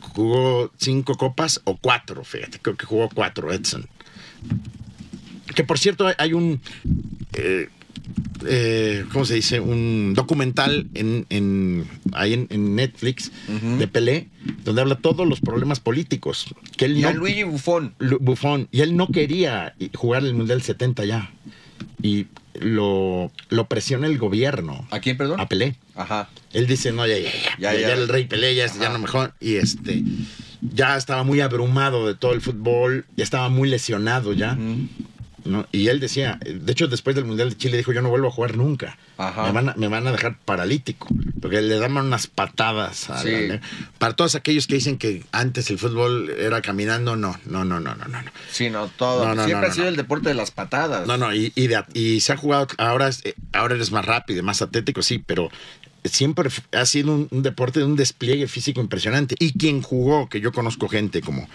jugó 0.01 0.71
cinco 0.77 1.15
copas 1.15 1.61
o 1.63 1.77
cuatro, 1.77 2.23
fíjate, 2.23 2.59
creo 2.59 2.75
que 2.75 2.85
jugó 2.85 3.09
cuatro, 3.13 3.51
Edson. 3.53 3.87
Que 5.55 5.63
por 5.63 5.79
cierto, 5.79 6.09
hay- 6.17 6.33
un. 6.33 6.59
eh, 7.33 7.69
eh, 8.47 9.05
¿Cómo 9.13 9.25
se 9.25 9.35
dice? 9.35 9.59
Un 9.59 10.13
documental 10.15 10.87
en, 10.95 11.25
en- 11.29 11.87
ahí 12.13 12.33
en, 12.33 12.47
en 12.49 12.75
Netflix 12.75 13.31
de 13.77 13.87
Pelé, 13.87 14.29
donde 14.63 14.81
habla 14.81 14.95
todos 14.95 15.27
los 15.27 15.39
problemas 15.41 15.79
políticos. 15.79 16.47
Que 16.77 16.85
él 16.85 16.97
Y 16.97 17.03
a 17.03 17.13
no- 17.13 17.19
Luigi 17.19 17.43
Buffon. 17.43 17.93
Buffon, 18.19 18.67
y 18.71 18.81
él 18.81 18.95
no 18.97 19.07
quería 19.07 19.75
jugar 19.93 20.23
el 20.23 20.33
Mundial 20.33 20.61
70 20.61 21.05
ya. 21.05 21.31
Y 22.01 22.25
lo, 22.59 23.31
lo 23.49 23.65
presiona 23.67 24.07
el 24.07 24.17
gobierno 24.17 24.87
¿A 24.91 24.99
quién, 24.99 25.17
perdón? 25.17 25.39
a 25.39 25.47
Pelé. 25.47 25.75
Ajá. 25.95 26.29
Él 26.53 26.67
dice, 26.67 26.91
no, 26.91 27.05
ya, 27.07 27.17
ya, 27.17 27.29
ya, 27.31 27.57
Ya, 27.59 27.73
ya, 27.73 27.79
ya. 27.79 27.87
ya 27.89 27.93
el 27.93 28.07
rey 28.07 28.25
Pelé, 28.25 28.55
ya, 28.55 28.67
ya 28.67 28.89
no 28.89 28.99
mejor. 28.99 29.33
Y 29.39 29.55
este, 29.55 30.03
ya 30.61 30.97
estaba 30.97 31.23
muy 31.23 31.41
abrumado 31.41 32.07
de 32.07 32.15
todo 32.15 32.33
el 32.33 32.41
fútbol, 32.41 33.05
ya 33.15 33.23
estaba 33.23 33.49
muy 33.49 33.69
lesionado 33.69 34.33
ya. 34.33 34.57
¿No? 35.45 35.65
Y 35.71 35.88
él 35.88 35.99
decía, 35.99 36.39
de 36.43 36.71
hecho 36.71 36.88
después 36.88 37.15
del 37.15 37.25
Mundial 37.25 37.49
de 37.49 37.58
Chile 37.58 37.77
dijo, 37.77 37.91
yo 37.93 38.01
no 38.01 38.10
vuelvo 38.10 38.27
a 38.27 38.32
jugar 38.32 38.56
nunca. 38.58 38.97
Ajá. 39.17 39.43
Me 39.43 39.51
van, 39.51 39.69
a, 39.69 39.73
me 39.75 39.88
van 39.88 40.08
a 40.08 40.12
dejar 40.12 40.38
paralítico. 40.39 41.08
Porque 41.41 41.62
le 41.62 41.75
daban 41.80 42.06
unas 42.06 42.27
patadas. 42.27 43.10
a 43.10 43.15
la- 43.15 43.21
Sí. 43.21 43.48
para 43.98 44.15
todos 44.15 44.35
aquellos 44.35 44.67
que 44.67 44.75
dicen 44.75 44.98
que 44.98 45.23
antes 45.31 45.69
el 45.69 45.77
fútbol 45.79 46.29
era 46.29 46.62
caminando, 46.62 47.15
no, 47.15 47.37
no, 47.46 47.65
no, 47.65 47.79
no, 47.79 47.96
no, 47.96 48.06
no. 48.08 48.19
Sí, 48.52 48.69
no, 48.69 48.87
todo. 48.87 49.25
No, 49.27 49.35
no, 49.35 49.46
Siempre 49.46 49.69
ha 49.69 49.73
sido 49.73 49.87
el 49.87 49.96
deporte 49.96 50.29
de 50.29 50.35
las 50.35 50.52
patadas. 50.52 51.08
No, 51.08 51.17
no, 51.17 51.33
y, 51.33 51.52
y, 51.56 51.67
de- 51.67 51.83
y 51.94 52.19
se 52.21 52.33
ha 52.33 52.37
jugado, 52.37 52.67
ahora, 52.77 53.10
eh, 53.23 53.33
ahora 53.54 53.75
eres 53.75 53.92
más 53.92 54.06
rápido, 54.06 54.44
más 54.44 54.62
atlético, 54.62 55.02
sí, 55.02 55.19
pero 55.25 55.50
siempre 56.04 56.50
ha 56.71 56.85
sido 56.85 57.13
un, 57.13 57.27
un 57.29 57.44
deporte 57.44 57.79
de 57.79 57.85
un 57.85 57.96
despliegue 57.96 58.48
físico 58.48 58.81
impresionante. 58.81 59.35
Y 59.39 59.54
quien 59.54 59.81
jugó, 59.81 60.29
que 60.29 60.42
yo 60.42 60.52
conozco 60.52 60.87
gente 60.89 61.21
como, 61.21 61.48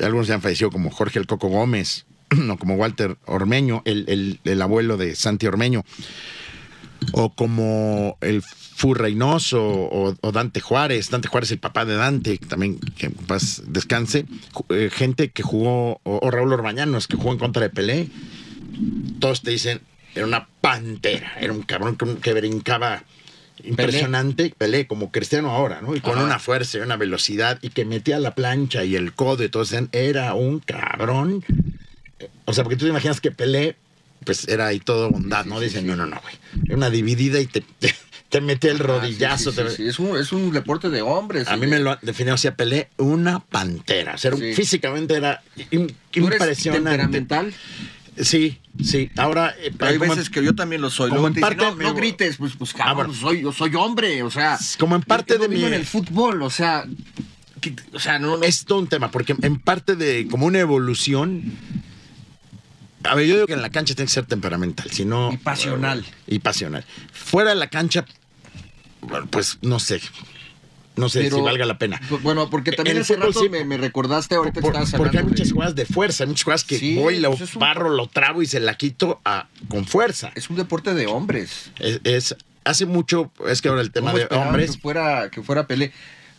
algunos 0.00 0.26
ya 0.26 0.34
han 0.34 0.42
fallecido, 0.42 0.70
como 0.70 0.90
Jorge 0.90 1.18
El 1.18 1.26
Coco 1.26 1.48
Gómez, 1.48 2.06
no, 2.36 2.58
como 2.58 2.74
Walter 2.76 3.16
Ormeño, 3.26 3.82
el, 3.84 4.04
el- 4.08 4.40
el 4.44 4.62
abuelo 4.62 4.96
de 4.96 5.14
Santi 5.16 5.46
Ormeño. 5.46 5.84
o 7.12 7.30
como 7.34 8.18
el 8.20 8.42
Fu 8.42 8.94
Reynoso 8.94 9.62
o, 9.62 10.14
o 10.20 10.32
Dante 10.32 10.60
Juárez, 10.60 11.10
Dante 11.10 11.28
Juárez 11.28 11.50
el 11.50 11.58
papá 11.58 11.84
de 11.84 11.94
Dante, 11.96 12.38
también 12.38 12.78
que 12.78 13.10
paz 13.10 13.62
descanse, 13.66 14.26
eh, 14.70 14.90
gente 14.92 15.30
que 15.30 15.42
jugó, 15.42 16.00
o, 16.02 16.18
o 16.22 16.30
Raúl 16.30 16.52
Orbañanos 16.52 17.06
que 17.06 17.16
jugó 17.16 17.32
en 17.32 17.38
contra 17.38 17.62
de 17.62 17.70
Pelé, 17.70 18.08
todos 19.18 19.42
te 19.42 19.50
dicen, 19.50 19.80
era 20.14 20.26
una 20.26 20.46
pantera, 20.60 21.32
era 21.40 21.52
un 21.52 21.62
cabrón 21.62 21.96
que, 21.96 22.16
que 22.16 22.32
brincaba 22.34 23.02
impresionante, 23.64 24.54
Pelé. 24.56 24.86
como 24.86 25.10
Cristiano 25.10 25.50
ahora, 25.50 25.80
¿no? 25.82 25.94
Y 25.94 26.00
con 26.00 26.16
Ajá. 26.16 26.24
una 26.24 26.38
fuerza 26.38 26.78
y 26.78 26.80
una 26.80 26.96
velocidad 26.96 27.58
y 27.62 27.70
que 27.70 27.84
metía 27.84 28.18
la 28.18 28.34
plancha 28.34 28.84
y 28.84 28.96
el 28.96 29.12
codo 29.12 29.44
y 29.44 29.48
todo 29.48 29.64
era 29.92 30.34
un 30.34 30.60
cabrón. 30.60 31.44
O 32.44 32.52
sea, 32.52 32.64
porque 32.64 32.76
tú 32.76 32.84
te 32.84 32.90
imaginas 32.90 33.20
que 33.20 33.30
Pelé, 33.30 33.76
pues 34.24 34.46
era 34.48 34.66
ahí 34.66 34.80
todo 34.80 35.10
bondad, 35.10 35.44
¿no? 35.46 35.60
Dicen, 35.60 35.86
no, 35.86 35.96
no, 35.96 36.06
no, 36.06 36.20
güey. 36.20 36.34
Era 36.66 36.76
una 36.76 36.90
dividida 36.90 37.40
y 37.40 37.46
te, 37.46 37.60
te, 37.78 37.94
te 38.28 38.40
metía 38.40 38.70
el 38.72 38.80
Ah, 38.80 38.84
rodillazo. 38.84 39.50
sí, 39.52 39.56
sí, 39.58 39.62
te- 39.64 39.70
sí, 39.70 39.76
sí. 39.76 39.88
Es, 39.88 39.98
un, 39.98 40.16
es 40.18 40.32
un 40.32 40.52
deporte 40.52 40.90
de 40.90 41.02
hombres. 41.02 41.48
A 41.48 41.56
mí 41.56 41.66
me 41.66 41.78
lo 41.78 41.96
definió 42.02 42.34
así 42.34 42.48
a 42.48 42.54
Pelé, 42.54 42.88
una 42.98 43.40
pantera. 43.40 44.14
O 44.14 44.18
sea, 44.18 44.32
físicamente 44.36 45.14
era 45.14 45.42
¿Tú 45.54 45.62
eres 45.80 45.94
impresionante. 46.14 46.90
temperamental? 46.90 47.54
Sí, 48.18 48.58
sí. 48.84 49.10
Ahora, 49.16 49.54
eh, 49.58 49.72
Hay 49.78 49.96
como- 49.96 50.10
veces 50.12 50.28
que 50.28 50.44
yo 50.44 50.54
también 50.54 50.82
lo 50.82 50.90
soy. 50.90 51.08
como 51.10 51.28
en 51.28 51.34
parte 51.34 51.56
no, 51.56 51.74
no 51.74 51.94
grites, 51.94 52.36
pues, 52.36 52.52
pues 52.58 52.72
cabrón, 52.74 52.90
Ah, 52.90 52.94
bueno. 52.94 53.14
soy, 53.14 53.40
yo 53.42 53.52
soy 53.52 53.74
hombre, 53.76 54.22
o 54.22 54.30
sea. 54.30 54.58
Como 54.78 54.96
en 54.96 55.02
parte 55.02 55.34
es 55.34 55.38
lo 55.40 55.48
de 55.48 55.56
mi- 55.56 55.64
en 55.64 55.72
el 55.72 55.86
fútbol, 55.86 56.42
o 56.42 56.50
sea. 56.50 56.84
que- 57.62 57.74
o 57.92 57.98
sea, 57.98 58.18
no, 58.18 58.36
no- 58.38 58.44
es 58.44 58.64
todo 58.64 58.78
un 58.78 58.86
tema, 58.88 59.10
porque 59.10 59.34
en 59.40 59.58
parte 59.60 59.94
de 59.96 60.26
como 60.30 60.44
una 60.46 60.58
evolución. 60.58 61.42
A 63.04 63.14
ver, 63.14 63.26
yo 63.26 63.34
digo 63.34 63.46
que 63.46 63.54
en 63.54 63.62
la 63.62 63.70
cancha 63.70 63.94
tiene 63.94 64.06
que 64.08 64.12
ser 64.14 64.26
temperamental, 64.26 64.90
si 64.90 65.04
no. 65.04 65.32
Y 65.32 65.36
pasional. 65.38 66.04
Y 66.26 66.38
pasional. 66.40 66.84
Fuera 67.12 67.50
de 67.50 67.56
la 67.56 67.68
cancha, 67.68 68.04
pues 69.30 69.58
no 69.62 69.78
sé. 69.78 70.00
No 70.96 71.08
sé 71.08 71.20
Pero- 71.22 71.36
si 71.36 71.42
valga 71.42 71.64
la 71.64 71.78
pena. 71.78 71.98
Bueno, 72.22 72.50
porque 72.50 72.72
también 72.72 72.96
En 72.96 72.98
el 72.98 73.02
hace 73.04 73.14
fútbol 73.14 73.28
rato 73.28 73.40
sí. 73.40 73.48
me, 73.48 73.64
me 73.64 73.78
recordaste 73.78 74.34
ahorita 74.34 74.54
que 74.54 74.60
Por- 74.60 74.72
estabas 74.74 74.92
porque 74.94 75.18
hay 75.18 75.24
muchas 75.24 75.48
de- 75.48 75.54
jugadas 75.54 75.74
de 75.74 75.86
fuerza, 75.86 76.24
hay 76.24 76.28
muchas 76.28 76.44
jugadas 76.44 76.64
que 76.64 76.78
Sí, 76.78 76.96
voy, 76.96 77.18
lo 77.20 77.34
pues 77.34 77.54
un- 77.54 77.60
barro, 77.60 77.88
lo 77.90 78.06
trabo 78.08 78.42
y 78.42 78.46
se 78.46 78.60
la 78.60 78.74
quito 78.76 79.20
a- 79.24 79.48
con 79.68 79.86
fuerza. 79.86 80.30
Es 80.34 80.50
un 80.50 80.56
deporte 80.56 80.92
de 80.92 81.06
hombres. 81.06 81.70
Es, 81.78 82.00
es- 82.04 82.36
hace 82.64 82.84
mucho, 82.84 83.32
es 83.48 83.62
que 83.62 83.68
ahora 83.68 83.80
el 83.80 83.92
tema 83.92 84.12
¿Cómo 84.12 84.18
de 84.24 84.34
hombres, 84.36 84.72
Que 84.72 84.78
fuera, 84.78 85.30
que 85.30 85.42
fuera 85.42 85.66
Pelé. 85.66 85.92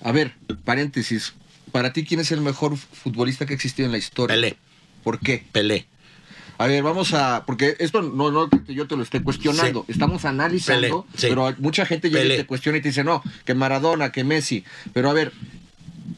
A 0.03 0.11
ver, 0.11 0.33
paréntesis. 0.63 1.33
Para 1.71 1.93
ti, 1.93 2.05
¿quién 2.05 2.19
es 2.19 2.31
el 2.31 2.41
mejor 2.41 2.75
futbolista 2.77 3.45
que 3.47 3.53
ha 3.53 3.55
existido 3.55 3.85
en 3.87 3.93
la 3.93 3.97
historia? 3.97 4.35
Pelé, 4.35 4.57
¿Por 5.03 5.19
qué? 5.19 5.43
Pelé. 5.51 5.87
A 6.61 6.67
ver, 6.67 6.83
vamos 6.83 7.13
a. 7.13 7.43
Porque 7.45 7.75
esto 7.79 8.01
no, 8.01 8.31
no 8.31 8.49
que 8.49 8.73
yo 8.73 8.87
te 8.87 8.95
lo 8.95 9.03
esté 9.03 9.21
cuestionando. 9.23 9.83
Estamos 9.87 10.25
analizando, 10.25 11.03
Pelé, 11.05 11.17
sí. 11.19 11.27
pero 11.29 11.53
mucha 11.59 11.85
gente 11.85 12.09
llega 12.09 12.19
y 12.21 12.23
Pelé. 12.23 12.37
te 12.37 12.45
cuestiona 12.45 12.77
y 12.77 12.81
te 12.81 12.89
dice, 12.89 13.03
no, 13.03 13.23
que 13.45 13.53
Maradona, 13.55 14.11
que 14.11 14.23
Messi. 14.23 14.63
Pero 14.93 15.09
a 15.09 15.13
ver, 15.13 15.31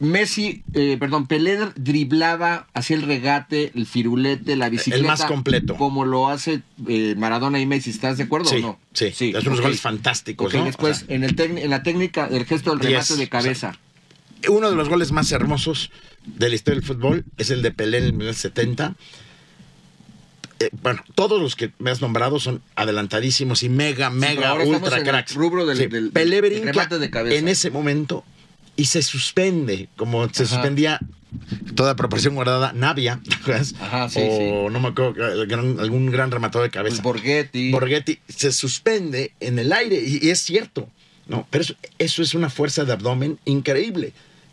Messi, 0.00 0.62
eh, 0.74 0.96
perdón, 0.98 1.26
Pelé 1.26 1.58
driblaba, 1.76 2.66
hacía 2.74 2.96
el 2.96 3.02
regate, 3.02 3.72
el 3.74 3.86
firulete, 3.86 4.56
la 4.56 4.68
bicicleta. 4.68 5.06
más 5.06 5.24
completo. 5.24 5.76
Como 5.76 6.04
lo 6.04 6.28
hace 6.28 6.62
eh, 6.88 7.14
Maradona 7.16 7.60
y 7.60 7.66
Messi. 7.66 7.90
¿Estás 7.90 8.18
de 8.18 8.24
acuerdo 8.24 8.48
Sí, 8.50 8.56
o 8.56 8.60
no? 8.60 8.78
sí, 8.92 9.06
es 9.34 9.46
unos 9.46 9.60
goles 9.60 9.80
fantásticos, 9.80 10.48
Ok, 10.48 10.54
¿no? 10.60 10.64
después, 10.66 11.04
O 11.04 11.06
sea- 11.06 11.16
en, 11.16 11.24
el 11.24 11.40
en 11.40 11.70
la 11.70 11.82
técnica, 11.82 12.26
el 12.30 12.44
gesto 12.44 12.70
del 12.70 12.80
remate 12.80 13.06
de 13.08 13.14
o 13.14 13.16
sea, 13.16 13.28
cabeza. 13.30 13.78
Uno 14.48 14.68
de 14.68 14.76
los 14.76 14.88
goles 14.90 15.10
más 15.10 15.32
hermosos 15.32 15.90
de 16.26 16.50
la 16.50 16.54
historia 16.54 16.80
del 16.80 16.86
fútbol 16.86 17.24
es 17.38 17.50
el 17.50 17.62
de 17.62 17.70
Pelé 17.70 17.98
en 17.98 18.04
el 18.04 18.12
1970. 18.12 18.94
Eh, 20.60 20.70
bueno, 20.82 21.02
todos 21.14 21.40
los 21.42 21.56
que 21.56 21.72
me 21.78 21.90
has 21.90 22.00
nombrado 22.00 22.38
son 22.38 22.62
adelantadísimos 22.76 23.62
y 23.62 23.68
mega, 23.68 24.08
mega, 24.10 24.54
ultra 24.54 25.02
cracks. 25.02 25.34
rubro 25.34 25.66
del- 25.66 25.76
Sí, 25.78 25.86
del- 25.86 26.10
Pelé 26.10 26.40
del 26.40 26.50
brinca 26.50 26.72
remate 26.72 26.98
de 26.98 27.10
cabeza. 27.10 27.36
en 27.36 27.48
ese 27.48 27.70
momento 27.70 28.24
y 28.76 28.84
se 28.86 29.02
suspende, 29.02 29.88
como 29.96 30.28
se 30.32 30.44
Ajá. 30.44 30.54
suspendía 30.54 31.00
toda 31.74 31.96
proporción 31.96 32.36
guardada 32.36 32.72
Navia. 32.72 33.20
Ajá, 33.80 34.08
sí, 34.08 34.20
o 34.22 34.70
no 34.70 34.78
me 34.80 34.88
acuerdo, 34.88 35.24
algún 35.82 36.10
gran 36.12 36.30
rematador 36.30 36.68
de 36.68 36.70
cabeza. 36.70 36.94
Pues 36.94 37.02
Borghetti. 37.02 37.72
Borghetti 37.72 38.18
se 38.28 38.52
suspende 38.52 39.32
en 39.40 39.58
el 39.58 39.72
aire 39.72 40.00
y, 40.04 40.24
y 40.24 40.30
es 40.30 40.40
cierto, 40.40 40.88
¿no? 41.26 41.46
Pero 41.50 41.62
eso, 41.62 41.74
eso 41.98 42.22
es 42.22 42.34
una 42.34 42.50
fuerza 42.50 42.84
de 42.84 42.92
abdomen 42.92 43.38
increíble. 43.44 44.12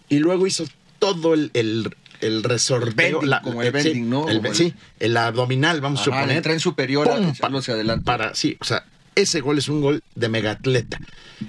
Y 0.10 0.18
luego 0.20 0.48
hizo 0.48 0.66
todo 1.00 1.34
el, 1.36 1.52
el, 1.54 1.96
el 2.22 2.44
resorteo. 2.44 3.20
Bending, 3.20 3.40
como 3.44 3.62
el 3.62 3.68
sí, 3.68 3.74
bending, 3.74 4.10
¿no? 4.10 4.30
el- 4.30 4.46
el- 4.46 4.56
sí, 4.56 4.74
el 5.00 5.18
abdominal, 5.18 5.82
vamos 5.82 6.02
a 6.02 6.04
suponer. 6.06 6.32
el 6.38 6.42
tren 6.42 6.60
superior 6.60 7.10
a 7.10 7.16
¡Pum! 7.18 7.30
echarlo 7.30 7.58
hacia 7.60 7.74
adelante. 7.74 8.06
Para, 8.06 8.34
sí, 8.36 8.58
o 8.60 8.64
sea, 8.66 8.86
ese 9.16 9.42
gol 9.42 9.58
es 9.58 9.68
un 9.68 9.82
gol 9.82 10.04
de 10.16 10.30
megaatleta. 10.30 11.00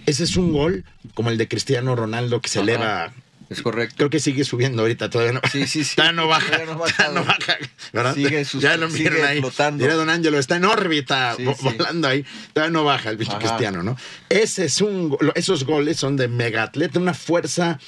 Ese 0.06 0.24
es 0.24 0.36
un 0.36 0.52
gol 0.52 0.84
como 1.14 1.30
el 1.30 1.38
de 1.38 1.46
Cristiano 1.48 1.94
Ronaldo 1.94 2.40
que 2.40 2.48
se 2.48 2.58
Ajá. 2.58 2.64
eleva. 2.70 3.12
Es 3.50 3.60
correcto. 3.60 3.96
Creo 3.98 4.08
que 4.08 4.18
sigue 4.18 4.44
subiendo 4.44 4.80
ahorita, 4.80 5.10
todavía 5.10 5.34
no. 5.34 5.40
Sí, 5.52 5.66
sí, 5.66 5.84
sí. 5.84 5.94
Todavía 5.96 6.12
no 6.22 6.26
baja. 6.26 6.46
Todavía 6.46 6.72
no 6.74 6.78
todavía 6.78 7.20
baja. 7.20 7.56
¿verdad? 7.92 8.14
Sigue 8.14 8.44
sus- 8.46 8.62
ya 8.62 8.78
lo 8.78 8.88
miran 8.88 9.22
ahí. 9.26 9.40
flotando. 9.40 9.84
Mira, 9.84 9.94
don 9.94 10.08
Ángelo 10.08 10.38
está 10.38 10.56
en 10.56 10.64
órbita, 10.64 11.34
Sí, 11.36 11.44
vo- 11.44 11.54
sí. 11.54 11.62
volando 11.76 12.08
ahí. 12.08 12.24
Todavía 12.54 12.72
no 12.72 12.84
baja 12.84 13.10
el 13.10 13.18
bicho 13.18 13.32
Ajá. 13.32 13.40
cristiano, 13.40 13.82
¿no? 13.82 13.98
Ese 14.30 14.64
es 14.64 14.80
un, 14.80 15.18
esos 15.34 15.64
goles 15.64 15.98
son 15.98 16.16
de 16.16 16.28
mega 16.28 16.62
atleta, 16.62 16.98
una 16.98 17.12
fuerza 17.12 17.78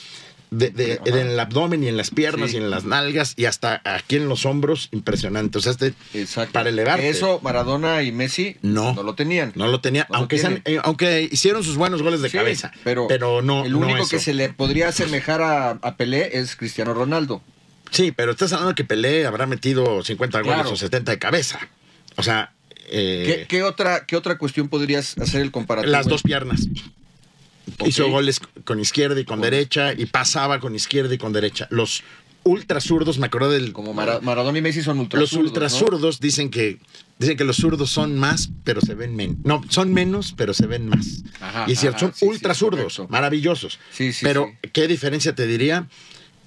de, 0.59 1.01
en 1.05 1.15
el 1.17 1.39
abdomen 1.41 1.83
y 1.85 1.89
en 1.89 1.97
las 1.97 2.11
piernas 2.11 2.51
Sí. 2.51 2.57
y 2.57 2.61
en 2.61 2.71
las 2.71 2.85
nalgas 2.85 3.35
y 3.37 3.45
hasta 3.47 3.81
aquí 3.85 4.17
en 4.17 4.29
los 4.29 4.47
hombros, 4.47 4.89
impresionante. 4.93 5.59
O 5.59 5.61
sea, 5.61 5.73
este, 5.73 5.95
Exacto. 6.15 6.53
para 6.53 6.69
elevarte. 6.71 7.09
Eso 7.09 7.41
Maradona 7.43 8.03
y 8.03 8.13
Messi 8.13 8.57
No. 8.63 8.95
no 8.95 9.03
lo 9.03 9.15
tenían. 9.15 9.53
No 9.55 9.67
lo 9.69 9.81
tenía, 9.81 10.05
No 10.09 10.15
lo 10.15 10.19
aunque, 10.21 10.39
sean- 10.39 10.63
eh, 10.65 10.79
aunque 10.83 11.29
hicieron 11.31 11.63
sus 11.65 11.77
buenos 11.77 12.03
goles 12.03 12.21
de 12.23 12.29
Sí, 12.31 12.37
cabeza. 12.39 12.73
pero, 12.85 13.09
no. 13.43 13.65
el 13.65 13.73
no 13.73 13.79
único 13.79 14.09
que 14.09 14.19
se 14.19 14.35
le 14.35 14.49
podría 14.51 14.89
asemejar 14.89 15.43
a, 15.43 15.71
a 15.71 15.97
Pelé 15.97 16.39
es 16.39 16.57
Cristiano 16.57 16.95
Ronaldo. 16.95 17.43
Sí, 17.91 18.11
pero 18.13 18.33
estás 18.33 18.53
hablando 18.53 18.71
de 18.71 18.75
que 18.75 18.85
Pelé 18.85 19.27
habrá 19.27 19.47
metido 19.47 20.03
50 20.03 20.41
goles 20.41 20.67
o 20.67 20.77
70 20.77 21.13
de 21.13 21.19
cabeza. 21.19 21.61
O 22.17 22.23
sea, 22.23 22.53
eh, 22.91 23.47
¿Qué, 23.49 23.57
qué 23.57 23.63
otra, 23.63 24.05
¿Qué 24.07 24.17
otra 24.17 24.37
cuestión 24.37 24.69
podrías 24.69 25.17
hacer 25.19 25.41
el 25.43 25.51
comparativo? 25.51 25.91
las 25.93 26.07
dos 26.07 26.23
piernas. 26.23 26.69
Hizo 27.87 28.09
goles 28.09 28.41
con 28.65 28.81
izquierda 28.81 29.19
y 29.21 29.25
con 29.25 29.41
derecha 29.41 29.93
y 29.93 30.07
pasaba 30.07 30.61
con 30.61 30.75
izquierda 30.75 31.15
y 31.15 31.19
con 31.19 31.33
derecha. 31.33 31.67
Los 31.71 32.03
ultra 32.45 32.81
zurdos, 32.81 33.19
me 33.19 33.27
acuerdo 33.27 33.51
del. 33.51 33.73
Como 33.73 33.95
Mara- 33.95 34.21
Maradona 34.21 34.59
y 34.59 34.63
Messi 34.63 34.83
son 34.83 34.99
ultra 35.01 35.19
los 35.19 35.33
ultra 35.33 35.69
zurdos 35.71 36.21
dicen 36.21 36.51
que 36.51 36.79
dicen 37.19 37.37
que 37.39 37.45
los 37.45 37.57
zurdos 37.57 37.91
son 37.91 38.19
más, 38.19 38.51
pero 38.65 38.81
se 38.83 38.95
ven 38.95 39.17
menos. 39.17 39.37
No, 39.45 39.63
son 39.71 39.93
menos, 39.95 40.35
pero 40.37 40.53
se 40.53 40.67
ven 40.67 40.89
más. 40.89 41.23
Ajá, 41.41 41.65
y 41.69 41.73
es 41.73 41.81
cierto, 41.81 41.97
ajá, 41.97 42.07
son 42.07 42.13
sí, 42.15 42.19
sí, 42.21 42.27
ultra 42.27 42.55
zurdos, 42.55 42.97
correcto. 42.97 43.07
maravillosos. 43.13 43.79
Sí, 43.93 44.13
sí, 44.13 44.25
pero 44.25 44.51
sí. 44.63 44.69
¿qué 44.73 44.87
diferencia 44.89 45.35
te 45.35 45.47
diría? 45.47 45.89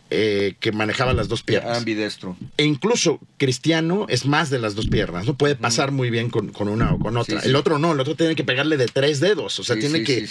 Eh, 0.10 0.56
que 0.62 0.72
manejaba 0.72 1.12
las 1.12 1.28
dos 1.28 1.44
piernas. 1.44 1.78
Ambidestro. 1.80 2.38
E 2.56 2.64
incluso 2.64 3.20
Cristiano 3.38 4.06
es 4.08 4.26
más 4.26 4.50
de 4.50 4.58
las 4.58 4.74
dos 4.74 4.88
piernas, 4.88 5.26
¿no? 5.26 5.36
Puede 5.38 5.56
pasar 5.56 5.92
muy 5.92 6.10
bien 6.10 6.30
con, 6.30 6.48
con 6.54 6.70
una 6.70 6.94
o 6.94 7.00
con 7.00 7.18
otra. 7.18 7.36
Sí, 7.40 7.44
sí. 7.44 7.50
El 7.50 7.58
otro 7.58 7.78
no, 7.78 7.92
el 7.92 8.00
otro 8.00 8.16
tiene 8.16 8.34
que 8.34 8.46
pegarle 8.46 8.78
de 8.78 8.86
tres 8.86 9.20
dedos, 9.20 9.60
o 9.60 9.66
sea, 9.66 9.76
Sí, 9.76 9.82
tiene 9.82 10.04
que 10.06 10.26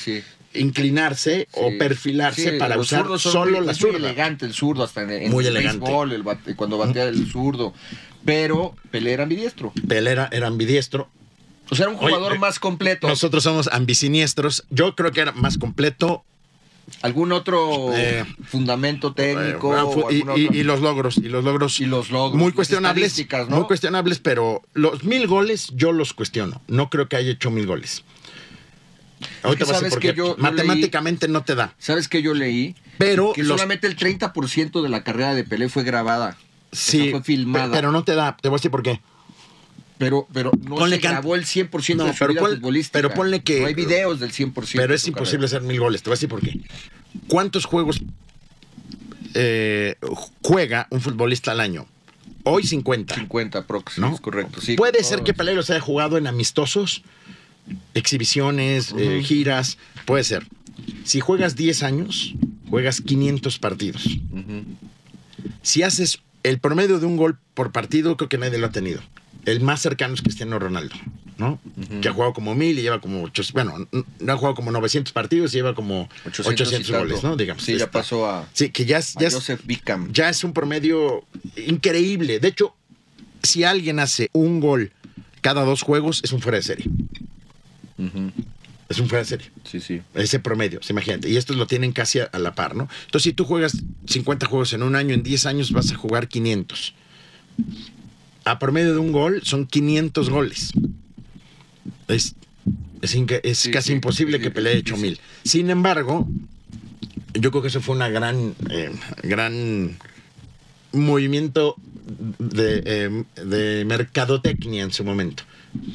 inclinarse 0.54 1.48
o 1.52 1.70
perfilarse 1.78 2.52
para 2.52 2.78
usar 2.78 3.06
solo 3.18 3.58
muy- 3.58 3.66
la 3.66 3.72
es 3.72 3.82
muy 3.82 3.92
zurda. 3.92 4.06
elegante 4.06 4.46
el 4.46 4.54
zurdo, 4.54 4.82
hasta 4.82 5.02
en, 5.02 5.10
en 5.10 5.30
Muy 5.30 5.44
el 5.46 5.54
elegante. 5.56 5.80
béisbol, 5.84 6.12
el 6.12 6.24
bate- 6.24 6.56
cuando 6.56 6.78
batea 6.78 7.04
el 7.04 7.30
zurdo. 7.30 7.74
Pero 8.24 8.74
Pelé 8.90 9.12
era 9.12 9.22
ambidiestro. 9.24 9.72
Pelé 9.86 10.10
era, 10.10 10.28
era 10.32 10.46
ambidiestro. 10.48 11.08
O 11.70 11.74
sea, 11.74 11.84
era 11.84 11.92
un 11.92 11.98
jugador 11.98 12.38
más 12.38 12.58
completo. 12.58 13.08
Nosotros 13.08 13.42
somos 13.42 13.68
ambisiniestros. 13.72 14.64
Yo 14.70 14.94
creo 14.96 15.12
que 15.12 15.20
era 15.20 15.32
más 15.32 15.58
completo. 15.58 16.24
¿Algún 17.02 17.30
otro 17.32 17.90
Eh, 17.94 18.24
fundamento 18.44 19.12
técnico? 19.12 19.76
eh, 19.76 19.80
o 19.82 20.10
y, 20.10 20.62
los 20.64 20.80
logros. 20.80 21.18
Y 21.18 21.28
los 21.28 21.44
logros. 21.44 21.80
Y 21.80 21.86
los 21.86 22.10
logros, 22.10 22.40
Muy 22.40 22.52
cuestionables. 22.52 23.16
Muy 23.48 23.64
cuestionables, 23.64 24.18
pero 24.18 24.62
los 24.74 25.04
mil 25.04 25.26
goles 25.26 25.70
yo 25.74 25.92
los 25.92 26.14
cuestiono. 26.14 26.62
No 26.68 26.88
creo 26.90 27.08
que 27.08 27.16
haya 27.16 27.30
hecho 27.30 27.50
mil 27.50 27.66
goles. 27.66 28.02
Ahorita 29.42 29.64
voy 29.64 29.74
a 29.74 30.12
yo- 30.14 30.36
Matemáticamente 30.38 31.28
no 31.28 31.42
te 31.42 31.54
da. 31.54 31.74
¿Sabes 31.78 32.08
qué 32.08 32.22
yo 32.22 32.34
leí? 32.34 32.74
Pero 32.98 33.32
que 33.32 33.42
los- 33.42 33.56
solamente 33.58 33.86
el 33.86 33.96
30% 33.96 34.82
de 34.82 34.88
la 34.88 35.04
carrera 35.04 35.34
de 35.34 35.44
Pelé 35.44 35.68
fue 35.68 35.84
grabada. 35.84 36.36
Sí, 36.72 36.98
O 36.98 37.02
sea, 37.04 37.10
fue 37.12 37.22
filmada. 37.22 37.66
pe- 37.66 37.76
pero 37.76 37.92
no 37.92 38.04
te 38.04 38.14
da. 38.14 38.36
Te 38.36 38.48
voy 38.48 38.56
a 38.56 38.58
decir 38.58 38.70
por 38.70 38.82
qué. 38.82 39.00
Pero, 39.98 40.26
pero 40.32 40.50
no 40.62 40.76
Ponle 40.76 40.96
se 40.96 41.02
que- 41.02 41.08
grabó 41.08 41.34
el 41.34 41.44
100% 41.46 41.96
No, 41.96 42.04
de 42.04 42.12
su 42.12 42.18
pero 42.18 42.32
vida 42.32 42.40
pon- 42.42 42.54
futbolística. 42.56 42.98
pero 42.98 43.14
ponle 43.14 43.42
que- 43.42 43.60
No 43.60 43.66
hay 43.66 43.74
videos 43.74 44.20
del 44.20 44.30
100%. 44.32 44.82
Pero 44.82 44.94
es 44.94 45.06
imposible 45.08 45.46
carrera. 45.46 45.58
hacer 45.58 45.62
mil 45.62 45.80
goles. 45.80 46.02
Te 46.02 46.10
voy 46.10 46.14
a 46.14 46.16
decir 46.16 46.28
por 46.28 46.40
qué. 46.42 46.60
¿Cuántos 47.28 47.64
juegos 47.64 48.00
eh, 49.34 49.96
juega 50.42 50.86
un 50.90 51.00
futbolista 51.00 51.52
al 51.52 51.60
año? 51.60 51.86
Hoy 52.44 52.62
50. 52.64 53.14
50 53.14 53.66
prox, 53.66 53.98
¿no? 53.98 54.16
correcto. 54.18 54.60
Sí, 54.60 54.76
Puede 54.76 55.02
ser 55.02 55.22
que 55.22 55.34
Pelé 55.34 55.54
los 55.54 55.68
haya 55.70 55.80
jugado 55.80 56.16
en 56.16 56.26
amistosos, 56.26 57.02
exhibiciones, 57.94 58.94
eh, 58.96 59.22
giras. 59.24 59.78
Puede 60.04 60.24
ser. 60.24 60.46
Si 61.04 61.20
juegas 61.20 61.56
10 61.56 61.82
años, 61.82 62.34
juegas 62.70 63.00
500 63.00 63.58
partidos. 63.58 64.04
Si 65.62 65.82
haces 65.82 66.20
el 66.44 66.60
promedio 66.60 67.00
de 67.00 67.06
un 67.06 67.16
gol 67.16 67.38
por 67.54 67.72
partido, 67.72 68.16
creo 68.16 68.28
que 68.28 68.38
nadie 68.38 68.58
lo 68.58 68.66
ha 68.66 68.70
tenido. 68.70 69.00
El 69.46 69.60
más 69.62 69.80
cercano 69.80 70.12
es 70.14 70.20
Cristiano 70.22 70.58
Ronaldo, 70.58 70.94
¿no? 71.38 71.58
Que 72.02 72.08
ha 72.08 72.12
jugado 72.12 72.32
como 72.34 72.54
mil 72.54 72.78
y 72.78 72.82
lleva 72.82 73.00
como 73.00 73.22
ocho, 73.22 73.42
bueno, 73.54 73.88
no 74.20 74.32
ha 74.32 74.36
jugado 74.36 74.54
como 74.54 74.70
900 74.72 75.12
partidos 75.12 75.52
y 75.54 75.56
lleva 75.56 75.74
como 75.74 76.08
800 76.26 76.46
800, 76.46 76.80
y 76.88 76.92
tanto. 76.92 76.98
goles, 77.06 77.22
¿no? 77.24 77.36
Digamos. 77.36 77.62
Sí, 77.62 77.76
ya 77.78 77.90
pasó 77.90 78.28
a, 78.30 78.46
Sí, 78.52 78.70
que 78.70 78.84
ya 78.84 78.98
es, 78.98 79.14
ya 79.18 79.28
es- 79.28 79.34
Joseph 79.34 79.62
Bickham. 79.64 80.12
ya 80.12 80.28
es 80.28 80.44
un 80.44 80.52
promedio 80.52 81.24
increíble. 81.56 82.38
De 82.40 82.48
hecho, 82.48 82.74
si 83.42 83.64
alguien 83.64 83.98
hace 84.00 84.28
un 84.32 84.60
gol 84.60 84.92
cada 85.40 85.64
dos 85.64 85.82
juegos, 85.82 86.20
es 86.24 86.32
un 86.32 86.40
fuera 86.40 86.56
de 86.58 86.62
serie. 86.64 86.86
Es 88.88 89.00
un 89.00 89.08
fuera 89.08 89.22
de 89.24 89.28
serie. 89.28 89.50
Sí, 89.64 89.80
sí. 89.80 90.00
Ese 90.14 90.38
promedio, 90.38 90.80
sí, 90.82 90.92
imagínate. 90.92 91.28
Y 91.28 91.36
estos 91.36 91.56
lo 91.56 91.66
tienen 91.66 91.92
casi 91.92 92.20
a, 92.20 92.24
a 92.24 92.38
la 92.38 92.54
par, 92.54 92.76
¿no? 92.76 92.88
Entonces, 93.06 93.22
si 93.24 93.32
tú 93.32 93.44
juegas 93.44 93.76
50 94.06 94.46
juegos 94.46 94.72
en 94.74 94.82
un 94.82 94.94
año, 94.94 95.12
en 95.14 95.22
10 95.24 95.46
años 95.46 95.72
vas 95.72 95.90
a 95.92 95.96
jugar 95.96 96.28
500. 96.28 96.94
A 98.46 98.58
promedio 98.60 98.92
de 98.92 98.98
un 99.00 99.10
gol 99.10 99.40
son 99.42 99.66
500 99.66 100.30
goles. 100.30 100.70
Es, 102.06 102.36
es, 103.02 103.14
inca- 103.16 103.40
es 103.42 103.58
Sí, 103.58 103.70
casi 103.72 103.88
sí, 103.88 103.92
imposible 103.94 104.36
sí, 104.38 104.42
que 104.44 104.50
pelee 104.52 104.76
difícil. 104.76 104.94
8000. 104.94 105.20
Sin 105.42 105.68
embargo, 105.70 106.28
yo 107.34 107.50
creo 107.50 107.60
que 107.60 107.68
eso 107.68 107.80
fue 107.80 107.96
una 107.96 108.08
gran, 108.08 108.54
eh, 108.70 108.92
gran 109.24 109.98
movimiento 110.92 111.74
de, 112.38 112.82
eh, 112.86 113.24
de 113.44 113.84
mercadotecnia 113.84 114.84
en 114.84 114.92
su 114.92 115.02
momento, 115.02 115.42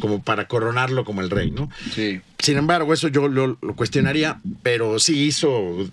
como 0.01 0.21
para 0.21 0.49
coronarlo 0.49 1.05
como 1.05 1.21
el 1.21 1.29
rey, 1.29 1.51
¿no? 1.51 1.69
Sí. 1.95 2.19
Sin 2.39 2.57
embargo, 2.57 2.93
eso 2.93 3.07
yo 3.07 3.29
lo, 3.29 3.57
lo 3.61 3.75
cuestionaría, 3.77 4.41
pero 4.61 4.99
sí 4.99 5.23
hizo, 5.23 5.89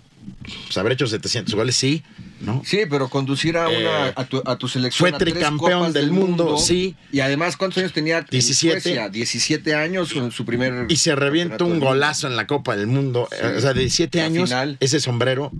pues, 0.65 0.77
haber 0.77 0.91
hecho 0.91 1.07
700 1.07 1.55
goles, 1.55 1.77
sí, 1.77 2.03
¿no? 2.39 2.61
Sí, 2.65 2.79
pero 2.89 3.09
conducir 3.09 3.57
a, 3.57 3.67
una, 3.67 4.07
Eh, 4.09 4.13
a, 4.15 4.25
tu, 4.25 4.41
a 4.45 4.57
tu 4.57 4.67
selección. 4.67 5.09
fue 5.09 5.15
a 5.15 5.19
tricampeón 5.19 5.91
del 5.93 6.11
mundo, 6.11 6.57
sí. 6.57 6.95
Y 7.11 7.19
además, 7.19 7.57
¿cuántos 7.57 7.79
años 7.79 7.93
tenía? 7.93 8.19
en 8.19 8.25
17. 8.29 8.81
Suecia? 8.81 9.09
17 9.09 9.75
años 9.75 10.11
en 10.15 10.31
su 10.31 10.45
primer. 10.45 10.85
Y 10.89 10.95
se 10.97 11.15
revienta 11.15 11.63
un 11.63 11.79
golazo 11.79 12.27
en 12.27 12.35
la 12.35 12.47
Copa 12.47 12.75
del 12.75 12.87
Mundo. 12.87 13.27
Sí. 13.31 13.37
O 13.57 13.59
sea, 13.61 13.73
de 13.73 13.81
17 13.81 14.17
La 14.19 14.25
años, 14.25 14.49
final. 14.49 14.77
ese 14.79 14.99
sombrero. 14.99 15.51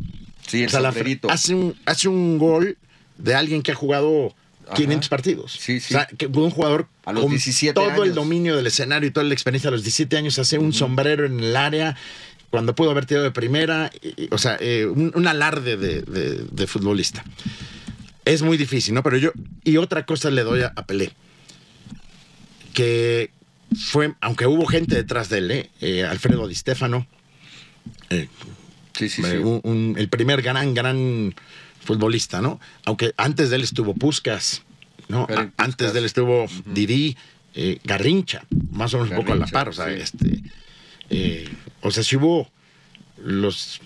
Sí, 0.48 0.62
el 0.62 0.68
o 0.68 0.70
sea, 0.72 0.80
la- 0.80 0.90
sombrerito. 0.90 1.30
hace, 1.30 1.54
un, 1.54 1.76
hace 1.86 2.08
un 2.08 2.38
gol 2.40 2.78
de 3.18 3.36
alguien 3.36 3.62
que 3.62 3.72
ha 3.72 3.76
jugado 3.76 4.34
Ajá. 4.66 4.76
500 4.76 5.10
partidos. 5.10 5.52
Sí, 5.60 5.80
sí. 5.80 5.94
O 5.94 5.98
sea, 5.98 6.08
que 6.08 6.28
un 6.28 6.50
jugador 6.50 6.88
A 7.06 7.12
los 7.14 7.22
con 7.24 7.32
17 7.32 7.74
todo 7.74 8.04
el 8.04 8.14
dominio 8.14 8.56
del 8.56 8.66
escenario 8.68 9.08
y 9.10 9.12
toda 9.12 9.26
la 9.26 9.34
experiencia 9.34 9.68
a 9.68 9.72
los 9.72 9.84
17 9.84 10.16
años 10.18 10.40
hace 10.40 10.58
un 10.58 10.74
sombrero 10.74 11.26
en 11.26 11.40
el 11.40 11.56
área 11.56 11.96
cuando 12.50 12.74
pudo 12.76 12.92
haber 12.92 13.06
tirado 13.06 13.26
de 13.26 13.32
primera. 13.32 13.92
y- 14.02 14.24
y, 14.24 14.28
o 14.32 14.38
sea, 14.38 14.58
eh, 14.60 14.86
un, 14.86 15.12
un 15.16 15.28
alarde 15.28 15.78
de, 15.78 16.02
de- 16.02 16.46
de 16.52 16.68
futbolista. 16.68 17.24
Es 18.26 18.42
muy 18.42 18.58
difícil, 18.58 18.94
¿no? 18.94 19.04
Pero 19.04 19.18
yo. 19.18 19.32
Y 19.64 19.78
otra 19.78 20.06
cosa 20.06 20.30
le 20.30 20.44
doy 20.44 20.62
a, 20.62 20.74
a 20.76 20.86
Pelé. 20.86 21.12
Que 22.74 23.32
fue, 23.78 24.14
aunque 24.22 24.46
hubo 24.48 24.66
gente 24.66 24.96
detrás 24.96 25.30
de 25.30 25.38
él, 25.40 25.52
¿eh? 25.52 25.70
Eh, 25.82 26.04
Alfredo 26.06 26.48
Di 26.48 26.56
Stefano, 26.56 27.08
eh, 28.10 28.28
Sí, 28.98 29.10
sí, 29.10 29.24
sí. 29.24 29.36
un- 29.38 29.62
un- 29.64 29.96
el 29.98 30.10
primer 30.10 30.42
gran, 30.42 30.74
gran 30.74 31.34
futbolista, 31.84 32.42
¿no? 32.42 32.60
Aunque 32.86 33.14
antes 33.18 33.50
de 33.50 33.56
él 33.58 33.64
estuvo 33.64 33.94
Puskas, 33.94 34.64
¿no? 35.08 35.28
Antes 35.58 35.94
de 35.94 36.00
él 36.00 36.06
estuvo 36.06 36.48
Didi, 36.66 37.16
eh, 37.56 37.80
Garrincha, 37.84 38.44
más 38.72 38.94
o 38.94 38.98
menos 38.98 39.12
un 39.12 39.18
poco 39.18 39.34
a 39.34 39.36
la 39.38 39.48
par, 39.48 39.70
o 39.70 39.74
sea, 39.74 39.90
este, 39.92 40.42
eh, 41.10 41.48
o 41.82 41.92
sea, 41.92 42.04
si 42.04 42.16
hubo 42.16 42.50
los 43.18 43.82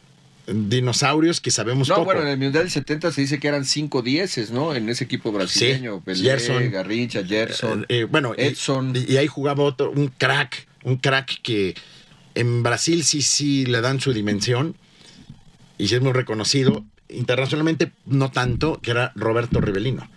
dinosaurios 0.48 1.40
que 1.40 1.52
sabemos 1.52 1.88
No, 1.88 1.96
poco. 1.96 2.06
bueno, 2.06 2.22
en 2.22 2.28
el 2.28 2.38
Mundial 2.38 2.66
del 2.66 2.72
70 2.72 3.12
se 3.12 3.22
dice 3.22 3.40
que 3.40 3.48
eran 3.48 3.64
5 3.66 4.02
dieces, 4.02 4.52
¿no? 4.52 4.76
En 4.76 4.90
ese 4.90 5.06
equipo 5.06 5.32
brasileño. 5.32 5.98
Sí, 5.98 6.02
Pelé, 6.06 6.30
Gerson. 6.30 6.72
Garrincha, 6.72 7.24
Gerson. 7.24 7.86
Eh, 7.88 8.00
eh, 8.00 8.04
bueno, 8.04 8.34
Edson. 8.38 8.94
Y, 8.96 9.14
y 9.14 9.18
ahí 9.18 9.28
jugaba 9.28 9.64
otro, 9.64 9.92
un 9.92 10.08
crack, 10.10 10.68
un 10.84 10.98
crack 10.98 11.42
que 11.42 11.76
en 12.36 12.62
Brasil 12.64 13.04
sí, 13.04 13.22
sí 13.22 13.66
le 13.66 13.80
dan 13.82 14.02
su 14.02 14.12
dimensión 14.12 14.76
y 15.78 15.88
sí 15.88 15.96
es 15.96 16.02
muy 16.02 16.12
reconocido. 16.12 16.84
Internacionalmente 17.10 17.92
no 18.06 18.32
tanto, 18.32 18.80
que 18.82 18.92
era 18.92 19.12
Roberto 19.16 19.62
Rivelino, 19.62 20.10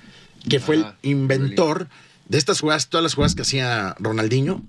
que 0.48 0.60
fue 0.60 0.76
el 0.76 0.86
inventor 1.02 1.88
de 2.28 2.38
estas 2.38 2.60
jugadas, 2.60 2.88
todas 2.88 3.02
las 3.02 3.14
jugadas 3.14 3.34
que 3.34 3.42
hacía 3.42 3.94
Ronaldinho, 3.98 4.62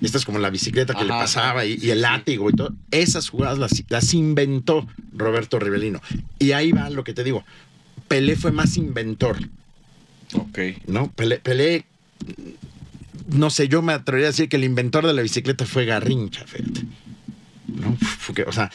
estas 0.00 0.24
como 0.24 0.38
la 0.38 0.50
bicicleta 0.50 0.94
que 0.94 1.04
le 1.04 1.10
pasaba 1.10 1.64
y, 1.64 1.90
el 1.90 2.02
látigo 2.02 2.48
y 2.50 2.52
todo, 2.52 2.74
esas 2.90 3.28
jugadas 3.28 3.58
las, 3.58 3.82
las 3.88 4.14
inventó 4.14 4.86
Roberto 5.12 5.58
Rivelino. 5.58 6.00
Y 6.38 6.52
ahí 6.52 6.72
va 6.72 6.90
lo 6.90 7.04
que 7.04 7.12
te 7.12 7.24
digo, 7.24 7.44
Pelé 8.08 8.36
fue 8.36 8.52
más 8.52 8.76
inventor. 8.76 9.38
Ok. 10.34 10.58
¿no? 10.86 11.10
Pelé, 11.12 11.38
Pelé, 11.38 11.84
no 13.28 13.50
sé, 13.50 13.68
yo 13.68 13.82
me 13.82 13.92
atrevería 13.92 14.28
a 14.28 14.30
decir 14.30 14.48
que 14.48 14.56
el 14.56 14.64
inventor 14.64 15.06
de 15.06 15.12
la 15.12 15.22
bicicleta 15.22 15.66
fue 15.66 15.84
Garrincha, 15.84 16.46
fíjate. 16.46 16.82
¿No? 17.66 17.96
O 18.46 18.52
sea, 18.52 18.70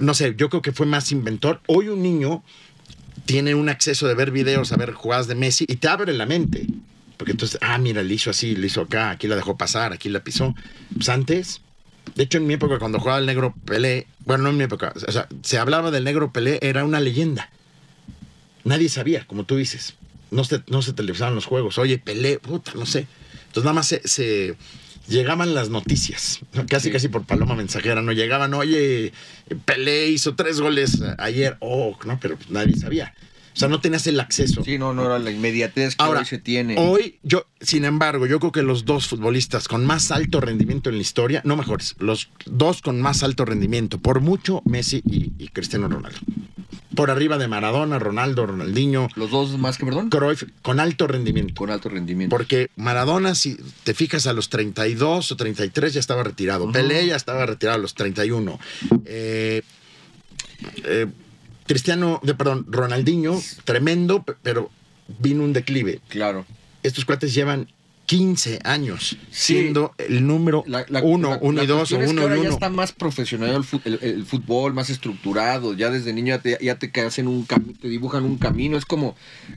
no 0.00 0.14
sé, 0.14 0.34
yo 0.36 0.48
creo 0.48 0.62
que 0.62 0.72
fue 0.72 0.86
más 0.86 1.12
inventor. 1.12 1.60
Hoy 1.66 1.88
un 1.88 2.02
niño 2.02 2.42
tiene 3.24 3.54
un 3.54 3.68
acceso 3.68 4.08
de 4.08 4.14
ver 4.14 4.30
videos, 4.30 4.72
a 4.72 4.76
ver 4.76 4.92
jugadas 4.92 5.28
de 5.28 5.34
Messi 5.34 5.64
y 5.68 5.76
te 5.76 5.88
abre 5.88 6.12
la 6.12 6.26
mente. 6.26 6.66
Porque 7.22 7.30
entonces, 7.30 7.56
ah, 7.62 7.78
mira, 7.78 8.02
le 8.02 8.12
hizo 8.14 8.30
así, 8.30 8.56
le 8.56 8.66
hizo 8.66 8.80
acá, 8.80 9.10
aquí 9.10 9.28
la 9.28 9.36
dejó 9.36 9.56
pasar, 9.56 9.92
aquí 9.92 10.08
la 10.08 10.24
pisó. 10.24 10.56
Pues 10.92 11.08
antes, 11.08 11.60
de 12.16 12.24
hecho, 12.24 12.38
en 12.38 12.48
mi 12.48 12.54
época, 12.54 12.80
cuando 12.80 12.98
jugaba 12.98 13.20
el 13.20 13.26
negro 13.26 13.54
Pelé, 13.64 14.08
bueno, 14.24 14.42
no 14.42 14.50
en 14.50 14.56
mi 14.56 14.64
época, 14.64 14.92
o 15.06 15.12
sea, 15.12 15.28
se 15.44 15.56
hablaba 15.56 15.92
del 15.92 16.02
negro 16.02 16.32
Pelé, 16.32 16.58
era 16.62 16.84
una 16.84 16.98
leyenda. 16.98 17.48
Nadie 18.64 18.88
sabía, 18.88 19.24
como 19.24 19.44
tú 19.44 19.54
dices. 19.54 19.94
No 20.32 20.42
se, 20.42 20.64
no 20.66 20.82
se 20.82 20.94
televisaban 20.94 21.36
los 21.36 21.46
juegos. 21.46 21.78
Oye, 21.78 21.98
Pelé, 21.98 22.40
puta, 22.40 22.72
no 22.74 22.86
sé. 22.86 23.06
Entonces 23.46 23.62
nada 23.62 23.74
más 23.74 23.86
se, 23.86 24.00
se- 24.08 24.56
llegaban 25.06 25.54
las 25.54 25.68
noticias, 25.68 26.40
¿no? 26.54 26.66
casi 26.66 26.88
Sí. 26.88 26.92
casi 26.92 27.06
por 27.08 27.24
paloma 27.24 27.54
mensajera, 27.54 28.02
no 28.02 28.10
llegaban, 28.10 28.52
oye, 28.54 29.12
Pelé 29.64 30.08
hizo 30.08 30.34
tres 30.34 30.60
goles 30.60 31.00
ayer, 31.18 31.56
oh, 31.60 31.96
no, 32.04 32.18
pero 32.20 32.36
nadie 32.48 32.74
sabía. 32.74 33.14
O 33.54 33.56
sea, 33.56 33.68
no 33.68 33.80
tenías 33.80 34.06
el 34.06 34.18
acceso. 34.18 34.64
Sí, 34.64 34.78
no, 34.78 34.94
no 34.94 35.04
era 35.04 35.18
la 35.18 35.30
inmediatez 35.30 35.96
que 35.96 36.02
Ahora, 36.02 36.20
hoy 36.20 36.26
se 36.26 36.38
tiene. 36.38 36.76
Hoy, 36.78 37.18
yo, 37.22 37.46
sin 37.60 37.84
embargo, 37.84 38.26
yo 38.26 38.40
creo 38.40 38.52
que 38.52 38.62
los 38.62 38.84
dos 38.84 39.08
futbolistas 39.08 39.68
con 39.68 39.84
más 39.84 40.10
alto 40.10 40.40
rendimiento 40.40 40.88
en 40.90 40.96
la 40.96 41.02
historia, 41.02 41.42
no 41.44 41.56
mejores, 41.56 41.94
los 41.98 42.30
dos 42.46 42.80
con 42.80 43.00
más 43.00 43.22
alto 43.22 43.44
rendimiento, 43.44 43.98
por 43.98 44.20
mucho, 44.20 44.62
Messi 44.64 45.02
y, 45.04 45.32
y 45.38 45.48
Cristiano 45.48 45.88
Ronaldo. 45.88 46.18
Por 46.94 47.10
arriba 47.10 47.38
de 47.38 47.48
Maradona, 47.48 47.98
Ronaldo, 47.98 48.46
Ronaldinho, 48.46 49.08
Los 49.16 49.30
dos 49.30 49.58
más 49.58 49.78
que, 49.78 49.86
perdón, 49.86 50.10
Cruyff, 50.10 50.44
con 50.60 50.78
alto 50.78 51.06
rendimiento. 51.06 51.54
con 51.54 51.70
alto 51.70 51.88
rendimiento. 51.88 52.34
Porque 52.34 52.70
Maradona, 52.76 53.34
si 53.34 53.56
te 53.84 53.94
fijas, 53.94 54.26
a 54.26 54.32
los 54.32 54.50
32 54.50 55.32
o 55.32 55.36
33 55.36 55.94
ya 55.94 56.00
estaba 56.00 56.22
retirado. 56.22 56.70
Pelé 56.70 57.06
ya 57.06 57.16
estaba 57.16 57.46
retirado 57.46 57.78
a 57.78 57.80
los 57.80 57.94
31. 57.94 58.58
Eh, 59.06 59.62
eh, 60.84 61.06
Cristiano, 61.66 62.20
de, 62.22 62.34
perdón, 62.34 62.66
Ronaldinho, 62.68 63.40
tremendo, 63.64 64.22
pe- 64.22 64.34
pero 64.42 64.70
vino 65.20 65.44
un 65.44 65.52
declive. 65.52 66.00
Claro. 66.08 66.44
Estos 66.82 67.04
cuates 67.04 67.32
llevan 67.34 67.68
15 68.04 68.58
años 68.64 69.10
Sí. 69.30 69.54
siendo 69.54 69.94
el 69.96 70.26
número 70.26 70.64
La- 70.66 70.84
la- 70.88 71.02
uno, 71.02 71.30
la- 71.30 71.38
uno 71.40 71.62
y 71.62 71.66
dos, 71.66 71.92
o 71.92 71.96
cuestión 71.96 72.02
es 72.02 72.06
que 72.08 72.12
uno 72.12 72.20
y 72.20 72.24
ahora 72.24 72.34
uno. 72.34 72.44
ya 72.44 72.50
está 72.50 72.68
más 72.68 72.92
profesional 72.92 73.54
el, 73.54 73.64
fu- 73.64 73.80
el- 73.84 74.00
el 74.02 74.26
fútbol, 74.26 74.74
más 74.74 74.90
estructurado. 74.90 75.72
Ya 75.74 75.88
desde 75.88 76.12
niño 76.12 76.34
ya 76.36 76.42
te, 76.42 76.58
ya 76.60 76.78
te 76.78 77.00
hacen 77.00 77.28
un 77.28 77.46
te 77.80 77.88
dibujan 77.88 78.24
un 78.24 78.36
camino. 78.38 78.76
Es 78.76 78.84
como 78.84 79.14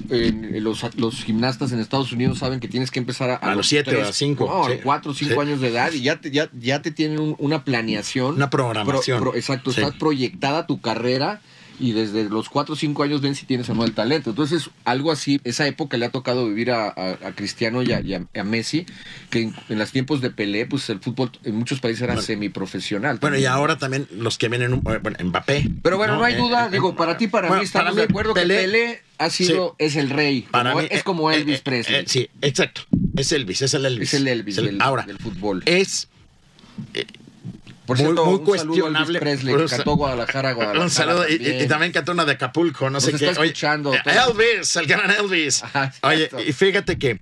eh, 0.09 0.31
los, 0.61 0.85
los 0.95 1.23
gimnastas 1.23 1.71
en 1.71 1.79
Estados 1.79 2.11
Unidos 2.13 2.37
saben 2.37 2.59
que 2.59 2.67
tienes 2.67 2.91
que 2.91 2.99
empezar 2.99 3.31
a, 3.31 3.35
A 3.37 3.55
los 3.55 3.67
siete 3.67 3.95
o 3.97 4.01
a 4.01 4.05
los 4.05 4.15
cinco, 4.15 4.45
no, 4.45 4.63
a 4.63 4.69
los 4.69 4.77
sí. 4.77 4.83
cuatro 4.83 5.11
o 5.11 5.15
cinco 5.15 5.33
Sí. 5.33 5.39
años 5.39 5.59
de 5.59 5.67
edad 5.69 5.91
y 5.91 6.01
ya 6.03 6.21
te, 6.21 6.29
ya, 6.31 6.49
ya 6.57 6.81
te 6.81 6.91
tienen 6.91 7.19
un- 7.19 7.35
una 7.39 7.65
planeación. 7.65 8.35
Una 8.35 8.49
programación. 8.51 9.19
Pro- 9.19 9.31
pro- 9.31 9.39
exacto, 9.39 9.71
está 9.71 9.91
proyectada 9.91 10.67
tu 10.67 10.79
carrera 10.79 11.41
y 11.79 11.91
desde 11.91 12.29
los 12.29 12.49
4 12.49 12.73
o 12.73 12.75
5 12.77 13.03
años 13.03 13.21
ven 13.21 13.35
si 13.35 13.45
tienes 13.45 13.69
o 13.69 13.73
no 13.75 13.83
el 13.83 13.93
talento. 13.93 14.29
Entonces, 14.29 14.69
algo 14.85 15.11
así, 15.11 15.41
esa 15.43 15.67
época 15.67 15.97
le 15.97 16.05
ha 16.05 16.09
tocado 16.09 16.47
vivir 16.47 16.71
a, 16.71 16.87
a- 16.87 17.11
a 17.27 17.31
Cristiano 17.35 17.81
y 17.81 17.91
a, 17.91 18.01
y 18.01 18.13
a- 18.13 18.25
a 18.33 18.43
Messi, 18.43 18.85
que 19.29 19.41
en, 19.43 19.55
en 19.69 19.77
los 19.79 19.91
tiempos 19.91 20.21
de 20.21 20.29
Pelé, 20.31 20.65
pues 20.65 20.89
el 20.89 20.99
fútbol 20.99 21.31
en 21.43 21.55
muchos 21.55 21.79
países 21.79 22.01
era 22.03 22.13
Bueno. 22.13 22.25
semiprofesional. 22.25 23.17
Bueno, 23.19 23.37
y 23.37 23.45
ahora 23.45 23.77
también 23.77 24.07
los 24.11 24.37
que 24.37 24.47
vienen, 24.49 24.73
un- 24.73 24.81
bueno, 24.81 25.17
Mbappé. 25.23 25.69
Pero 25.83 25.97
bueno, 25.97 26.15
no, 26.15 26.23
hay 26.23 26.33
Eh, 26.35 26.37
duda, 26.37 26.67
eh, 26.67 26.71
digo, 26.71 26.95
para 26.95 27.17
ti, 27.17 27.27
para 27.27 27.47
bueno, 27.49 27.61
mí, 27.61 27.65
estamos 27.65 27.95
de 27.95 28.03
acuerdo 28.03 28.33
Pelé- 28.33 28.55
que 28.57 28.61
Pelé 28.63 29.01
ha 29.17 29.29
sido, 29.29 29.75
es 29.77 29.95
el 29.95 30.09
rey. 30.09 30.41
Para 30.51 30.71
como- 30.71 30.81
mí, 30.83 30.87
es 30.91 31.03
como 31.03 31.31
eh, 31.31 31.35
Elvis 31.35 31.57
eh, 31.59 31.61
Presley. 31.63 31.99
eh, 32.01 32.03
sí, 32.07 32.29
exacto. 32.41 32.81
Es 33.17 33.31
Elvis, 33.31 33.61
es 33.61 33.73
el 33.73 33.85
Elvis. 33.85 34.13
Es 34.13 34.19
el 34.21 34.27
Elvis 34.27 34.57
Es 34.57 34.63
del, 34.65 34.81
ahora, 34.81 35.03
del 35.03 35.17
fútbol. 35.19 35.63
es 35.65 36.07
Por 37.85 37.97
muy- 37.97 38.05
cierto, 38.05 38.25
muy 38.25 38.33
un 38.35 38.39
saludo 38.39 38.53
a 38.55 38.55
Elvis 38.55 38.75
cuestionable. 38.75 39.19
Presley, 39.19 39.67
cantó 39.67 39.95
Guadalajara, 39.95 40.51
Guadalajara. 40.53 40.83
un 40.83 40.89
saludo. 40.91 41.29
Y, 41.29 41.33
y- 41.33 41.37
también. 41.37 41.61
y 41.63 41.67
también 41.67 41.91
cantó 41.91 42.11
una 42.13 42.25
de 42.25 42.31
Acapulco, 42.33 42.85
no 42.85 42.91
Nos 42.91 43.03
sé 43.03 43.11
está 43.11 43.25
qué. 43.25 43.31
Escuchando 43.31 43.93
eh. 43.93 44.01
Elvis, 44.05 44.75
el 44.75 44.87
gran 44.87 45.11
Elvis. 45.11 45.63
Ajá, 45.63 45.93
Oye, 46.03 46.29
y 46.47 46.51
fíjate 46.53 46.97
que 46.97 47.19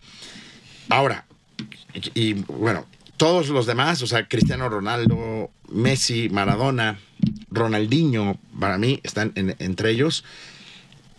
ahora, 0.90 1.26
y, 1.94 2.30
y, 2.30 2.34
bueno, 2.34 2.86
todos 3.18 3.50
los 3.50 3.66
demás, 3.66 4.02
o 4.02 4.08
sea, 4.08 4.28
Cristiano 4.28 4.70
Ronaldo, 4.70 5.52
Messi, 5.70 6.30
Maradona, 6.30 6.98
Ronaldinho, 7.52 8.40
para 8.60 8.78
mí 8.78 9.00
están 9.04 9.32
en- 9.36 9.56
entre 9.60 9.92
ellos. 9.92 10.24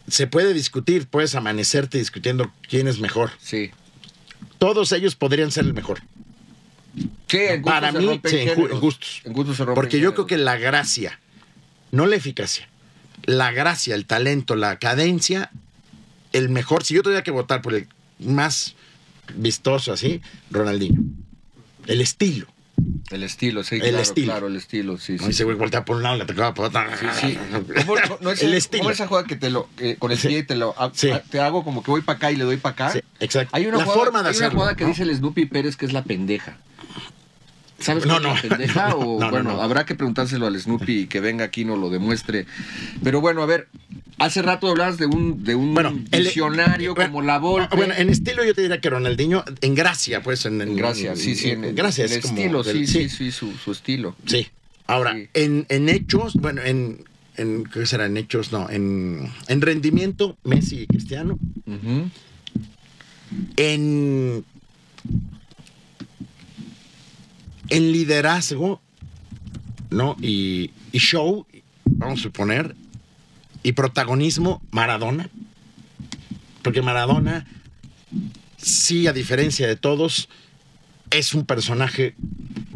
Se 0.08 0.26
puede 0.26 0.52
discutir, 0.52 1.06
puedes 1.08 1.34
amanecerte 1.34 1.96
discutiendo 1.98 2.52
quién 2.68 2.88
es 2.88 2.98
mejor. 3.00 3.30
Sí. 3.40 3.70
todos 4.58 4.92
ellos 4.92 5.14
podrían 5.14 5.50
ser 5.50 5.64
el 5.64 5.74
mejor. 5.74 6.00
Sí, 7.28 7.38
en 7.38 7.62
Para 7.62 7.90
se 7.92 7.98
mí, 7.98 8.06
rompen 8.06 8.30
sí, 8.30 8.38
en, 8.38 8.48
géneros. 8.48 8.80
gustos. 8.80 9.20
En 9.24 9.32
gustos 9.32 9.56
se 9.56 9.64
rompen 9.64 9.74
Porque 9.82 9.98
yo 10.00 10.14
creo 10.14 10.26
que 10.26 10.38
la 10.38 10.56
gracia, 10.56 11.18
no 11.90 12.06
la 12.06 12.16
eficacia, 12.16 12.68
la 13.24 13.50
gracia, 13.52 13.94
el 13.94 14.06
talento, 14.06 14.54
la 14.56 14.78
cadencia, 14.78 15.50
el 16.32 16.48
mejor, 16.48 16.84
si 16.84 16.94
yo 16.94 17.02
tuviera 17.02 17.22
que 17.22 17.30
votar 17.30 17.62
por 17.62 17.74
el 17.74 17.88
más 18.20 18.74
vistoso 19.34 19.92
así, 19.92 20.20
Ronaldinho. 20.50 21.00
El 21.86 22.00
estilo. 22.00 22.46
El 23.10 23.22
estilo, 23.22 23.62
sí, 23.62 23.76
El 23.76 23.82
claro, 23.82 23.98
estilo. 24.00 24.26
claro, 24.32 24.46
el 24.48 24.56
estilo, 24.56 24.98
sí, 24.98 25.12
¿no? 25.14 25.24
sí. 25.24 25.30
Ese 25.30 25.44
güey 25.44 25.56
voltea 25.56 25.84
por 25.84 25.96
un 25.96 26.02
lado, 26.02 26.16
le 26.16 26.24
tocaba 26.24 26.54
por 26.54 26.66
otro. 26.66 26.82
Sí, 26.98 27.06
sí. 27.20 27.38
¿Cómo, 27.86 27.94
no- 27.96 28.18
no 28.20 28.30
es 28.32 28.42
el 28.42 28.48
el- 28.48 28.54
estilo. 28.54 28.82
cómo 28.82 28.90
esa 28.90 29.06
jugada 29.06 29.26
que 29.26 29.36
te 29.36 29.48
lo, 29.48 29.68
eh, 29.78 29.96
con 29.98 30.10
el 30.10 30.18
Sí. 30.18 30.28
pie 30.28 30.42
te 30.42 30.56
lo, 30.56 30.74
Sí. 30.92 31.10
te 31.30 31.38
hago 31.40 31.62
como 31.64 31.82
que 31.84 31.90
voy 31.92 32.00
para 32.02 32.16
acá 32.16 32.32
y 32.32 32.36
le 32.36 32.44
doy 32.44 32.56
para 32.56 32.72
acá? 32.72 32.90
Sí, 32.92 33.00
exacto. 33.20 33.54
Hay 33.54 33.66
una 33.66 33.78
La 33.78 33.84
jugada, 33.84 34.00
forma 34.02 34.22
de 34.24 34.28
hay 34.30 34.36
una 34.36 34.50
jugada 34.50 34.74
que 34.76 34.84
¿no? 34.84 34.90
dice 34.90 35.04
el 35.04 35.14
Snoopy 35.16 35.46
Pérez 35.46 35.76
que 35.76 35.86
es 35.86 35.92
la 35.92 36.02
pendeja. 36.02 36.56
¿Sabes 37.84 38.06
No, 38.06 38.18
no. 38.20 38.34
pendeja? 38.40 38.88
No, 38.90 38.96
o 38.96 39.18
no, 39.20 39.26
no, 39.26 39.30
bueno, 39.30 39.52
no. 39.54 39.62
habrá 39.62 39.84
que 39.86 39.94
preguntárselo 39.94 40.46
al 40.46 40.58
Snoopy 40.60 41.00
y 41.00 41.06
que 41.06 41.20
venga 41.20 41.44
aquí 41.44 41.62
y 41.62 41.64
nos 41.64 41.78
lo 41.78 41.90
demuestre. 41.90 42.46
Pero 43.02 43.20
bueno, 43.20 43.42
a 43.42 43.46
ver, 43.46 43.68
hace 44.18 44.42
rato 44.42 44.68
hablabas 44.68 44.96
de 44.98 45.06
un, 45.06 45.44
de 45.44 45.54
un 45.54 45.74
Bueno, 45.74 45.98
el- 46.10 46.24
visionario 46.24 46.94
bueno, 46.94 47.10
como 47.10 47.22
la 47.22 47.38
Volpe. 47.38 47.76
Bueno, 47.76 47.94
en 47.96 48.10
estilo 48.10 48.44
yo 48.44 48.54
te 48.54 48.62
diría 48.62 48.80
que 48.80 48.90
Ronaldinho, 48.90 49.44
en 49.60 49.74
gracia, 49.74 50.22
pues. 50.22 50.44
En, 50.46 50.60
En 50.60 50.76
gracia, 50.76 51.14
sí, 51.16 51.34
sí, 51.34 51.50
en, 51.50 51.64
en 51.64 51.74
gracia. 51.74 52.04
en 52.06 52.12
es 52.12 52.18
como 52.20 52.36
estilo, 52.38 52.62
del- 52.62 52.86
sí, 52.86 53.08
sí, 53.08 53.08
sí, 53.08 53.30
su, 53.30 53.52
su 53.52 53.72
estilo. 53.72 54.16
Sí. 54.26 54.46
Ahora, 54.86 55.14
Sí. 55.14 55.28
En, 55.34 55.66
en 55.68 55.88
hechos, 55.88 56.34
bueno, 56.34 56.60
en, 56.62 57.04
en. 57.36 57.64
¿Qué 57.64 57.86
será? 57.86 58.06
En 58.06 58.16
hechos, 58.16 58.52
no. 58.52 58.68
En, 58.70 59.30
en 59.48 59.60
rendimiento, 59.60 60.36
Messi 60.44 60.80
y 60.82 60.86
Cristiano. 60.86 61.38
En. 63.56 64.44
En 67.68 67.92
liderazgo, 67.92 68.80
¿no? 69.90 70.16
Y, 70.20 70.70
y 70.92 70.98
show, 70.98 71.46
vamos 71.84 72.20
a 72.20 72.22
suponer. 72.22 72.74
Y 73.62 73.72
protagonismo, 73.72 74.62
Maradona. 74.70 75.30
Porque 76.62 76.82
Maradona, 76.82 77.46
sí, 78.56 79.06
a 79.06 79.12
diferencia 79.12 79.66
de 79.66 79.76
todos, 79.76 80.28
es 81.10 81.34
un 81.34 81.44
personaje 81.46 82.14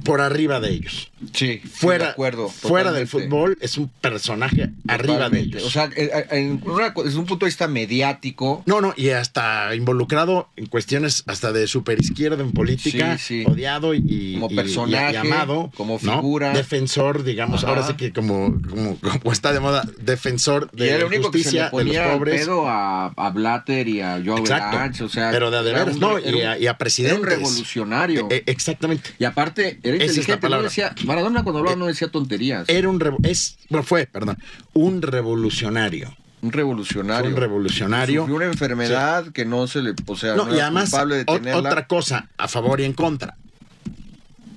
por 0.04 0.20
arriba 0.20 0.60
de 0.60 0.72
ellos. 0.72 1.10
Sí, 1.32 1.58
Fuera, 1.58 2.04
de 2.06 2.10
acuerdo, 2.12 2.48
fuera 2.48 2.92
del 2.92 3.08
totalmente. 3.08 3.36
fútbol 3.36 3.58
es 3.60 3.76
un 3.76 3.88
personaje 3.88 4.70
arriba 4.86 5.14
de 5.30 5.38
Totalmente. 5.40 5.58
ellos. 5.58 5.64
O 5.66 5.70
sea, 5.70 5.90
en 5.96 6.62
una 6.64 6.90
desde 6.90 7.18
un 7.18 7.26
punto 7.26 7.44
de 7.44 7.50
vista 7.50 7.66
mediático, 7.68 8.62
no, 8.66 8.80
no, 8.80 8.94
y 8.96 9.08
hasta 9.10 9.74
involucrado 9.74 10.48
en 10.56 10.66
cuestiones 10.66 11.24
hasta 11.26 11.52
de 11.52 11.66
superizquierda 11.66 12.42
en 12.42 12.52
política, 12.52 13.18
Sí, 13.18 13.42
sí. 13.42 13.50
odiado 13.50 13.94
y, 13.94 14.34
Como 14.34 14.50
y- 14.50 14.54
personaje, 14.54 15.14
y 15.14 15.16
amado, 15.16 15.70
como 15.76 15.98
¿no? 16.02 16.16
figura. 16.20 16.52
defensor, 16.52 17.24
digamos, 17.24 17.64
Ajá. 17.64 17.72
ahora 17.72 17.86
sí 17.86 17.94
que 17.94 18.12
como, 18.12 18.54
como, 18.68 18.96
como 18.98 19.32
está 19.32 19.52
de 19.52 19.60
moda, 19.60 19.82
defensor 20.00 20.70
y 20.74 20.78
de 20.78 20.88
era 20.88 20.98
la 20.98 21.00
el 21.02 21.06
único 21.08 21.30
que 21.30 21.38
se 21.38 21.44
justicia 21.44 21.58
le 21.60 21.64
de 21.64 21.70
ponía 21.70 22.02
los 22.04 22.12
al 22.12 22.18
pobres. 22.18 22.40
pedo 22.42 22.68
a, 22.68 23.06
a 23.06 23.30
Blatter 23.30 23.88
y 23.88 24.00
a 24.00 24.22
Joe. 24.24 24.40
Blanche, 24.40 25.04
o 25.04 25.08
sea, 25.08 25.30
Pero 25.30 25.50
de 25.50 25.58
a 25.58 25.62
de 25.62 25.70
era 25.70 25.78
veras, 25.80 25.94
un- 25.96 26.00
no, 26.00 26.18
era 26.18 26.36
y 26.38 26.42
a, 26.42 26.58
y 26.58 26.66
a 26.66 26.78
presidentes. 26.78 27.18
Era 27.18 27.20
un 27.36 27.38
revolucionario. 27.38 28.28
Eh, 28.30 28.44
exactamente. 28.46 29.10
y 29.18 29.24
aparte, 29.24 29.78
era 29.82 29.96
Esa 29.96 29.96
es 29.96 29.98
la 29.98 30.04
inteligente, 30.04 30.32
no 30.36 30.40
palabra. 30.40 30.64
decía, 30.68 30.94
Maradona 31.08 31.42
cuando 31.42 31.58
hablaba 31.60 31.76
no 31.76 31.86
decía 31.86 32.08
tonterías. 32.10 32.68
Era 32.68 32.88
un 32.88 33.00
es, 33.24 33.58
fue, 33.84 34.06
perdón, 34.06 34.38
un 34.74 35.02
revolucionario. 35.02 36.14
un 36.42 36.52
revolucionario. 36.52 37.24
Fue 37.24 37.34
un 37.34 37.40
revolucionario. 37.40 38.20
Sufrió 38.22 38.36
una 38.36 38.44
enfermedad 38.46 39.32
que 39.32 39.44
no 39.44 39.66
se 39.66 39.82
le, 39.82 39.94
o 40.06 40.16
sea, 40.16 40.34
no, 40.36 40.44
No, 40.46 40.52
y 40.52 40.56
era 40.56 40.66
además, 40.66 40.90
culpable 40.90 41.16
de 41.16 41.26
ot- 41.26 41.36
tenerla. 41.38 41.58
otra 41.70 41.86
cosa, 41.86 42.28
a 42.36 42.46
favor 42.48 42.80
y 42.80 42.84
en 42.84 42.92
contra. 42.92 43.36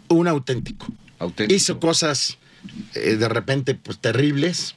Un 0.10 0.28
auténtico. 0.28 0.88
Auténtico. 1.20 1.56
Hizo 1.56 1.80
cosas 1.80 2.38
eh, 2.96 3.16
de 3.16 3.30
repente 3.30 3.76
pues 3.76 3.98
terribles, 4.00 4.76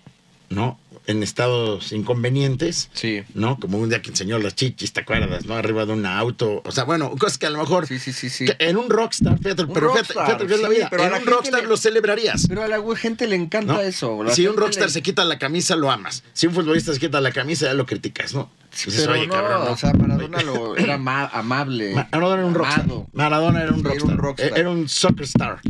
¿no? 0.50 0.78
En 1.06 1.22
estados 1.22 1.92
inconvenientes, 1.92 2.88
Sí. 2.94 3.22
¿no? 3.34 3.58
Como 3.60 3.78
un 3.78 3.90
día 3.90 4.00
que 4.00 4.08
enseñó 4.10 4.38
las 4.38 4.54
chichis, 4.54 4.92
¿te 4.94 5.00
acuerdas? 5.00 5.44
¿No? 5.44 5.54
Arriba 5.54 5.84
de 5.84 5.92
un 5.92 6.06
auto. 6.06 6.62
O 6.64 6.72
sea, 6.72 6.84
bueno, 6.84 7.10
cosas 7.18 7.36
que 7.36 7.46
a 7.46 7.50
lo 7.50 7.58
mejor. 7.58 7.86
Sí, 7.86 7.98
sí, 7.98 8.12
sí, 8.12 8.30
sí. 8.30 8.46
en 8.58 8.76
un 8.78 8.88
rockstar, 8.88 9.38
fíjate, 9.38 9.64
Un 9.64 9.72
pero 9.74 9.92
fíjate, 9.92 10.14
rockstar, 10.14 10.26
fíjate 10.26 10.46
que 10.46 10.54
es 10.54 10.60
la 10.62 10.68
sí, 10.68 10.74
vida. 10.76 10.88
pero 10.90 11.04
en 11.04 11.10
la 11.12 11.18
un 11.18 11.26
rockstar 11.26 11.62
le- 11.62 11.68
lo 11.68 11.76
celebrarías. 11.76 12.46
Pero 12.48 12.62
a 12.62 12.68
la 12.68 12.82
gente 12.96 13.26
le 13.26 13.36
encanta 13.36 13.74
¿no? 13.74 13.80
eso. 13.80 14.18
Si 14.32 14.46
un 14.46 14.56
rockstar 14.56 14.86
le- 14.86 14.92
se 14.92 15.02
quita 15.02 15.24
la 15.26 15.38
camisa, 15.38 15.76
lo 15.76 15.90
amas. 15.90 16.22
Si 16.32 16.46
un 16.46 16.54
futbolista 16.54 16.94
se 16.94 17.00
quita 17.00 17.20
la 17.20 17.32
camisa, 17.32 17.66
ya 17.66 17.74
lo 17.74 17.84
criticas, 17.84 18.32
¿no? 18.34 18.50
Dices, 18.74 19.02
Pero 19.02 19.12
"Oye, 19.12 19.26
no, 19.26 19.32
cabrón, 19.34 19.68
o 19.68 19.76
sea, 19.76 19.92
Maradona 19.92 20.42
lo, 20.42 20.76
era 20.76 20.94
ama- 20.94 21.30
amable. 21.32 21.94
Maradona 21.94 22.34
era 22.34 22.46
un 22.46 22.54
rockstar. 22.54 22.80
amado. 22.80 23.06
Maradona 23.12 23.62
era 23.62 23.72
un 23.72 23.80
Sí, 23.80 23.86
era 23.86 23.90
un 23.92 23.98
rockstar. 23.98 24.18
rockstar. 24.18 24.58
Era 24.58 24.70
un 24.70 24.88
soccer 24.88 25.24
star. 25.24 25.60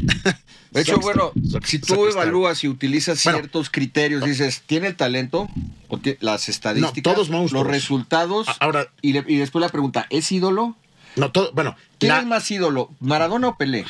De 0.71 0.81
hecho, 0.81 0.95
Soccer 0.97 1.03
bueno. 1.17 1.33
Soccer- 1.51 1.67
si 1.67 1.79
tú 1.79 2.07
star. 2.09 2.23
evalúas 2.25 2.65
y 2.65 2.69
utilizas 2.69 3.23
Bueno. 3.25 3.39
ciertos 3.39 3.71
criterios, 3.71 4.25
dices, 4.25 4.63
¿tiene 4.67 4.89
el 4.89 4.97
talento? 4.97 5.49
O 5.89 6.01
las 6.21 6.49
estadísticas, 6.49 6.97
No, 6.97 7.15
todos 7.15 7.31
monstruos. 7.31 7.65
los 7.65 7.73
resultados, 7.73 8.49
A- 8.49 8.57
ahora- 8.61 8.89
y, 9.03 9.13
le- 9.13 9.25
y 9.29 9.37
después 9.37 9.61
la 9.61 9.69
pregunta, 9.69 10.07
¿es 10.11 10.33
ídolo? 10.33 10.77
No, 11.17 11.31
todo, 11.31 11.53
bueno, 11.53 11.77
¿Quién 11.99 12.13
la- 12.13 12.19
es 12.21 12.27
más 12.27 12.51
ídolo, 12.51 12.91
Maradona 13.01 13.49
o 13.49 13.57
Pelé? 13.57 13.85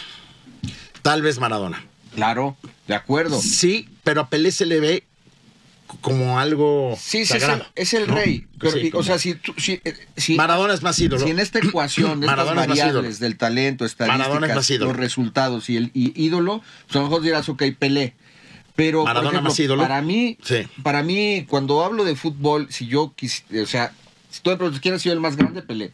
tal 1.03 1.23
vez 1.23 1.39
Maradona. 1.39 1.85
Claro, 2.15 2.57
de 2.87 2.95
acuerdo. 2.95 3.41
Sí, 3.41 3.89
pero 4.05 4.21
a 4.23 4.29
Pelé 4.29 4.53
se 4.53 4.67
le 4.67 4.79
ve 4.81 5.05
como 6.01 6.39
algo 6.39 6.97
Sí, 7.01 7.19
sí, 7.19 7.23
es 7.23 7.31
el, 7.33 7.41
sagrado. 7.41 7.67
es 7.75 7.95
el 7.95 8.07
¿no? 8.09 8.15
rey. 8.15 8.47
Pero, 8.59 8.73
Sí, 8.73 8.91
y- 8.93 8.97
o 8.97 9.03
sea, 9.03 9.19
si, 9.19 9.35
tú- 9.35 9.55
si, 9.59 9.81
eh, 9.85 9.95
si- 10.17 10.35
Maradona 10.37 10.75
es 10.75 10.83
más 10.83 10.99
ídolo. 10.99 11.25
si 11.25 11.31
en 11.31 11.39
esta 11.41 11.59
ecuación 11.59 12.21
de 12.21 12.27
estas 12.27 12.55
variables 12.55 13.19
del 13.21 13.37
talento, 13.37 13.85
estadísticas, 13.85 14.71
es 14.71 14.81
los 14.81 14.97
resultados 14.97 15.69
y 15.71 15.77
el 15.77 15.91
y 15.95 16.13
ídolo, 16.23 16.63
pues 16.87 16.97
a 16.97 16.99
lo 17.01 17.05
mejor 17.05 17.23
dirás, 17.23 17.49
ok, 17.49 17.63
Pelé. 17.79 18.15
Pero, 18.77 19.01
por 19.01 19.07
Maradona 19.09 19.31
ejemplo, 19.31 19.51
más 19.51 19.61
ídolo. 19.61 19.83
para 19.83 20.03
mí, 20.03 20.37
Sí. 20.43 20.67
para 20.83 21.03
mí, 21.05 21.47
cuando 21.49 21.85
hablo 21.85 22.05
de 22.05 22.17
fútbol, 22.17 22.67
si 22.71 22.87
yo 22.89 23.13
quis, 23.15 23.45
o 23.63 23.67
sea, 23.67 23.93
si 24.31 24.41
tú 24.43 24.51
me 24.51 24.57
preguntas 24.57 24.81
quién 24.81 24.95
ha 24.95 24.99
sido 24.99 25.13
el 25.15 25.21
más 25.21 25.37
grande, 25.37 25.63
Pelé. 25.63 25.93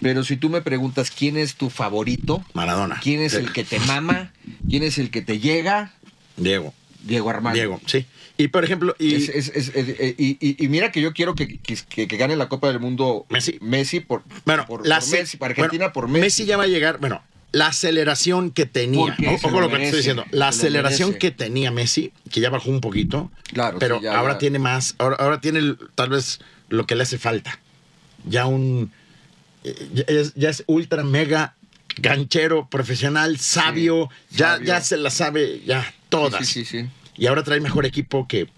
Pero 0.00 0.22
si 0.22 0.36
tú 0.36 0.48
me 0.48 0.62
preguntas 0.62 1.10
quién 1.10 1.36
es 1.36 1.56
tu 1.56 1.70
favorito, 1.70 2.44
Maradona. 2.54 3.00
quién 3.02 3.20
es 3.20 3.32
Sí. 3.32 3.38
el 3.38 3.52
que 3.52 3.64
te 3.64 3.80
mama, 3.80 4.32
quién 4.68 4.84
es 4.84 4.98
el 4.98 5.10
que 5.10 5.22
te 5.22 5.40
llega, 5.40 5.92
Diego. 6.36 6.72
Diego 7.02 7.30
Armando. 7.30 7.54
Diego, 7.56 7.80
sí. 7.86 8.06
Y 8.36 8.48
por 8.48 8.64
ejemplo, 8.64 8.94
y 8.98 9.14
Es- 9.16 9.28
es- 9.28 9.48
es- 9.54 9.68
es- 9.74 9.88
eh, 10.00 10.14
y, 10.16 10.38
y- 10.40 10.56
y 10.64 10.68
mira 10.68 10.90
que 10.90 11.00
yo 11.02 11.12
quiero 11.12 11.34
que, 11.34 11.58
que- 11.58 12.06
gane 12.16 12.36
la 12.36 12.48
Copa 12.48 12.68
del 12.68 12.80
Mundo 12.80 13.26
Messi. 13.28 13.58
Messi 13.60 14.00
por, 14.00 14.22
bueno, 14.46 14.64
por, 14.66 14.86
la 14.86 15.00
por 15.00 15.10
Messi, 15.10 15.36
para 15.36 15.50
Argentina 15.52 15.84
bueno, 15.86 15.92
por 15.92 16.08
Messi. 16.08 16.44
ya 16.46 16.56
va 16.56 16.64
a 16.64 16.66
llegar, 16.66 16.98
bueno, 17.00 17.22
la 17.52 17.66
aceleración 17.66 18.50
que 18.50 18.64
tenía, 18.64 19.16
ojo 19.28 19.50
lo 19.50 19.60
lo 19.62 19.68
que 19.68 19.76
te 19.76 19.84
estoy 19.84 19.98
diciendo, 19.98 20.24
la 20.30 20.48
aceleración 20.48 21.14
que 21.14 21.30
tenía 21.32 21.70
Messi, 21.70 22.12
que 22.30 22.40
ya 22.40 22.48
bajó 22.48 22.70
un 22.70 22.80
poquito, 22.80 23.30
Claro, 23.52 23.78
pero 23.78 23.98
sí, 23.98 24.04
ya, 24.04 24.16
ahora 24.18 24.34
ya. 24.34 24.38
tiene 24.38 24.58
más, 24.58 24.94
ahora, 24.98 25.16
ahora 25.16 25.40
tiene 25.40 25.74
tal 25.94 26.10
vez 26.10 26.40
lo 26.68 26.86
que 26.86 26.94
le 26.94 27.02
hace 27.02 27.18
falta, 27.18 27.58
ya 28.24 28.46
un, 28.46 28.90
eh, 29.64 29.88
ya 29.92 30.04
es, 30.06 30.32
ya 30.34 30.48
es 30.48 30.62
ultra 30.66 31.02
mega 31.04 31.56
ganchero, 31.96 32.68
profesional, 32.70 33.38
sabio, 33.38 34.08
ya, 34.30 34.52
sabio. 34.52 34.66
ya 34.66 34.80
se 34.80 34.96
la 34.96 35.10
sabe, 35.10 35.60
ya 35.66 35.92
todas. 36.10 36.46
Sí, 36.46 36.64
sí, 36.64 36.82
sí. 36.82 36.88
Y 37.16 37.26
ahora 37.26 37.42
trae 37.42 37.60
mejor 37.60 37.86
equipo 37.86 38.26
que 38.28 38.48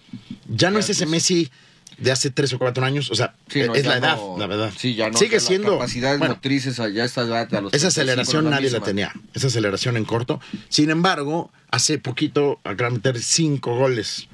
ya 0.48 0.70
no 0.70 0.76
Ya, 0.78 0.80
es 0.80 0.90
ese 0.90 1.04
pues. 1.04 1.10
Messi 1.10 1.50
de 1.98 2.10
hace 2.10 2.30
tres 2.30 2.52
o 2.54 2.58
cuatro 2.58 2.84
años, 2.84 3.10
o 3.10 3.14
sea, 3.14 3.34
Sí, 3.48 3.60
no, 3.62 3.74
es 3.74 3.84
la 3.86 3.98
edad, 3.98 4.16
no- 4.16 4.36
la 4.38 4.46
verdad. 4.46 4.72
Sí, 4.76 4.94
ya 4.94 5.10
no. 5.10 5.18
Sigue 5.18 5.38
siendo 5.40 5.72
capacidades 5.72 6.18
bueno, 6.18 6.34
motrices 6.34 6.80
a- 6.80 6.88
ya 6.88 7.04
está 7.04 7.22
edad, 7.22 7.54
a 7.54 7.60
los 7.60 7.72
esa 7.74 7.88
35, 7.88 7.88
aceleración 7.88 8.50
nadie 8.50 8.70
la 8.70 8.80
tenía, 8.80 9.12
esa 9.34 9.46
aceleración 9.48 9.96
en 9.96 10.04
corto. 10.04 10.40
Sin 10.68 10.90
embargo, 10.90 11.52
hace 11.70 11.98
poquito 11.98 12.60
acaba 12.64 12.90
de 12.90 12.96
meter 12.96 13.22
cinco 13.22 13.76
goles 13.76 14.28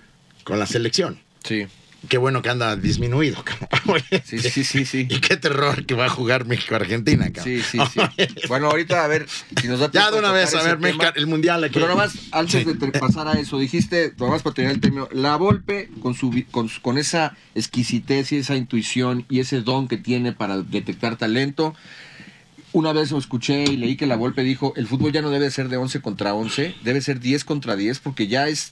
con 0.45 0.59
la 0.59 0.67
selección. 0.67 1.19
Sí, 1.45 1.67
Qué 2.09 2.17
bueno 2.19 2.41
que 2.43 2.49
anda 2.49 2.75
disminuido. 2.77 3.43
cabrón. 3.45 4.03
sí, 4.25 4.39
sí, 4.39 4.65
sí, 4.65 4.85
sí. 4.85 5.07
Y 5.11 5.21
qué 5.21 5.37
terror 5.37 5.85
que 5.85 5.95
va 5.95 6.07
a 6.07 6.09
jugar 6.09 6.47
México-Argentina. 6.47 7.31
cabrón. 7.33 7.45
Sí, 7.45 7.63
sí, 7.63 7.79
sí. 7.93 8.01
Bueno, 8.49 8.69
ahorita 8.71 9.05
a 9.05 9.09
ver 9.09 9.27
si 9.61 9.69
nos 9.69 9.81
da 9.81 9.91
Ya 9.91 10.11
de 10.11 10.19
una 10.19 10.33
vez, 10.33 10.55
a 10.55 10.63
ver. 10.63 10.79
México, 10.79 11.05
el 11.15 11.27
mundial. 11.27 11.63
aquí. 11.65 11.75
Pero 11.75 11.87
nada 11.87 11.97
más, 11.99 12.15
antes 12.33 12.65
Sí. 12.65 12.73
de 12.73 12.89
pasar 12.99 13.29
a 13.29 13.35
eso, 13.35 13.59
dijiste, 13.59 14.15
nada 14.19 14.31
más 14.33 14.43
para 14.43 14.55
terminar 14.55 14.75
el 14.77 14.81
término, 14.81 15.09
la 15.13 15.37
Volpe 15.37 15.91
con, 16.01 16.15
su, 16.15 16.31
vi- 16.31 16.45
con, 16.45 16.69
su- 16.69 16.81
con 16.81 16.97
esa 16.99 17.37
exquisitez 17.55 18.33
y 18.33 18.37
esa 18.39 18.57
intuición 18.57 19.27
y 19.29 19.41
ese 19.41 19.61
don 19.61 19.87
que 19.89 19.97
tiene 19.99 20.33
para 20.33 20.59
detectar 20.63 21.17
talento. 21.17 21.75
Una 22.73 22.93
vez 22.93 23.11
lo 23.11 23.19
escuché 23.19 23.65
y 23.65 23.77
leí 23.79 23.97
que 23.97 24.07
la 24.07 24.17
Volpe 24.17 24.43
dijo, 24.43 24.75
el 24.77 24.87
fútbol 24.87 25.11
ya 25.13 25.23
no 25.23 25.31
debe 25.31 25.51
ser 25.51 25.69
de 25.69 25.79
11 25.79 26.01
contra 26.01 26.35
11, 26.35 26.75
debe 26.85 27.01
ser 27.01 27.19
10 27.19 27.45
contra 27.45 27.77
10 27.77 27.99
porque 28.01 28.27
ya 28.29 28.47
es 28.49 28.71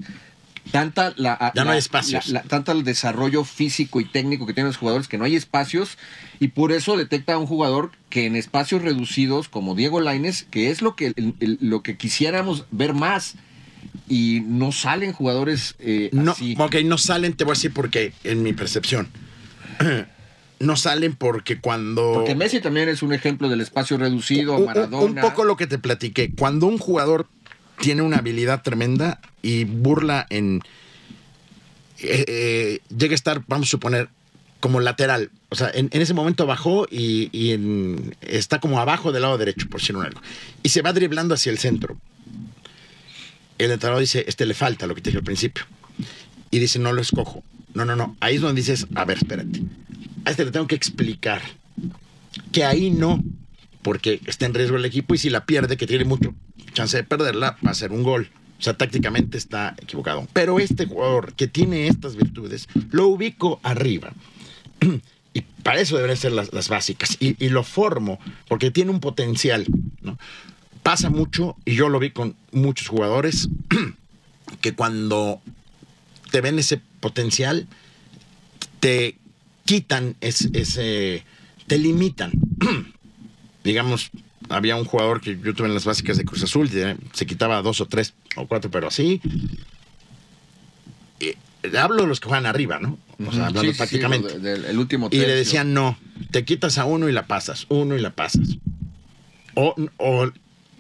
tanta 0.73 1.13
la, 1.17 1.53
Ya 1.55 1.65
no 1.65 1.71
hay 1.71 1.79
espacios. 1.79 2.29
la- 2.29 2.43
tanta 2.43 2.73
el 2.73 2.85
desarrollo 2.85 3.45
físico 3.45 4.01
y 4.01 4.05
técnico 4.05 4.47
que 4.47 4.53
tienen 4.55 4.69
los 4.69 4.77
jugadores 4.77 5.09
que 5.09 5.19
no 5.19 5.25
hay 5.25 5.37
espacios 5.37 5.97
y 6.41 6.49
por 6.49 6.73
eso 6.73 6.97
detecta 6.97 7.35
a 7.35 7.39
un 7.39 7.47
jugador 7.47 7.93
que 8.11 8.27
en 8.27 8.37
espacios 8.37 8.83
reducidos 8.83 9.49
como 9.49 9.75
Diego 9.75 10.01
Laines 10.01 10.47
que 10.51 10.71
es 10.71 10.83
lo 10.83 10.97
que 10.97 11.13
el- 11.17 11.35
el- 11.41 11.59
lo 11.61 11.83
que 11.83 11.97
quisiéramos 11.97 12.65
ver 12.71 12.95
más 12.95 13.35
y 14.09 14.43
no 14.47 14.73
salen 14.73 15.13
jugadores 15.13 15.75
eh, 15.79 16.11
No, 16.13 16.33
así 16.33 16.55
ok, 16.59 16.77
no 16.85 16.99
salen, 16.99 17.33
te 17.35 17.45
voy 17.45 17.53
a 17.53 17.55
decir 17.55 17.73
por 17.73 17.91
qué, 17.91 18.13
en 18.25 18.43
mi 18.43 18.53
percepción. 18.53 19.09
no 20.59 20.77
salen 20.77 21.15
porque 21.15 21.61
cuando... 21.61 22.13
Porque 22.15 22.35
Messi 22.35 22.61
también 22.61 22.89
es 22.89 23.03
un 23.03 23.13
ejemplo 23.13 23.49
del 23.49 23.61
espacio 23.61 23.99
reducido, 23.99 24.57
un- 24.57 24.65
Maradona. 24.67 25.05
un 25.05 25.15
poco 25.17 25.45
lo 25.45 25.57
que 25.57 25.67
te 25.67 25.79
platiqué. 25.79 26.33
Cuando 26.35 26.67
un 26.67 26.79
jugador 26.79 27.29
tiene 27.81 28.03
una 28.03 28.19
habilidad 28.19 28.63
tremenda 28.63 29.21
y 29.43 29.65
burla 29.65 30.27
en. 30.31 30.63
eh, 31.99 32.25
eh, 32.29 32.81
llega 32.97 33.13
a 33.13 33.15
estar, 33.15 33.43
vamos 33.47 33.69
a 33.69 33.71
suponer, 33.71 34.09
como 34.61 34.81
lateral. 34.81 35.31
O 35.49 35.55
sea, 35.55 35.71
en, 35.73 35.89
en 35.93 36.03
ese 36.03 36.15
momento 36.15 36.47
bajó 36.47 36.87
y, 36.91 37.31
está 38.21 38.59
como 38.59 38.81
abajo 38.81 39.13
del 39.13 39.23
lado 39.23 39.39
derecho, 39.39 39.69
por 39.69 39.81
decir 39.81 39.97
algo. 39.97 40.21
Y 40.63 40.71
se 40.71 40.83
va 40.83 40.93
driblando 40.93 41.35
hacia 41.35 41.53
el 41.53 41.59
centro. 41.59 41.97
El 43.59 43.71
entrenador 43.71 44.01
dice: 44.01 44.25
Este 44.27 44.45
le 44.47 44.55
falta 44.55 44.87
lo 44.87 44.95
que 44.95 45.01
te 45.01 45.11
dije 45.11 45.19
al 45.19 45.25
principio. 45.25 45.65
Y 46.51 46.59
dice: 46.59 46.79
No 46.79 46.93
lo 46.93 47.01
escojo. 47.01 47.43
No, 47.75 47.85
no, 47.85 47.97
no. 47.97 48.17
Ahí 48.21 48.37
es 48.37 48.41
donde 48.41 48.61
dices: 48.61 48.87
A 48.95 49.05
ver, 49.05 49.19
espérate. 49.19 49.63
A 50.25 50.31
este 50.31 50.45
le 50.45 50.51
tengo 50.51 50.67
que 50.67 50.75
explicar 50.75 51.43
que 52.53 52.65
ahí 52.65 52.91
no, 52.91 53.23
porque 53.83 54.21
está 54.27 54.47
en 54.47 54.55
riesgo 54.55 54.77
el 54.77 54.85
equipo 54.85 55.15
y 55.15 55.19
si 55.19 55.31
la 55.31 55.47
pierde, 55.47 55.77
que 55.77 55.87
tiene 55.87 56.05
mucho 56.05 56.35
chance 56.77 56.97
de 56.97 57.03
perderla, 57.05 57.57
va 57.67 57.71
a 57.71 57.75
ser 57.75 57.91
un 57.93 58.03
gol. 58.03 58.31
O 58.59 58.63
sea, 58.63 58.75
tácticamente 58.77 59.37
está 59.37 59.75
equivocado. 59.83 60.27
Pero 60.33 60.59
este 60.61 60.87
jugador 60.87 61.35
que 61.35 61.47
tiene 61.47 61.89
estas 61.89 62.17
virtudes, 62.17 62.69
lo 62.91 63.09
ubico 63.09 63.59
arriba. 63.63 64.13
Y 65.35 65.43
para 65.63 65.81
eso 65.83 65.97
deberían 65.97 66.17
ser 66.17 66.33
las, 66.33 66.51
las 66.55 66.71
básicas. 66.71 67.19
Y, 67.21 67.37
y 67.45 67.51
lo 67.51 67.63
formo 67.63 68.19
porque 68.49 68.71
tiene 68.71 68.91
un 68.91 69.01
potencial. 69.01 69.67
¿no? 70.01 70.17
Pasa 70.83 71.11
mucho, 71.11 71.57
y 71.67 71.75
yo 71.75 71.91
lo 71.91 71.99
vi 71.99 72.09
con 72.11 72.37
muchos 72.53 72.89
jugadores, 72.89 73.51
que 74.63 74.73
cuando 74.75 75.43
te 76.31 76.41
ven 76.41 76.59
ese 76.59 76.81
potencial, 77.01 77.67
te 78.81 79.19
quitan 79.67 80.17
ese, 80.23 80.49
ese- 80.55 81.23
te 81.67 81.77
limitan. 81.77 82.33
Digamos, 83.63 84.11
había 84.49 84.77
un 84.77 84.85
jugador 84.85 85.21
que 85.21 85.39
yo 85.43 85.55
tuve 85.55 85.69
en 85.69 85.75
las 85.75 85.85
básicas 85.85 86.17
de 86.17 86.25
Cruz 86.25 86.43
Azul, 86.43 86.69
eh, 86.73 86.97
se 87.13 87.27
quitaba 87.27 87.61
dos 87.63 87.81
o 87.81 87.87
tres 87.87 88.15
o 88.37 88.47
cuatro, 88.47 88.71
pero 88.71 88.89
así. 88.89 89.21
Y 91.21 91.77
hablo 91.77 92.03
de 92.03 92.09
los 92.09 92.21
que 92.21 92.29
juegan 92.29 92.47
arriba, 92.47 92.79
¿no? 92.79 92.99
O 93.27 93.33
sea, 93.33 93.47
hablando 93.47 93.61
Sí, 93.63 93.67
sí, 93.69 93.73
sí, 93.73 93.79
prácticamente. 93.79 94.39
de- 94.39 94.71
el 94.71 94.79
último 94.79 95.09
y 95.11 95.19
le 95.19 95.35
decían, 95.35 95.73
no, 95.75 95.99
te 96.31 96.45
quitas 96.45 96.79
a 96.79 96.85
uno 96.85 97.09
y 97.09 97.13
la 97.13 97.27
pasas, 97.27 97.67
uno 97.71 97.97
y 97.97 98.01
la 98.01 98.11
pasas. 98.11 98.59
O, 99.55 99.75
o 99.97 100.31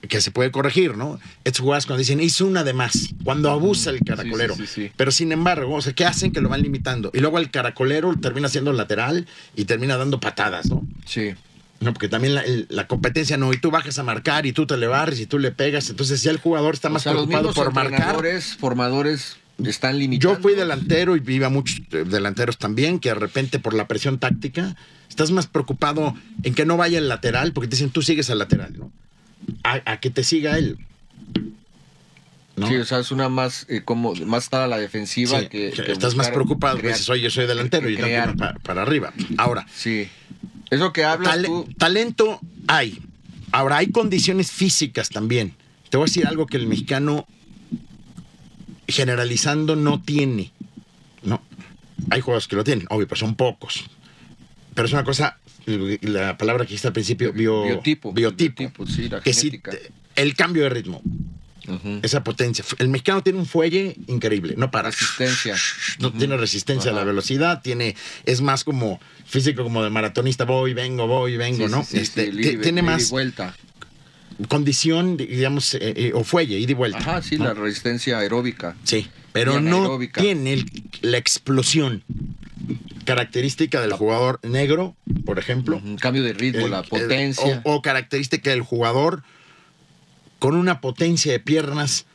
que 0.07 0.21
se 0.21 0.31
puede 0.31 0.51
corregir, 0.53 0.97
¿no? 0.97 1.19
Estos 1.45 1.62
jugadores 1.62 1.87
cuando 1.87 1.99
dicen, 2.01 2.21
hizo 2.21 2.47
una 2.47 2.62
de 2.62 2.75
más, 2.75 3.09
cuando 3.25 3.51
abusa 3.51 3.91
el 3.91 4.01
caracolero. 4.05 4.55
sí. 4.67 4.93
Pero 4.97 5.11
sin 5.11 5.33
embargo, 5.33 5.75
o 5.75 5.83
sea, 5.83 5.95
¿qué 5.95 6.05
hacen? 6.05 6.31
Que 6.31 6.41
lo 6.41 6.49
van 6.51 6.62
limitando. 6.62 7.11
Y 7.14 7.19
luego 7.21 7.39
el 7.39 7.51
caracolero 7.51 8.14
termina 8.21 8.49
siendo 8.49 8.73
lateral 8.73 9.27
y 9.57 9.64
termina 9.64 9.97
dando 9.97 10.21
patadas, 10.21 10.69
¿no? 10.69 10.87
Sí. 11.07 11.31
No, 11.81 11.93
porque 11.93 12.09
también 12.09 12.35
la, 12.35 12.41
el- 12.43 12.66
la 12.70 12.87
competencia 12.87 13.37
no, 13.37 13.53
y 13.53 13.59
tú 13.59 13.70
bajas 13.70 13.99
a 13.99 14.03
marcar 14.03 14.47
y 14.47 14.53
tú 14.53 14.66
te 14.66 14.77
le 14.77 14.87
barres 14.87 15.20
y 15.20 15.27
tú 15.27 15.39
le 15.39 15.51
pegas. 15.53 15.91
Entonces 15.91 16.22
ya 16.22 16.31
el 16.31 16.39
jugador 16.39 16.74
está 16.74 16.89
O 16.89 16.93
más 16.93 17.03
sea, 17.03 17.12
los 17.12 17.27
preocupado 17.27 17.49
mismos 17.49 17.64
por 17.64 17.74
marcar. 17.74 18.16
formadores 18.59 19.37
están 19.64 19.99
limitados. 19.99 20.37
Yo 20.39 20.43
fui 20.43 20.55
delantero 20.55 21.16
y 21.16 21.22
iba 21.27 21.49
muchos 21.49 21.81
eh, 21.93 22.05
delanteros 22.07 22.59
también, 22.59 22.99
que 22.99 23.11
de 23.11 23.14
repente 23.14 23.59
por 23.59 23.74
la 23.74 23.87
presión 23.89 24.18
táctica 24.18 24.74
estás 25.09 25.31
más 25.31 25.47
preocupado 25.47 26.14
en 26.43 26.55
que 26.55 26.64
no 26.66 26.77
vaya 26.77 26.99
el 26.99 27.09
lateral, 27.09 27.53
porque 27.53 27.68
te 27.68 27.77
dicen 27.77 27.91
tú 27.91 28.03
sigues 28.03 28.29
al 28.31 28.39
lateral, 28.39 28.74
¿no? 28.79 28.91
A, 29.62 29.81
a 29.93 30.01
que 30.01 30.11
te 30.11 30.24
siga 30.24 30.59
él. 30.59 30.79
¿no? 32.57 32.68
Sí, 32.68 32.77
o 32.77 32.85
sea, 32.87 33.01
es 33.01 33.11
una 33.11 33.29
más 33.29 33.66
eh, 33.68 33.83
como 33.85 34.14
más 34.14 34.45
estar 34.45 34.62
a 34.62 34.66
la 34.66 34.79
defensiva 34.79 35.41
Sí, 35.41 35.49
que, 35.49 35.68
estás 35.89 36.14
más 36.16 36.31
preocupado, 36.31 36.74
porque 36.77 36.87
crear- 36.89 36.95
dices, 36.97 37.11
oye, 37.11 37.22
yo 37.22 37.31
soy 37.31 37.47
delantero 37.47 37.87
que 37.87 37.93
y 37.93 37.97
irme 37.97 38.35
para, 38.35 38.55
para 38.61 38.83
arriba. 38.83 39.12
Ahora, 39.37 39.66
Sí. 39.74 40.09
Eso 40.71 40.93
que 40.93 41.05
hablas 41.05 41.31
Tale- 41.35 41.49
tú. 41.49 41.69
talento 41.79 42.41
hay. 42.67 43.01
Ahora, 43.53 43.79
hay 43.79 43.91
condiciones 43.91 44.51
físicas 44.51 45.09
también. 45.09 45.55
Te 45.91 45.97
voy 45.97 46.05
a 46.05 46.07
decir 46.07 46.27
algo 46.27 46.47
que 46.47 46.57
el 46.57 46.67
mexicano, 46.67 47.27
generalizando, 48.89 49.77
no 49.77 50.03
tiene. 50.03 50.53
No. 51.23 51.43
Hay 52.11 52.21
jugadores 52.21 52.47
que 52.49 52.57
lo 52.57 52.64
tienen, 52.64 52.87
obvio, 52.91 53.07
pero 53.09 53.19
son 53.19 53.35
pocos. 53.35 53.85
Pero 54.75 54.87
es 54.87 54.93
una 54.93 55.05
cosa, 55.05 55.39
la 55.67 56.37
palabra 56.37 56.64
que 56.64 56.69
dijiste 56.71 56.89
al 56.89 56.93
principio, 56.93 57.33
bio- 57.33 57.64
Biotipo. 57.64 58.12
Biotipo. 58.12 58.59
Biotipo, 58.62 58.87
sí, 58.87 59.09
la 59.09 59.21
que 59.21 59.33
sí, 59.33 59.61
el 60.14 60.35
cambio 60.37 60.64
de 60.64 60.69
ritmo, 60.71 61.01
Esa 62.03 62.23
potencia. 62.25 62.64
El 62.79 62.89
mexicano 62.89 63.23
tiene 63.23 63.39
un 63.39 63.47
fuelle 63.47 63.97
increíble, 64.07 64.55
no 64.57 64.71
para. 64.71 64.91
Resistencia. 64.91 65.55
No 65.99 66.12
tiene 66.12 66.37
resistencia 66.37 66.91
a 66.91 66.95
la 66.95 67.05
velocidad, 67.05 67.62
tiene, 67.62 67.97
es 68.25 68.41
más 68.41 68.64
como 68.64 69.01
físico 69.25 69.62
como 69.62 69.83
de 69.83 69.91
maratonista, 69.91 70.45
voy, 70.45 70.75
vengo, 70.75 71.07
voy, 71.07 71.37
vengo, 71.37 71.67
Sí, 71.67 71.73
¿no? 71.73 71.85
sí, 71.85 71.99
Este, 71.99 72.33
sí, 72.33 72.59
tiene 72.59 72.83
más 72.83 73.11
vuelta. 73.11 73.57
condición, 74.49 75.17
digamos, 75.17 75.75
eh, 75.75 75.79
eh, 75.83 76.12
o 76.14 76.23
fuelle, 76.23 76.59
ida 76.59 76.71
y 76.73 76.75
vuelta. 76.75 76.99
Ajá, 76.99 77.23
sí, 77.23 77.37
¿no? 77.39 77.45
la 77.45 77.55
resistencia 77.55 78.19
aeróbica. 78.19 78.77
Sí, 78.85 79.09
pero 79.33 79.61
no 79.61 79.99
tiene 80.14 80.53
el- 80.53 80.71
la 81.01 81.17
explosión 81.19 82.05
característica 83.05 83.81
del 83.81 83.93
jugador 83.93 84.41
negro, 84.43 84.97
por 85.25 85.39
ejemplo. 85.39 85.77
Ujú, 85.77 85.97
Cambio 85.97 86.23
de 86.23 86.33
ritmo, 86.33 86.67
El- 86.67 86.71
la 86.73 86.81
el- 86.81 86.89
potencia. 86.89 87.62
o, 87.64 87.75
o 87.77 87.83
característica 87.83 88.51
del 88.51 88.62
jugador 88.62 89.23
con 90.39 90.55
una 90.57 90.80
potencia 90.80 91.32
de 91.32 91.41
piernas 91.41 92.07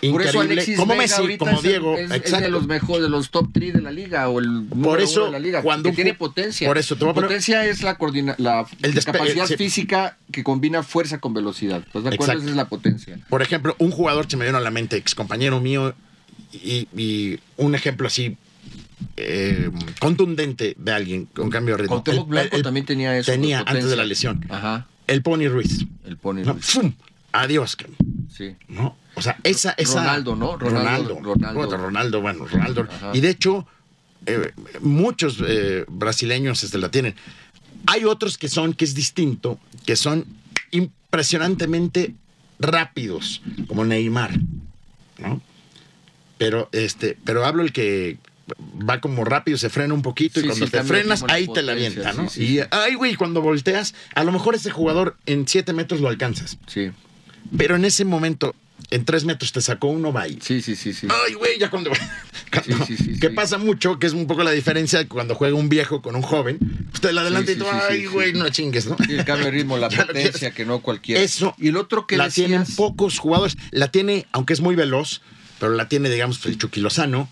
Por 0.00 0.22
eso 0.22 0.38
increíble, 0.38 0.52
Alexis 0.54 0.76
como 0.78 0.92
Vega 0.94 1.02
Messi, 1.02 1.38
como 1.38 1.50
es 1.52 1.62
Diego, 1.62 1.96
es, 1.98 2.10
es 2.10 2.30
de 2.40 2.48
los 2.48 2.66
mejores, 2.66 3.02
de 3.02 3.08
los 3.08 3.30
top 3.30 3.48
3 3.52 3.74
de 3.74 3.82
la 3.82 3.90
liga 3.90 4.28
o 4.28 4.38
el 4.40 4.64
Por 4.82 5.00
eso, 5.00 5.26
de 5.26 5.30
la 5.32 5.38
liga, 5.38 5.62
cuando 5.62 5.90
que 5.90 5.94
tiene 5.96 6.14
potencia. 6.14 6.66
por 6.66 6.78
eso, 6.78 6.96
te 6.96 7.04
voy 7.04 7.10
a 7.10 7.14
poner- 7.14 7.28
potencia 7.28 7.64
es 7.66 7.82
la 7.82 7.96
coordina, 7.98 8.34
la, 8.38 8.66
El 8.82 8.94
capacidad 9.04 9.46
sí. 9.46 9.56
física 9.56 10.16
que 10.32 10.42
combina 10.42 10.82
fuerza 10.82 11.18
con 11.18 11.34
velocidad. 11.34 11.82
¿Estás 11.86 12.04
de 12.04 12.08
acuerdo? 12.14 12.32
Esa 12.40 12.50
es 12.50 12.56
la 12.56 12.68
potencia. 12.68 13.18
Por 13.28 13.42
ejemplo, 13.42 13.76
un 13.78 13.90
jugador 13.90 14.26
se 14.30 14.36
me 14.36 14.44
vino 14.46 14.56
a 14.58 14.60
la 14.60 14.70
mente, 14.70 14.96
ex 14.96 15.14
compañero 15.14 15.60
mío, 15.60 15.94
y, 16.52 16.88
y 16.96 17.38
un 17.56 17.74
ejemplo 17.74 18.06
así 18.06 18.36
eh, 19.16 19.70
contundente 20.00 20.74
de 20.78 20.92
alguien 20.92 21.26
con 21.26 21.50
cambio 21.50 21.76
de 21.76 21.82
ritmo. 21.82 22.02
El- 22.06 22.24
Blanco 22.24 22.56
el- 22.56 22.62
también 22.62 22.86
tenía 22.86 23.16
eso. 23.18 23.30
Tenía 23.30 23.60
antes 23.60 23.88
de 23.90 23.96
la 23.96 24.04
lesión. 24.04 24.44
Ajá, 24.48 24.86
El 25.06 25.22
Pony 25.22 25.48
Ruiz. 25.48 25.86
el 26.06 26.16
pone. 26.16 26.44
¿no? 26.44 26.56
Adiós, 27.32 27.76
Sí. 28.30 28.56
¿no? 28.68 28.96
O 29.14 29.22
sea, 29.22 29.36
esa, 29.44 29.72
esa 29.72 30.00
Ronaldo, 30.00 30.36
¿no? 30.36 30.56
Ronaldo. 30.56 31.18
Ronaldo, 31.20 31.76
Ronaldo. 31.76 32.20
Bueno, 32.20 32.46
Ronaldo. 32.46 32.88
Ajá. 32.90 33.10
Y 33.12 33.20
de 33.20 33.30
hecho, 33.30 33.66
eh, 34.26 34.52
muchos 34.80 35.42
eh, 35.46 35.84
brasileños 35.88 36.62
este, 36.62 36.78
la 36.78 36.90
tienen. 36.90 37.14
Hay 37.86 38.04
otros 38.04 38.38
que 38.38 38.48
son, 38.48 38.72
que 38.74 38.84
es 38.84 38.94
distinto, 38.94 39.58
que 39.84 39.96
son 39.96 40.24
impresionantemente 40.70 42.14
rápidos, 42.58 43.42
como 43.66 43.84
Neymar, 43.84 44.32
¿no? 45.18 45.40
Pero, 46.38 46.68
este, 46.72 47.18
pero 47.24 47.44
hablo 47.44 47.62
el 47.62 47.72
que 47.72 48.18
va 48.88 49.00
como 49.00 49.24
rápido, 49.24 49.58
se 49.58 49.68
frena 49.70 49.94
un 49.94 50.02
poquito 50.02 50.40
y 50.40 50.44
cuando 50.44 50.66
sí, 50.66 50.72
te 50.72 50.82
frenas, 50.82 51.24
ahí 51.28 51.46
te 51.48 51.62
la 51.62 51.72
avienta, 51.72 52.12
¿no? 52.12 52.28
sí, 52.28 52.58
y, 52.58 52.60
ay, 52.70 52.94
güey, 52.94 53.14
cuando 53.14 53.40
volteas, 53.40 53.94
a 54.14 54.24
lo 54.24 54.32
mejor 54.32 54.54
ese 54.54 54.70
jugador 54.70 55.16
en 55.26 55.46
siete 55.46 55.72
metros 55.72 56.00
lo 56.00 56.08
alcanzas. 56.08 56.58
Sí, 56.66 56.90
Pero 57.56 57.76
en 57.76 57.84
ese 57.84 58.04
momento, 58.04 58.54
en 58.90 59.04
tres 59.04 59.24
metros 59.24 59.52
te 59.52 59.60
sacó 59.60 59.88
uno, 59.88 60.12
va 60.12 60.22
ahí. 60.22 60.38
sí, 60.42 60.60
sí, 60.62 60.76
sí. 60.76 60.92
sí. 60.92 61.06
Ay, 61.26 61.34
güey, 61.34 61.58
ya 61.58 61.70
cuando. 61.70 61.90
cuando- 61.90 62.84
Sí, 62.86 62.96
sí, 62.96 63.04
sí, 63.14 63.20
que 63.20 63.30
pasa 63.30 63.56
mucho, 63.58 63.98
que 63.98 64.06
es 64.06 64.12
un 64.12 64.26
poco 64.26 64.42
la 64.42 64.50
diferencia 64.50 64.98
de 64.98 65.08
cuando 65.08 65.34
juega 65.34 65.54
un 65.56 65.68
viejo 65.68 66.02
con 66.02 66.14
un 66.16 66.22
joven. 66.22 66.58
Usted 66.92 67.12
le 67.12 67.20
adelanta 67.20 67.50
Sí, 67.52 67.56
y 67.56 67.60
tú, 67.60 67.66
ay, 67.70 68.06
güey, 68.06 68.32
no 68.34 68.48
chingues, 68.50 68.86
¿no? 68.86 68.96
Sí, 69.06 69.12
el 69.14 69.24
cambio 69.24 69.46
de 69.46 69.50
ritmo, 69.52 69.76
la 69.78 69.88
potencia 70.06 70.50
que 70.52 70.64
no 70.66 70.80
cualquiera. 70.80 71.20
Eso 71.20 71.54
Y 71.58 71.68
el 71.68 71.76
otro 71.76 72.06
que 72.06 72.16
la 72.16 72.24
decías, 72.24 72.48
tienen 72.48 72.66
pocos 72.76 73.18
jugadores. 73.18 73.56
La 73.70 73.90
tiene, 73.90 74.26
aunque 74.32 74.52
es 74.52 74.60
muy 74.60 74.74
veloz, 74.74 75.22
pero 75.58 75.72
la 75.74 75.88
tiene, 75.88 76.10
digamos, 76.10 76.44
el 76.46 76.58
Chucky 76.58 76.80
Lozano. 76.80 77.28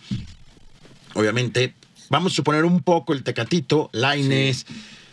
Obviamente, 1.14 1.74
vamos 2.08 2.32
a 2.32 2.36
suponer 2.36 2.64
un 2.64 2.82
poco 2.82 3.12
el 3.12 3.22
Tecatito, 3.22 3.90
Laines, 3.92 4.64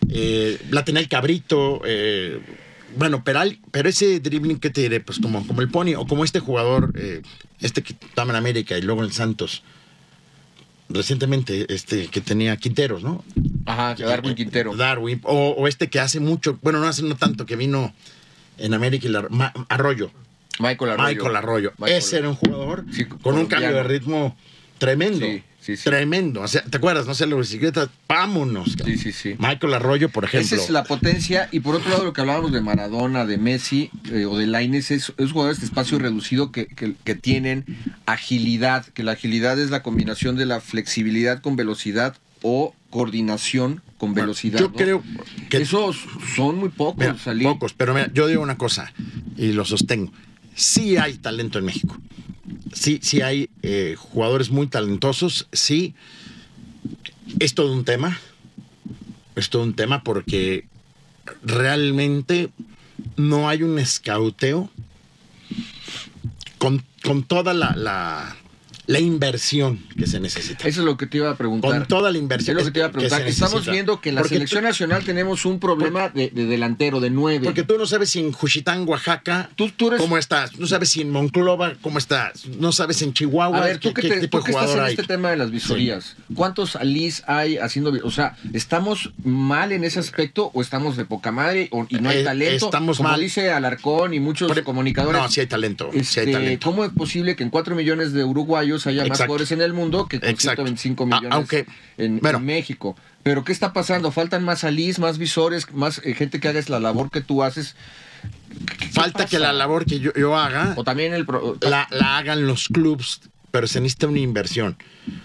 eh, 0.09 0.59
la 0.69 0.85
tenía 0.85 1.01
el 1.01 1.09
Cabrito. 1.09 1.81
eh, 1.85 2.39
bueno, 2.97 3.23
pero, 3.23 3.39
al- 3.39 3.59
pero 3.71 3.89
ese 3.89 4.19
dribbling, 4.19 4.59
¿qué 4.59 4.69
te 4.69 4.81
diré? 4.81 4.99
Pues 4.99 5.19
como, 5.19 5.45
como 5.47 5.61
el 5.61 5.69
Pony, 5.69 5.95
o 5.97 6.05
como 6.07 6.23
este 6.23 6.39
jugador, 6.39 6.93
eh, 6.95 7.21
este 7.59 7.81
que 7.83 7.93
estaba 7.93 8.29
en 8.31 8.35
América 8.37 8.77
y 8.77 8.81
luego 8.81 9.03
en 9.03 9.11
Santos. 9.11 9.63
Recientemente, 10.89 11.65
este 11.73 12.07
que 12.07 12.21
tenía 12.21 12.55
Quinteros, 12.55 13.03
¿no? 13.03 13.23
Ajá, 13.65 13.95
Darwin 13.95 14.35
Quintero. 14.35 14.73
Darwin. 14.75 15.19
O, 15.23 15.49
o 15.57 15.67
este 15.67 15.89
que 15.89 15.99
hace 15.99 16.21
mucho, 16.21 16.57
bueno, 16.61 16.79
no 16.79 16.87
hace 16.87 17.03
no 17.03 17.15
tanto, 17.17 17.45
que 17.45 17.57
vino 17.57 17.93
en 18.57 18.73
América 18.73 19.05
y 19.07 19.11
la, 19.11 19.27
Ma- 19.29 19.53
Arroyo. 19.67 20.11
Michael 20.59 20.91
Arroyo. 20.91 21.07
Michael 21.15 21.35
Arroyo. 21.35 21.73
Michael- 21.77 21.97
Ese 21.97 22.17
era 22.19 22.29
un 22.29 22.35
jugador 22.35 22.85
Sí, 22.91 23.03
con 23.05 23.37
un 23.37 23.47
cambio 23.47 23.73
de 23.73 23.83
ritmo 23.83 24.37
tremendo. 24.77 25.25
Sí, 25.25 25.43
sí, 25.67 25.77
sí. 25.77 25.83
Tremendo. 25.83 26.41
O 26.41 26.47
sea, 26.47 26.63
¿te 26.63 26.77
acuerdas? 26.77 27.05
No 27.05 27.13
sé, 27.13 27.25
la 27.27 27.35
bicicleta, 27.35 27.89
vámonos. 28.07 28.75
Sí, 28.85 28.97
sí, 28.97 29.11
sí. 29.11 29.35
Michael 29.37 29.73
Arroyo, 29.73 30.09
por 30.09 30.25
ejemplo. 30.25 30.45
Esa 30.55 30.55
es 30.63 30.69
la 30.69 30.83
potencia. 30.83 31.49
Y 31.51 31.59
por 31.59 31.75
otro 31.75 31.89
lado, 31.89 32.03
lo 32.05 32.13
que 32.13 32.21
hablábamos 32.21 32.51
de 32.51 32.61
Maradona, 32.61 33.25
de 33.25 33.37
Messi 33.37 33.89
eh, 34.11 34.25
o 34.25 34.37
de 34.37 34.47
Lainez, 34.47 34.91
es, 34.91 35.13
es 35.17 35.31
jugadores 35.31 35.59
de 35.59 35.65
espacio 35.65 35.99
reducido 35.99 36.51
que, 36.51 36.67
que- 36.67 36.95
que 37.03 37.15
tienen 37.15 37.65
agilidad. 38.05 38.85
Que 38.85 39.03
la 39.03 39.13
agilidad 39.13 39.59
es 39.59 39.69
la 39.69 39.83
combinación 39.83 40.35
de 40.35 40.45
la 40.45 40.61
flexibilidad 40.61 41.41
con 41.41 41.55
velocidad 41.55 42.15
o 42.41 42.73
coordinación 42.89 43.81
con 43.97 44.13
Bueno, 44.13 44.27
velocidad. 44.27 44.59
yo 44.59 44.67
¿no? 44.69 44.73
creo 44.75 45.03
que- 45.49 45.57
Esos 45.57 45.97
son 46.35 46.57
muy 46.57 46.69
pocos, 46.69 46.97
Mira, 47.35 47.49
pocos, 47.51 47.73
pero 47.73 47.93
mira, 47.93 48.09
yo 48.13 48.27
digo 48.27 48.41
una 48.41 48.57
cosa 48.57 48.93
y 49.35 49.51
lo 49.53 49.65
sostengo. 49.65 50.11
Sí 50.57 50.97
hay 50.97 51.13
talento 51.19 51.59
en 51.59 51.65
México. 51.65 51.95
Sí, 52.73 52.99
sí 53.03 53.21
hay 53.21 53.51
eh, 53.61 53.95
jugadores 53.95 54.49
muy 54.49 54.65
talentosos. 54.65 55.47
Sí, 55.51 55.93
es 57.37 57.53
todo 57.53 57.71
un 57.71 57.85
tema. 57.85 58.19
Es 59.35 59.51
todo 59.51 59.61
un 59.61 59.75
tema 59.75 60.01
porque 60.01 60.65
realmente 61.43 62.49
no 63.17 63.47
hay 63.47 63.61
un 63.61 63.77
escauteo 63.77 64.71
con, 66.57 66.83
con 67.03 67.21
toda 67.21 67.53
la, 67.53 67.75
la, 67.75 68.35
la 68.87 68.99
inversión 68.99 69.79
que 69.97 70.07
se 70.07 70.19
necesita. 70.19 70.67
Eso 70.67 70.79
es 70.81 70.85
lo 70.85 70.97
que 70.97 71.07
te 71.07 71.17
iba 71.17 71.29
a 71.29 71.35
preguntar. 71.35 71.71
Con 71.71 71.85
toda 71.87 72.11
la 72.11 72.17
inversión 72.17 72.57
Es 72.57 72.63
lo 72.63 72.67
que 72.67 72.71
te 72.73 72.79
iba 72.79 72.87
a 72.87 72.91
preguntar. 72.91 73.21
Estamos 73.27 73.65
viendo 73.69 73.99
que 74.01 74.09
en 74.09 74.15
la 74.15 74.21
Porque 74.21 74.35
selección 74.35 74.61
tú- 74.61 74.67
nacional 74.67 75.03
tenemos 75.03 75.45
un 75.45 75.59
problema 75.59 76.09
de, 76.09 76.29
de 76.29 76.45
delantero, 76.45 76.99
de 76.99 77.09
nueve. 77.09 77.43
Porque 77.45 77.63
tú 77.63 77.77
no 77.77 77.85
sabes 77.85 78.09
si 78.09 78.19
en 78.19 78.31
Juchitán, 78.31 78.87
Oaxaca, 78.87 79.49
Tú- 79.55 79.69
tú 79.71 79.87
eres- 79.89 79.99
cómo 80.01 80.17
estás. 80.17 80.57
No 80.57 80.67
sabes 80.67 80.89
si 80.89 81.01
en 81.01 81.11
Monclova, 81.11 81.73
cómo 81.81 81.97
estás. 81.97 82.45
No 82.47 82.71
sabes 82.71 83.01
en 83.01 83.13
Chihuahua 83.13 83.57
A 83.57 83.65
ver, 83.65 83.77
tú 83.79 83.93
qué, 83.93 84.01
que, 84.01 84.07
qué 84.07 84.13
te- 84.15 84.21
tipo 84.21 84.39
tú 84.39 84.45
de 84.45 84.51
estás 84.51 84.71
en 84.71 84.79
hay. 84.79 84.91
este 84.93 85.03
tema 85.03 85.31
de 85.31 85.37
las 85.37 85.51
visorías, 85.51 86.15
¿cuántos 86.33 86.75
Alis 86.77 87.23
hay 87.27 87.57
haciendo 87.57 87.91
O 88.03 88.11
sea, 88.11 88.37
¿estamos 88.53 89.11
mal 89.23 89.71
en 89.73 89.83
ese 89.83 89.99
aspecto 89.99 90.49
o 90.53 90.61
estamos 90.61 90.95
de 90.95 91.03
poca 91.05 91.31
madre 91.31 91.67
o- 91.71 91.85
y 91.89 91.95
no 91.95 92.09
hay 92.09 92.19
Eh, 92.19 92.23
talento? 92.23 92.65
estamos 92.65 92.97
Como 92.97 93.09
mal. 93.09 93.19
dice 93.19 93.51
Alarcón 93.51 94.13
y 94.13 94.19
muchos 94.21 94.51
comunicadores. 94.61 95.21
No, 95.21 95.29
sí 95.29 95.41
hay 95.41 95.47
talento. 95.47 95.89
sí 95.91 95.97
hay 95.97 96.01
Este, 96.01 96.31
talento. 96.31 96.65
¿Cómo 96.69 96.85
es 96.85 96.91
posible 96.91 97.35
que 97.35 97.43
en 97.43 97.49
4 97.49 97.75
millones 97.75 98.13
de 98.13 98.23
uruguayos 98.23 98.76
haya 98.85 99.05
más 99.05 99.17
jugadores 99.17 99.51
en 99.51 99.61
el 99.61 99.73
mundo 99.73 100.07
que 100.07 100.19
con 100.19 100.29
Exacto. 100.29 100.63
125 100.65 101.03
A- 101.03 101.05
millones 101.07 101.31
aunque, 101.31 101.65
en, 101.97 102.19
bueno. 102.19 102.37
en 102.37 102.45
México? 102.45 102.95
¿Pero 103.23 103.43
qué 103.43 103.51
está 103.51 103.73
pasando? 103.73 104.11
¿Faltan 104.11 104.43
más 104.45 104.63
alís, 104.63 104.99
más 104.99 105.17
visores, 105.17 105.71
más 105.73 106.01
eh, 106.03 106.13
gente 106.13 106.39
que 106.39 106.47
haga 106.47 106.61
la 106.67 106.79
labor 106.79 107.09
que 107.09 107.21
tú 107.21 107.43
haces? 107.43 107.75
¿Qué 108.79 108.87
Falta 108.89 109.25
que 109.25 109.39
la 109.39 109.53
labor 109.53 109.85
que 109.85 109.99
yo, 109.99 110.11
yo 110.13 110.35
haga 110.37 110.73
O 110.77 110.83
también 110.83 111.13
el... 111.13 111.25
pro- 111.25 111.57
la, 111.61 111.87
la 111.91 112.17
hagan 112.17 112.47
los 112.47 112.67
clubs, 112.67 113.21
pero 113.51 113.67
se 113.67 113.79
necesita 113.81 114.07
una 114.07 114.19
inversión. 114.19 114.77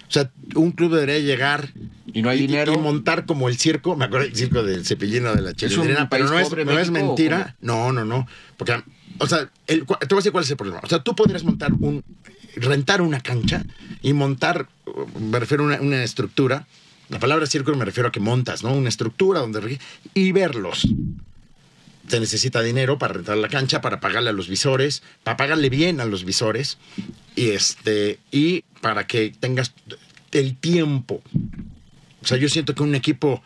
O 0.09 0.11
sea, 0.13 0.31
un 0.55 0.73
club 0.73 0.93
debería 0.95 1.19
llegar 1.21 1.71
Y 2.13 2.23
no 2.23 2.29
hay 2.31 2.39
dinero. 2.41 2.75
y 2.75 2.79
montar 2.79 3.25
como 3.25 3.49
el 3.49 3.57
circo. 3.59 3.97
Me 3.97 4.05
acuerdo 4.05 4.27
del 4.27 4.37
circo 4.37 4.63
del 4.63 4.85
cepillino 4.85 5.35
de 5.35 5.43
la 5.43 5.55
chilindrina, 5.55 6.09
pero 6.09 6.29
no 6.29 6.39
es, 6.39 6.51
no 6.51 6.79
es 6.79 6.91
México, 6.91 7.07
mentira. 7.15 7.57
No, 7.61 7.93
no, 7.93 8.05
no. 8.05 8.27
Porque, 8.57 8.83
o 9.19 9.27
sea, 9.27 9.49
el, 9.67 9.81
te 9.87 9.87
voy 9.87 9.97
a 10.11 10.17
decir 10.17 10.33
cuál 10.33 10.45
es 10.45 10.51
el 10.51 10.57
problema. 10.57 10.81
O 10.83 10.89
sea, 10.89 10.99
tú 11.03 11.15
podrías 11.15 11.43
montar 11.45 11.73
un. 11.73 12.05
Rentar 12.57 13.01
una 13.01 13.21
cancha 13.21 13.65
y 14.03 14.13
montar, 14.13 14.69
me 15.19 15.39
refiero 15.39 15.65
a 15.65 15.67
una, 15.67 15.81
una 15.81 16.05
estructura. 16.05 16.67
La 17.09 17.19
palabra 17.19 17.47
circo 17.47 17.75
me 17.75 17.85
refiero 17.85 18.09
a 18.09 18.13
que 18.13 18.21
montas, 18.21 18.63
¿no? 18.63 18.73
Una 18.73 18.89
estructura 18.89 19.41
donde. 19.41 19.79
y 20.15 20.33
verlos. 20.33 20.89
Se 22.09 22.19
necesita 22.19 22.63
dinero 22.63 22.99
para 22.99 23.15
rentar 23.15 23.37
la 23.37 23.49
cancha, 23.49 23.81
para 23.81 24.01
pagarle 24.01 24.31
a 24.31 24.33
los 24.33 24.49
visores, 24.49 25.03
para 25.23 25.37
pagarle 25.37 25.71
bien 25.71 26.01
a 26.01 26.05
los 26.05 26.25
visores 26.25 26.79
y 27.37 27.51
este 27.51 28.19
y 28.31 28.63
para 28.81 29.07
que 29.07 29.33
tengas 29.39 29.73
el 30.33 30.57
tiempo. 30.57 31.23
O 32.23 32.27
sea, 32.27 32.39
yo 32.39 32.49
siento 32.49 32.75
que 32.75 32.83
un 32.83 32.95
equipo 32.95 33.43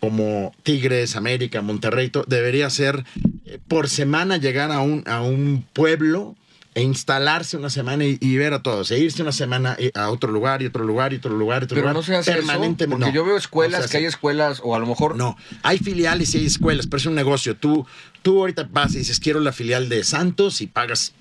como 0.00 0.52
Tigres, 0.64 1.14
América, 1.14 1.62
Monterrey, 1.62 2.10
debería 2.26 2.68
ser 2.70 3.04
eh, 3.44 3.58
por 3.68 3.88
semana 3.88 4.36
llegar 4.36 4.72
a 4.72 4.80
un, 4.80 5.04
a 5.06 5.22
un 5.22 5.64
pueblo 5.72 6.34
e 6.74 6.82
instalarse 6.82 7.56
una 7.58 7.68
semana 7.68 8.04
y, 8.04 8.16
y 8.20 8.36
ver 8.36 8.54
a 8.54 8.62
todos, 8.62 8.90
e 8.90 8.98
irse 8.98 9.20
una 9.22 9.32
semana 9.32 9.76
eh, 9.78 9.90
a 9.94 10.08
otro 10.10 10.32
lugar 10.32 10.62
y 10.62 10.66
otro 10.66 10.84
lugar 10.84 11.12
y 11.12 11.16
otro 11.16 11.36
lugar 11.36 11.62
y 11.62 11.64
otro 11.66 11.74
Pero 11.74 11.82
lugar. 11.88 11.94
no 11.96 12.02
se 12.02 12.16
hace 12.16 12.30
eso, 12.30 12.38
permanentemente. 12.40 12.86
porque 13.04 13.10
No, 13.10 13.14
yo 13.14 13.24
veo 13.26 13.36
escuelas 13.36 13.90
que 13.90 13.98
hay 13.98 14.06
escuelas 14.06 14.60
o 14.64 14.74
a 14.74 14.78
lo 14.78 14.86
mejor 14.86 15.16
No, 15.16 15.36
hay 15.62 15.78
filiales 15.78 16.34
y 16.34 16.38
hay 16.38 16.46
escuelas, 16.46 16.86
pero 16.86 16.98
es 16.98 17.06
un 17.06 17.14
negocio. 17.14 17.56
Tú, 17.56 17.86
tú 18.22 18.38
ahorita 18.40 18.68
vas 18.72 18.94
y 18.94 18.98
dices, 18.98 19.20
quiero 19.20 19.40
la 19.40 19.52
filial 19.52 19.88
de 19.90 20.02
Santos 20.02 20.60
y 20.62 20.66
pagas 20.66 21.12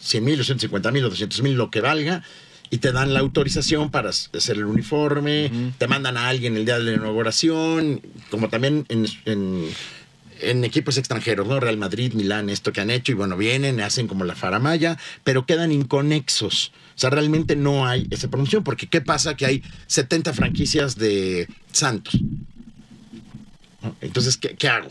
100 0.00 0.24
mil 0.24 0.40
o 0.40 0.44
150 0.44 0.90
mil 0.92 1.04
o 1.04 1.10
200 1.10 1.42
mil, 1.42 1.54
lo 1.54 1.70
que 1.70 1.80
valga, 1.80 2.22
y 2.70 2.78
te 2.78 2.92
dan 2.92 3.14
la 3.14 3.20
autorización 3.20 3.90
para 3.90 4.10
hacer 4.10 4.56
el 4.56 4.64
uniforme, 4.66 5.50
te 5.78 5.88
mandan 5.88 6.16
a 6.16 6.28
alguien 6.28 6.56
el 6.56 6.64
día 6.66 6.78
de 6.78 6.84
la 6.84 6.92
inauguración, 6.98 8.00
como 8.30 8.48
también 8.48 8.84
en, 8.90 9.06
en- 9.24 9.68
en 10.40 10.64
equipos 10.64 10.98
extranjeros, 10.98 11.46
¿no? 11.46 11.60
Real 11.60 11.76
Madrid, 11.76 12.12
Milán, 12.12 12.50
esto 12.50 12.72
que 12.72 12.80
han 12.80 12.90
hecho, 12.90 13.12
y 13.12 13.14
bueno, 13.14 13.36
vienen, 13.36 13.80
hacen 13.80 14.08
como 14.08 14.24
la 14.24 14.34
faramaya, 14.34 14.98
pero 15.24 15.46
quedan 15.46 15.72
inconexos. 15.72 16.72
O 16.94 16.98
sea, 17.00 17.10
realmente 17.10 17.56
no 17.56 17.86
hay 17.86 18.06
esa 18.10 18.28
promoción, 18.28 18.64
porque 18.64 18.86
¿qué 18.86 19.00
pasa? 19.00 19.36
Que 19.36 19.46
hay 19.46 19.62
70 19.86 20.32
franquicias 20.32 20.96
de 20.96 21.48
Santos. 21.72 22.18
Entonces, 24.00 24.36
¿qué, 24.36 24.56
qué 24.56 24.68
hago? 24.68 24.90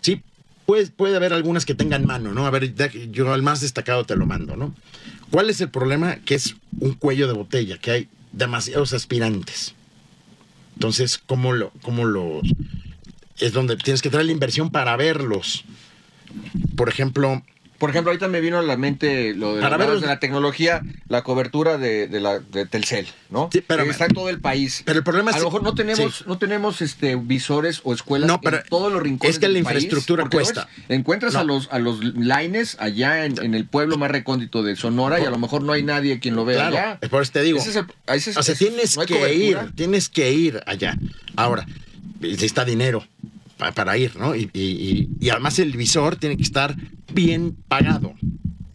Sí, 0.00 0.22
puede, 0.66 0.86
puede 0.88 1.16
haber 1.16 1.32
algunas 1.32 1.66
que 1.66 1.74
tengan 1.74 2.06
mano, 2.06 2.32
¿no? 2.32 2.46
A 2.46 2.50
ver, 2.50 2.74
yo 3.10 3.32
al 3.32 3.42
más 3.42 3.60
destacado 3.60 4.04
te 4.04 4.16
lo 4.16 4.26
mando, 4.26 4.56
¿no? 4.56 4.74
¿Cuál 5.30 5.50
es 5.50 5.60
el 5.60 5.70
problema? 5.70 6.16
Que 6.24 6.34
es 6.34 6.56
un 6.80 6.94
cuello 6.94 7.26
de 7.26 7.34
botella, 7.34 7.78
que 7.78 7.90
hay 7.90 8.08
demasiados 8.32 8.92
aspirantes. 8.92 9.74
Entonces, 10.74 11.18
¿cómo 11.18 11.52
lo, 11.52 11.70
cómo 11.82 12.04
los 12.04 12.42
es 13.42 13.52
donde 13.52 13.76
tienes 13.76 14.02
que 14.02 14.10
traer 14.10 14.26
la 14.26 14.32
inversión 14.32 14.70
para 14.70 14.96
verlos? 14.96 15.64
Por 16.76 16.88
ejemplo, 16.88 17.42
Por 17.78 17.90
ejemplo, 17.90 18.10
ahorita 18.10 18.28
me 18.28 18.40
vino 18.40 18.58
a 18.58 18.62
la 18.62 18.76
mente 18.76 19.34
lo 19.34 19.56
de, 19.56 19.60
Para 19.60 19.76
la 19.76 20.20
tecnología, 20.20 20.82
la 21.08 21.22
cobertura 21.24 21.78
de, 21.78 22.06
de 22.06 22.20
la, 22.20 22.38
de 22.38 22.64
Telcel, 22.64 23.06
¿no? 23.28 23.50
Sí, 23.52 23.60
pero- 23.66 23.82
está 23.82 24.06
en 24.06 24.14
todo 24.14 24.28
el 24.28 24.40
país. 24.40 24.82
pero 24.86 24.98
el 24.98 25.04
problema 25.04 25.32
a 25.32 25.34
es- 25.34 25.40
lo 25.40 25.48
mejor 25.48 25.62
no 25.64 25.74
tenemos, 25.74 26.14
sí. 26.18 26.24
no 26.28 26.38
tenemos 26.38 26.80
este 26.80 27.16
visores 27.16 27.80
o 27.82 27.92
escuelas 27.92 28.28
No, 28.28 28.40
pero 28.40 28.58
en 28.58 28.62
todos 28.68 28.92
los 28.92 29.02
rincones 29.02 29.34
es 29.34 29.40
que 29.40 29.48
la 29.48 29.54
del 29.54 29.64
país, 29.64 29.82
infraestructura 29.84 30.28
cuesta. 30.30 30.68
ves, 30.86 30.96
Encuentras 30.96 31.34
No. 31.34 31.40
a 31.40 31.44
los 31.44 31.68
a 31.72 31.78
los 31.80 32.02
lines 32.04 32.76
allá 32.78 33.26
en, 33.26 33.42
en 33.44 33.52
el 33.54 33.66
pueblo 33.66 33.98
más 33.98 34.10
recóndito 34.12 34.62
de 34.62 34.76
Sonora 34.76 35.20
y 35.20 35.24
a 35.24 35.30
lo 35.30 35.38
mejor 35.38 35.62
no 35.62 35.72
hay 35.72 35.82
nadie 35.82 36.20
quien 36.20 36.36
lo 36.36 36.44
vea 36.44 36.68
claro, 36.70 36.76
allá. 36.76 36.98
es 37.02 37.08
por 37.10 37.20
eso 37.22 37.32
te 37.32 37.42
digo. 37.42 37.58
Ese 37.58 37.70
es 37.70 37.76
el- 37.76 37.86
ese 38.14 38.30
es- 38.30 38.36
o 38.36 38.42
sea, 38.44 38.54
tienes 38.54 38.96
no 38.96 39.04
que 39.06 39.14
cobertura. 39.18 39.62
ir, 39.64 39.72
tienes 39.74 40.08
que 40.08 40.32
ir 40.32 40.62
allá. 40.66 40.96
Ahora, 41.36 41.66
necesita 42.20 42.64
dinero 42.64 43.04
pa- 43.62 43.72
para 43.72 43.96
ir, 43.96 44.16
¿no? 44.16 44.34
Y, 44.34 44.50
y- 44.52 44.60
y- 44.60 45.08
y 45.20 45.30
además 45.30 45.58
el 45.58 45.72
visor 45.76 46.16
tiene 46.16 46.36
que 46.36 46.42
estar 46.42 46.74
bien 47.12 47.56
pagado. 47.68 48.14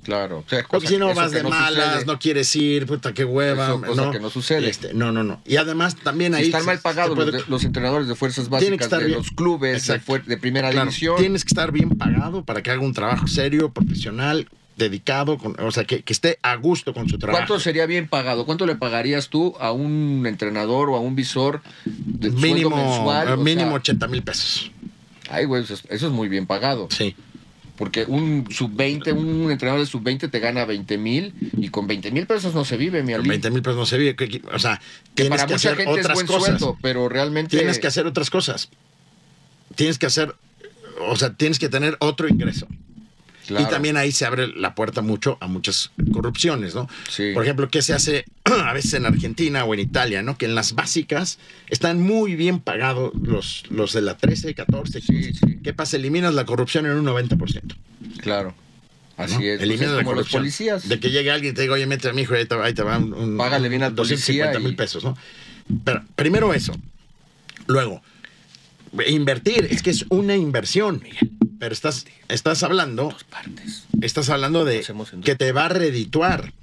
Claro. 0.04 0.38
O 0.46 0.50
sea, 0.50 0.60
Porque 0.70 0.86
cosa- 0.86 0.88
si 0.88 0.98
no 0.98 1.14
vas 1.14 1.32
que 1.32 1.38
de 1.38 1.44
malas, 1.44 1.92
sucede. 1.96 2.06
no 2.06 2.18
quieres 2.18 2.56
ir, 2.56 2.86
puta, 2.86 3.14
qué 3.14 3.26
hueva. 3.26 3.66
Eso, 3.66 3.82
cosa 3.82 4.06
no, 4.06 4.12
que 4.12 4.20
no 4.22 4.30
sucede. 4.30 4.70
Este, 4.70 4.94
no, 4.94 5.12
no, 5.12 5.22
no. 5.26 5.42
Y 5.46 5.58
además 5.58 5.98
también 5.98 6.34
Si 6.34 6.40
ahí... 6.40 6.46
están 6.46 6.66
mal 6.66 6.80
pagados 6.80 7.14
puede- 7.14 7.44
los, 7.50 7.64
entrenadores 7.66 8.08
de 8.08 8.16
fuerzas 8.16 8.46
que 8.46 8.52
básicas 8.52 8.82
estar 8.86 9.00
de 9.02 9.08
bien. 9.08 9.18
los 9.18 9.32
clubes 9.32 9.86
de, 9.86 10.38
primera 10.38 10.70
Claro, 10.72 10.86
división. 10.86 11.18
Tienes 11.18 11.44
que 11.44 11.50
estar 11.50 11.74
bien 11.74 11.90
pagado 11.90 12.46
para 12.46 12.64
que 12.64 12.72
haga 12.72 12.80
un 12.82 12.94
trabajo 12.94 13.28
serio, 13.28 13.70
profesional, 13.74 14.48
dedicado, 14.78 15.38
con- 15.38 15.60
o 15.60 15.72
sea, 15.72 15.84
que, 15.86 16.04
que 16.04 16.14
esté 16.14 16.40
a 16.44 16.56
gusto 16.56 16.94
con 16.94 17.10
su 17.10 17.18
trabajo. 17.18 17.46
¿Cuánto 17.46 17.60
sería 17.60 17.86
bien 17.86 18.08
pagado? 18.08 18.46
¿Cuánto 18.46 18.66
le 18.66 18.76
pagarías 18.76 19.30
tú 19.30 19.56
a 19.60 19.72
un 19.72 20.26
entrenador 20.28 20.90
o 20.90 20.96
a 20.96 21.00
un 21.00 21.16
visor 21.16 21.62
de 21.86 22.30
mínimo, 22.32 22.76
mensual? 22.76 23.28
eh, 23.30 23.32
O 23.34 23.38
mínimo 23.38 23.70
sea, 23.72 23.78
80 23.78 24.08
mil 24.08 24.22
pesos. 24.24 24.72
ay, 25.30 25.46
güey, 25.46 25.64
eso, 25.64 25.74
es- 25.74 25.84
eso 25.90 26.08
es 26.08 26.14
muy 26.14 26.30
bien 26.30 26.46
pagado. 26.46 26.88
Sí. 26.92 27.16
Porque 27.76 28.06
un 28.08 28.48
sub-20, 28.50 29.14
un 29.14 29.52
entrenador 29.52 29.80
de 29.82 29.86
sub-20 29.86 30.32
te 30.32 30.40
gana 30.40 30.66
20 30.66 30.98
mil 30.98 31.34
y 31.58 31.70
con 31.70 31.86
20 31.86 32.10
mil 32.12 32.26
pesos 32.26 32.56
no 32.56 32.66
se 32.66 32.76
vive, 32.76 33.04
mi 33.04 33.14
Ali. 33.14 33.30
20 33.30 33.52
mil 33.52 33.62
pesos 33.62 33.78
no 33.78 33.86
se 33.86 33.98
vive. 34.00 34.16
O 34.52 34.58
sea, 34.58 34.80
Que 35.14 35.24
tienes 35.24 35.30
para 35.42 35.46
que 35.48 35.54
mucha 35.54 35.70
hacer 35.70 35.78
gente 35.78 35.94
es 36.00 36.06
otras 36.06 36.16
buen 36.16 36.26
cosas. 36.28 36.44
sueldo, 36.60 36.78
pero 36.82 37.08
realmente... 37.08 37.56
Tienes 37.56 37.78
que 37.78 37.86
hacer 37.86 38.08
otras 38.08 38.32
cosas. 38.32 38.70
Tienes 39.76 40.00
que 40.00 40.08
hacer, 40.08 40.34
o 41.08 41.16
sea, 41.18 41.34
tienes 41.36 41.60
que 41.60 41.70
tener 41.70 41.98
otro 42.00 42.28
ingreso. 42.28 42.68
Claro. 43.48 43.66
Y 43.66 43.70
también 43.70 43.96
ahí 43.98 44.12
se 44.12 44.26
abre 44.26 44.48
la 44.48 44.76
puerta 44.76 45.02
mucho 45.02 45.38
a 45.40 45.48
muchas 45.48 45.92
corrupciones, 46.12 46.76
¿no? 46.76 46.90
Sí. 47.10 47.32
Por 47.34 47.44
ejemplo, 47.44 47.70
¿qué 47.70 47.82
se 47.82 47.94
hace 47.94 48.26
a 48.44 48.74
veces 48.74 48.94
en 48.96 49.06
Argentina 49.06 49.64
o 49.64 49.74
en 49.74 49.80
Italia, 49.80 50.22
¿no? 50.22 50.38
Que 50.38 50.46
en 50.46 50.54
las 50.56 50.74
básicas 50.76 51.40
están 51.70 52.02
muy 52.02 52.36
bien 52.36 52.60
pagados 52.60 53.14
los, 53.22 53.64
los 53.70 53.94
de 53.94 54.02
la 54.02 54.18
13, 54.18 54.54
14, 54.54 55.02
15. 55.02 55.24
Sí, 55.34 55.34
sí. 55.34 55.60
¿Qué 55.64 55.74
pasa? 55.74 55.96
Eliminas 55.98 56.34
la 56.34 56.46
corrupción 56.46 56.86
en 56.86 56.92
un 56.94 57.06
90%. 57.06 57.76
Claro. 58.20 58.54
Así 59.16 59.36
¿no? 59.36 59.42
es. 59.42 59.62
Eliminas 59.62 59.92
la 59.94 60.04
como 60.04 60.12
los 60.12 60.30
corrupción. 60.30 60.42
policías. 60.42 60.88
De 60.90 61.00
que 61.00 61.10
llegue 61.12 61.32
alguien 61.32 61.54
y 61.54 61.56
te 61.56 61.62
diga, 61.64 61.74
oye, 61.74 61.88
mete 61.88 62.10
a 62.10 62.14
mi 62.14 62.24
hijo, 62.24 62.34
ahí 62.36 62.46
te, 62.46 62.54
va- 62.56 62.66
ahí 62.66 62.74
te 62.74 62.84
va 62.84 62.98
un, 62.98 63.14
un- 63.14 63.38
Págale 63.38 63.70
bien 63.70 63.82
al 63.84 63.96
250 63.96 64.52
policía 64.52 64.60
mil 64.60 64.74
y- 64.74 64.76
pesos, 64.76 65.04
¿no? 65.04 65.18
Pero 65.86 66.04
primero 66.16 66.54
eso. 66.54 66.74
Luego, 67.66 68.02
invertir, 69.08 69.68
es 69.70 69.82
que 69.82 69.90
es 69.90 70.06
una 70.10 70.36
inversión, 70.36 71.02
Miguel. 71.04 71.32
Pero 71.60 71.74
estás, 71.74 72.06
estás 72.28 72.64
hablando, 72.64 73.16
Partes. 73.30 73.86
estás 74.02 74.30
hablando 74.30 74.66
de 74.66 74.86
que 75.24 75.36
te 75.36 75.52
va 75.52 75.66
a 75.66 75.70
redituar. 75.70 76.54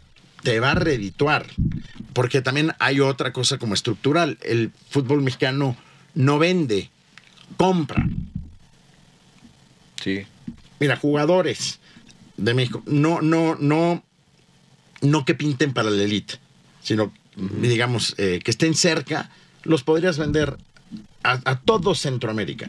Te 0.42 0.60
va 0.60 0.72
a 0.72 0.74
redituar. 0.74 1.46
Porque 2.12 2.42
también 2.42 2.72
hay 2.78 3.00
otra 3.00 3.32
cosa 3.32 3.58
como 3.58 3.74
estructural. 3.74 4.38
El 4.42 4.72
fútbol 4.90 5.22
mexicano 5.22 5.76
no 6.14 6.38
vende, 6.38 6.90
compra. 7.56 8.06
Sí. 10.02 10.22
Mira, 10.78 10.96
jugadores 10.96 11.80
de 12.36 12.54
México, 12.54 12.82
no, 12.86 13.22
no, 13.22 13.56
no, 13.58 14.04
no 15.00 15.24
que 15.24 15.34
pinten 15.34 15.72
para 15.72 15.90
la 15.90 16.02
elite, 16.02 16.34
sino, 16.82 17.12
digamos, 17.36 18.14
eh, 18.18 18.40
que 18.44 18.50
estén 18.50 18.74
cerca, 18.74 19.30
los 19.62 19.82
podrías 19.82 20.18
vender 20.18 20.58
a, 21.22 21.40
a 21.44 21.60
todo 21.60 21.94
Centroamérica. 21.94 22.68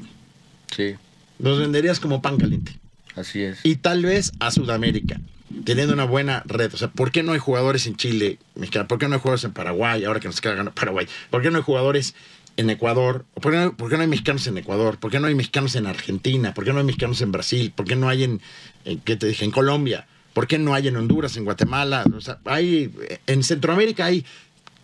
Sí, 0.76 0.96
Los 1.40 1.60
venderías 1.60 2.00
como 2.00 2.22
pan 2.22 2.38
caliente. 2.38 2.74
así 3.16 3.42
es. 3.42 3.60
Y 3.64 3.76
tal 3.78 4.04
vez 4.04 4.32
a 4.40 4.52
Sudamérica, 4.52 5.20
teniendo 5.64 5.94
una 5.94 6.06
buena 6.06 6.44
red. 6.46 6.74
O 6.74 6.78
sea, 6.78 6.90
¿por 6.90 7.12
qué 7.12 7.24
no 7.24 7.34
hay 7.34 7.40
jugadores 7.40 7.88
en 7.88 7.96
Chile? 7.96 8.40
¿Por 8.88 9.00
qué 9.00 9.08
no 9.08 9.16
hay 9.16 9.22
jugadores 9.22 9.44
en 9.44 9.52
Paraguay, 9.54 10.04
ahora 10.06 10.20
que 10.20 10.28
nos 10.28 10.42
queda 10.42 10.56
ganar 10.56 10.74
Paraguay? 10.74 11.08
¿Por 11.30 11.42
qué 11.42 11.52
no 11.52 11.58
hay 11.58 11.64
jugadores 11.64 12.16
en 12.58 12.70
Ecuador? 12.70 13.26
¿Por 13.42 13.52
qué, 13.52 13.58
no, 13.58 13.76
por 13.76 13.90
qué 13.90 13.98
no 13.98 14.04
hay 14.04 14.08
mexicanos 14.08 14.48
en 14.48 14.58
Ecuador? 14.58 14.98
¿Por 14.98 15.12
qué 15.12 15.20
no 15.20 15.28
hay 15.28 15.36
mexicanos 15.36 15.76
en 15.76 15.88
Argentina? 15.88 16.54
¿Por 16.54 16.64
qué 16.64 16.74
no 16.74 16.80
hay 16.80 16.86
mexicanos 16.86 17.22
en 17.22 17.32
Brasil? 17.32 17.74
¿Por 17.76 17.86
qué 17.86 17.96
no 17.96 18.10
hay 18.10 18.24
en, 18.24 18.42
en 18.86 19.00
¿qué 19.00 19.16
te 19.16 19.28
dije? 19.28 19.46
En 19.46 19.52
Colombia. 19.52 20.08
¿Por 20.34 20.48
qué 20.48 20.60
no 20.60 20.74
hay 20.74 20.90
en 20.90 20.98
Honduras, 20.98 21.38
en 21.38 21.46
Guatemala? 21.46 22.04
O 22.14 22.20
sea, 22.20 22.40
hay, 22.44 22.92
en 23.26 23.42
Centroamérica 23.42 24.06
hay 24.06 24.26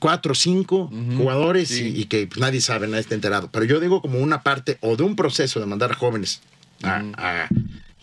cuatro 0.02 0.34
o 0.34 0.36
cinco 0.36 0.92
jugadores 1.18 1.70
sí. 1.70 1.94
y, 1.96 2.02
y 2.02 2.06
que 2.06 2.28
pues, 2.28 2.40
nadie 2.42 2.60
sabe, 2.60 2.88
nadie 2.88 3.02
está 3.02 3.16
enterado. 3.16 3.50
Pero 3.54 3.64
yo 3.66 3.80
digo 3.80 4.02
como 4.02 4.20
una 4.20 4.42
parte 4.44 4.78
o 4.82 4.98
de 4.98 5.04
un 5.04 5.16
proceso 5.16 5.60
de 5.62 5.66
mandar 5.68 5.92
a 5.92 5.96
jóvenes 5.96 6.42
a, 6.84 7.04
a 7.16 7.48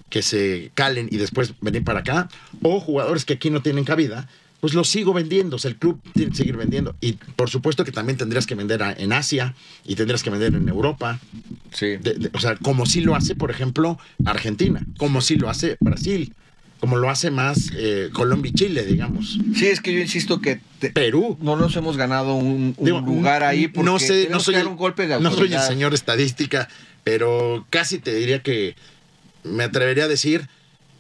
que 0.09 0.23
se 0.23 0.71
calen 0.75 1.09
y 1.11 1.17
después 1.19 1.53
venir 1.61 1.85
para 1.85 2.01
acá, 2.01 2.29
o 2.63 2.81
jugadores 2.81 3.25
que 3.27 3.35
aquí 3.35 3.51
no 3.51 3.61
tienen 3.61 3.85
cabida, 3.85 4.29
pues 4.61 4.73
los 4.75 4.89
sigo 4.89 5.13
vendiendo. 5.13 5.57
O 5.57 5.59
sea, 5.59 5.71
el 5.71 5.77
club 5.77 6.01
tiene 6.15 6.31
que 6.31 6.37
seguir 6.39 6.57
vendiendo. 6.57 6.95
Y 7.01 7.13
por 7.13 7.51
supuesto 7.51 7.85
que 7.85 7.93
también 7.93 8.17
tendrías 8.17 8.47
que 8.47 8.55
vender 8.55 8.83
a- 8.83 8.93
en 8.93 9.13
Asia 9.13 9.55
y 9.85 9.95
tendrías 9.97 10.23
que 10.23 10.31
vender 10.31 10.55
en 10.55 10.69
Europa. 10.69 11.19
Sí. 11.73 11.97
De- 11.99 12.15
de- 12.15 12.31
o 12.33 12.39
sea, 12.41 12.57
como 12.57 12.87
sí 12.87 13.01
lo 13.03 13.15
hace, 13.17 13.35
por 13.35 13.51
ejemplo, 13.51 13.99
Argentina, 14.25 14.81
como 14.99 15.21
sí 15.21 15.37
lo 15.37 15.51
hace 15.51 15.77
Brasil, 15.81 16.35
como 16.81 16.97
lo 16.97 17.11
hace 17.11 17.31
más 17.31 17.71
eh, 17.77 18.11
Colombia 18.13 18.51
y 18.51 18.55
Chile, 18.55 18.85
digamos. 18.85 19.39
Sí, 19.57 19.67
es 19.67 19.81
que 19.81 19.93
yo 19.93 20.01
insisto 20.01 20.41
que 20.41 20.61
te- 20.79 20.91
Perú. 20.91 21.37
no 21.41 21.57
nos 21.57 21.75
hemos 21.77 21.97
ganado 21.97 22.35
un, 22.35 22.75
un 22.77 22.85
Digo, 22.85 23.01
lugar 23.01 23.43
ahí 23.43 23.69
porque 23.69 23.85
no 23.91 23.99
sé, 23.99 24.29
no 24.31 24.39
soy 24.41 24.55
que 24.55 24.59
dar 24.59 24.67
el, 24.67 24.73
un 24.73 24.77
golpe 24.79 25.07
de 25.07 25.19
no 25.21 25.33
soy 25.33 25.53
el 25.53 25.61
señor 25.61 25.93
estadística, 25.95 26.69
pero 27.05 27.67
casi 27.71 27.99
te 27.99 28.15
diría 28.15 28.43
que 28.43 28.77
me 29.45 29.65
atrevería 29.65 30.05
a 30.05 30.09
decir 30.09 30.49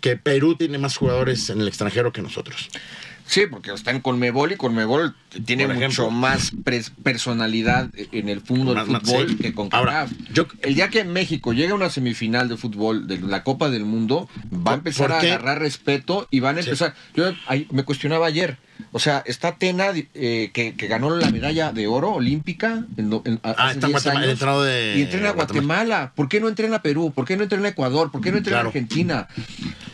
que 0.01 0.17
Perú 0.17 0.55
tiene 0.57 0.79
más 0.79 0.97
jugadores 0.97 1.51
en 1.51 1.61
el 1.61 1.69
extranjero 1.69 2.13
que 2.13 2.23
nosotros. 2.23 2.69
Sí, 3.29 3.43
porque 3.51 3.73
está 3.73 3.91
en 3.91 4.01
Conmebol 4.01 4.53
y 4.53 4.57
Conmebol 4.57 5.15
tiene 5.45 5.65
ejemplo. 5.65 5.87
mucho 5.89 6.11
más 6.11 6.51
personalidad 7.03 7.91
en 7.95 8.31
el 8.31 8.43
mundo 8.49 8.73
del 8.75 8.87
fútbol 8.87 9.37
que 9.37 9.53
con 9.55 9.69
Ahora, 9.73 10.07
yo- 10.33 10.47
El 10.63 10.75
día 10.75 10.89
que 10.89 11.05
México 11.05 11.53
llegue 11.53 11.73
a 11.73 11.75
una 11.75 11.91
semifinal 11.91 12.49
de 12.49 12.57
fútbol 12.57 13.07
de 13.07 13.19
la 13.21 13.45
Copa 13.45 13.69
del 13.69 13.85
Mundo, 13.85 14.29
va 14.53 14.59
¿Por- 14.65 14.73
a 14.73 14.75
empezar 14.77 15.13
a 15.13 15.21
agarrar 15.21 15.59
respeto 15.59 16.27
y 16.31 16.41
van 16.41 16.57
a 16.59 16.63
Sí. 16.63 16.69
empezar. 16.71 16.95
Yo 17.15 17.33
ahí 17.47 17.67
me 17.71 17.83
cuestionaba 17.85 18.27
ayer. 18.27 18.57
O 18.93 18.99
sea, 18.99 19.23
está 19.27 19.57
Tena, 19.57 19.89
eh, 20.15 20.51
que, 20.55 20.75
que 20.75 20.87
ganó 20.87 21.11
la 21.15 21.31
medalla 21.31 21.73
de 21.73 21.87
oro 21.87 22.13
olímpica. 22.13 22.85
En, 22.97 23.13
Ah, 23.43 23.51
hace 23.51 23.73
está 23.73 23.73
en 23.73 23.81
10 23.81 23.93
Guatemala, 23.93 24.25
el 24.25 24.31
años, 24.31 24.65
de 24.65 24.95
y 24.97 25.03
entrena 25.03 25.29
a 25.29 25.33
Guatemala. 25.33 25.67
Guatemala. 25.75 26.13
¿Por 26.15 26.29
qué 26.29 26.41
no 26.41 26.49
entrena 26.49 26.77
a 26.77 26.83
Perú? 26.83 27.13
¿Por 27.15 27.25
qué 27.27 27.37
no 27.37 27.43
entrena 27.43 27.67
a 27.67 27.71
Ecuador? 27.73 28.11
¿Por 28.11 28.21
qué 28.23 28.31
no 28.31 28.39
entrena 28.39 28.59
Claro. 28.59 28.69
a 28.69 28.71
Argentina? 28.71 29.29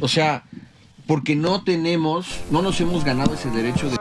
O 0.00 0.06
sea, 0.06 0.44
porque 1.06 1.36
no 1.36 1.62
tenemos, 1.62 2.40
no 2.50 2.62
nos 2.62 2.80
hemos 2.80 3.04
ganado 3.04 3.34
ese 3.34 3.50
derecho 3.50 3.90
de 3.90 3.96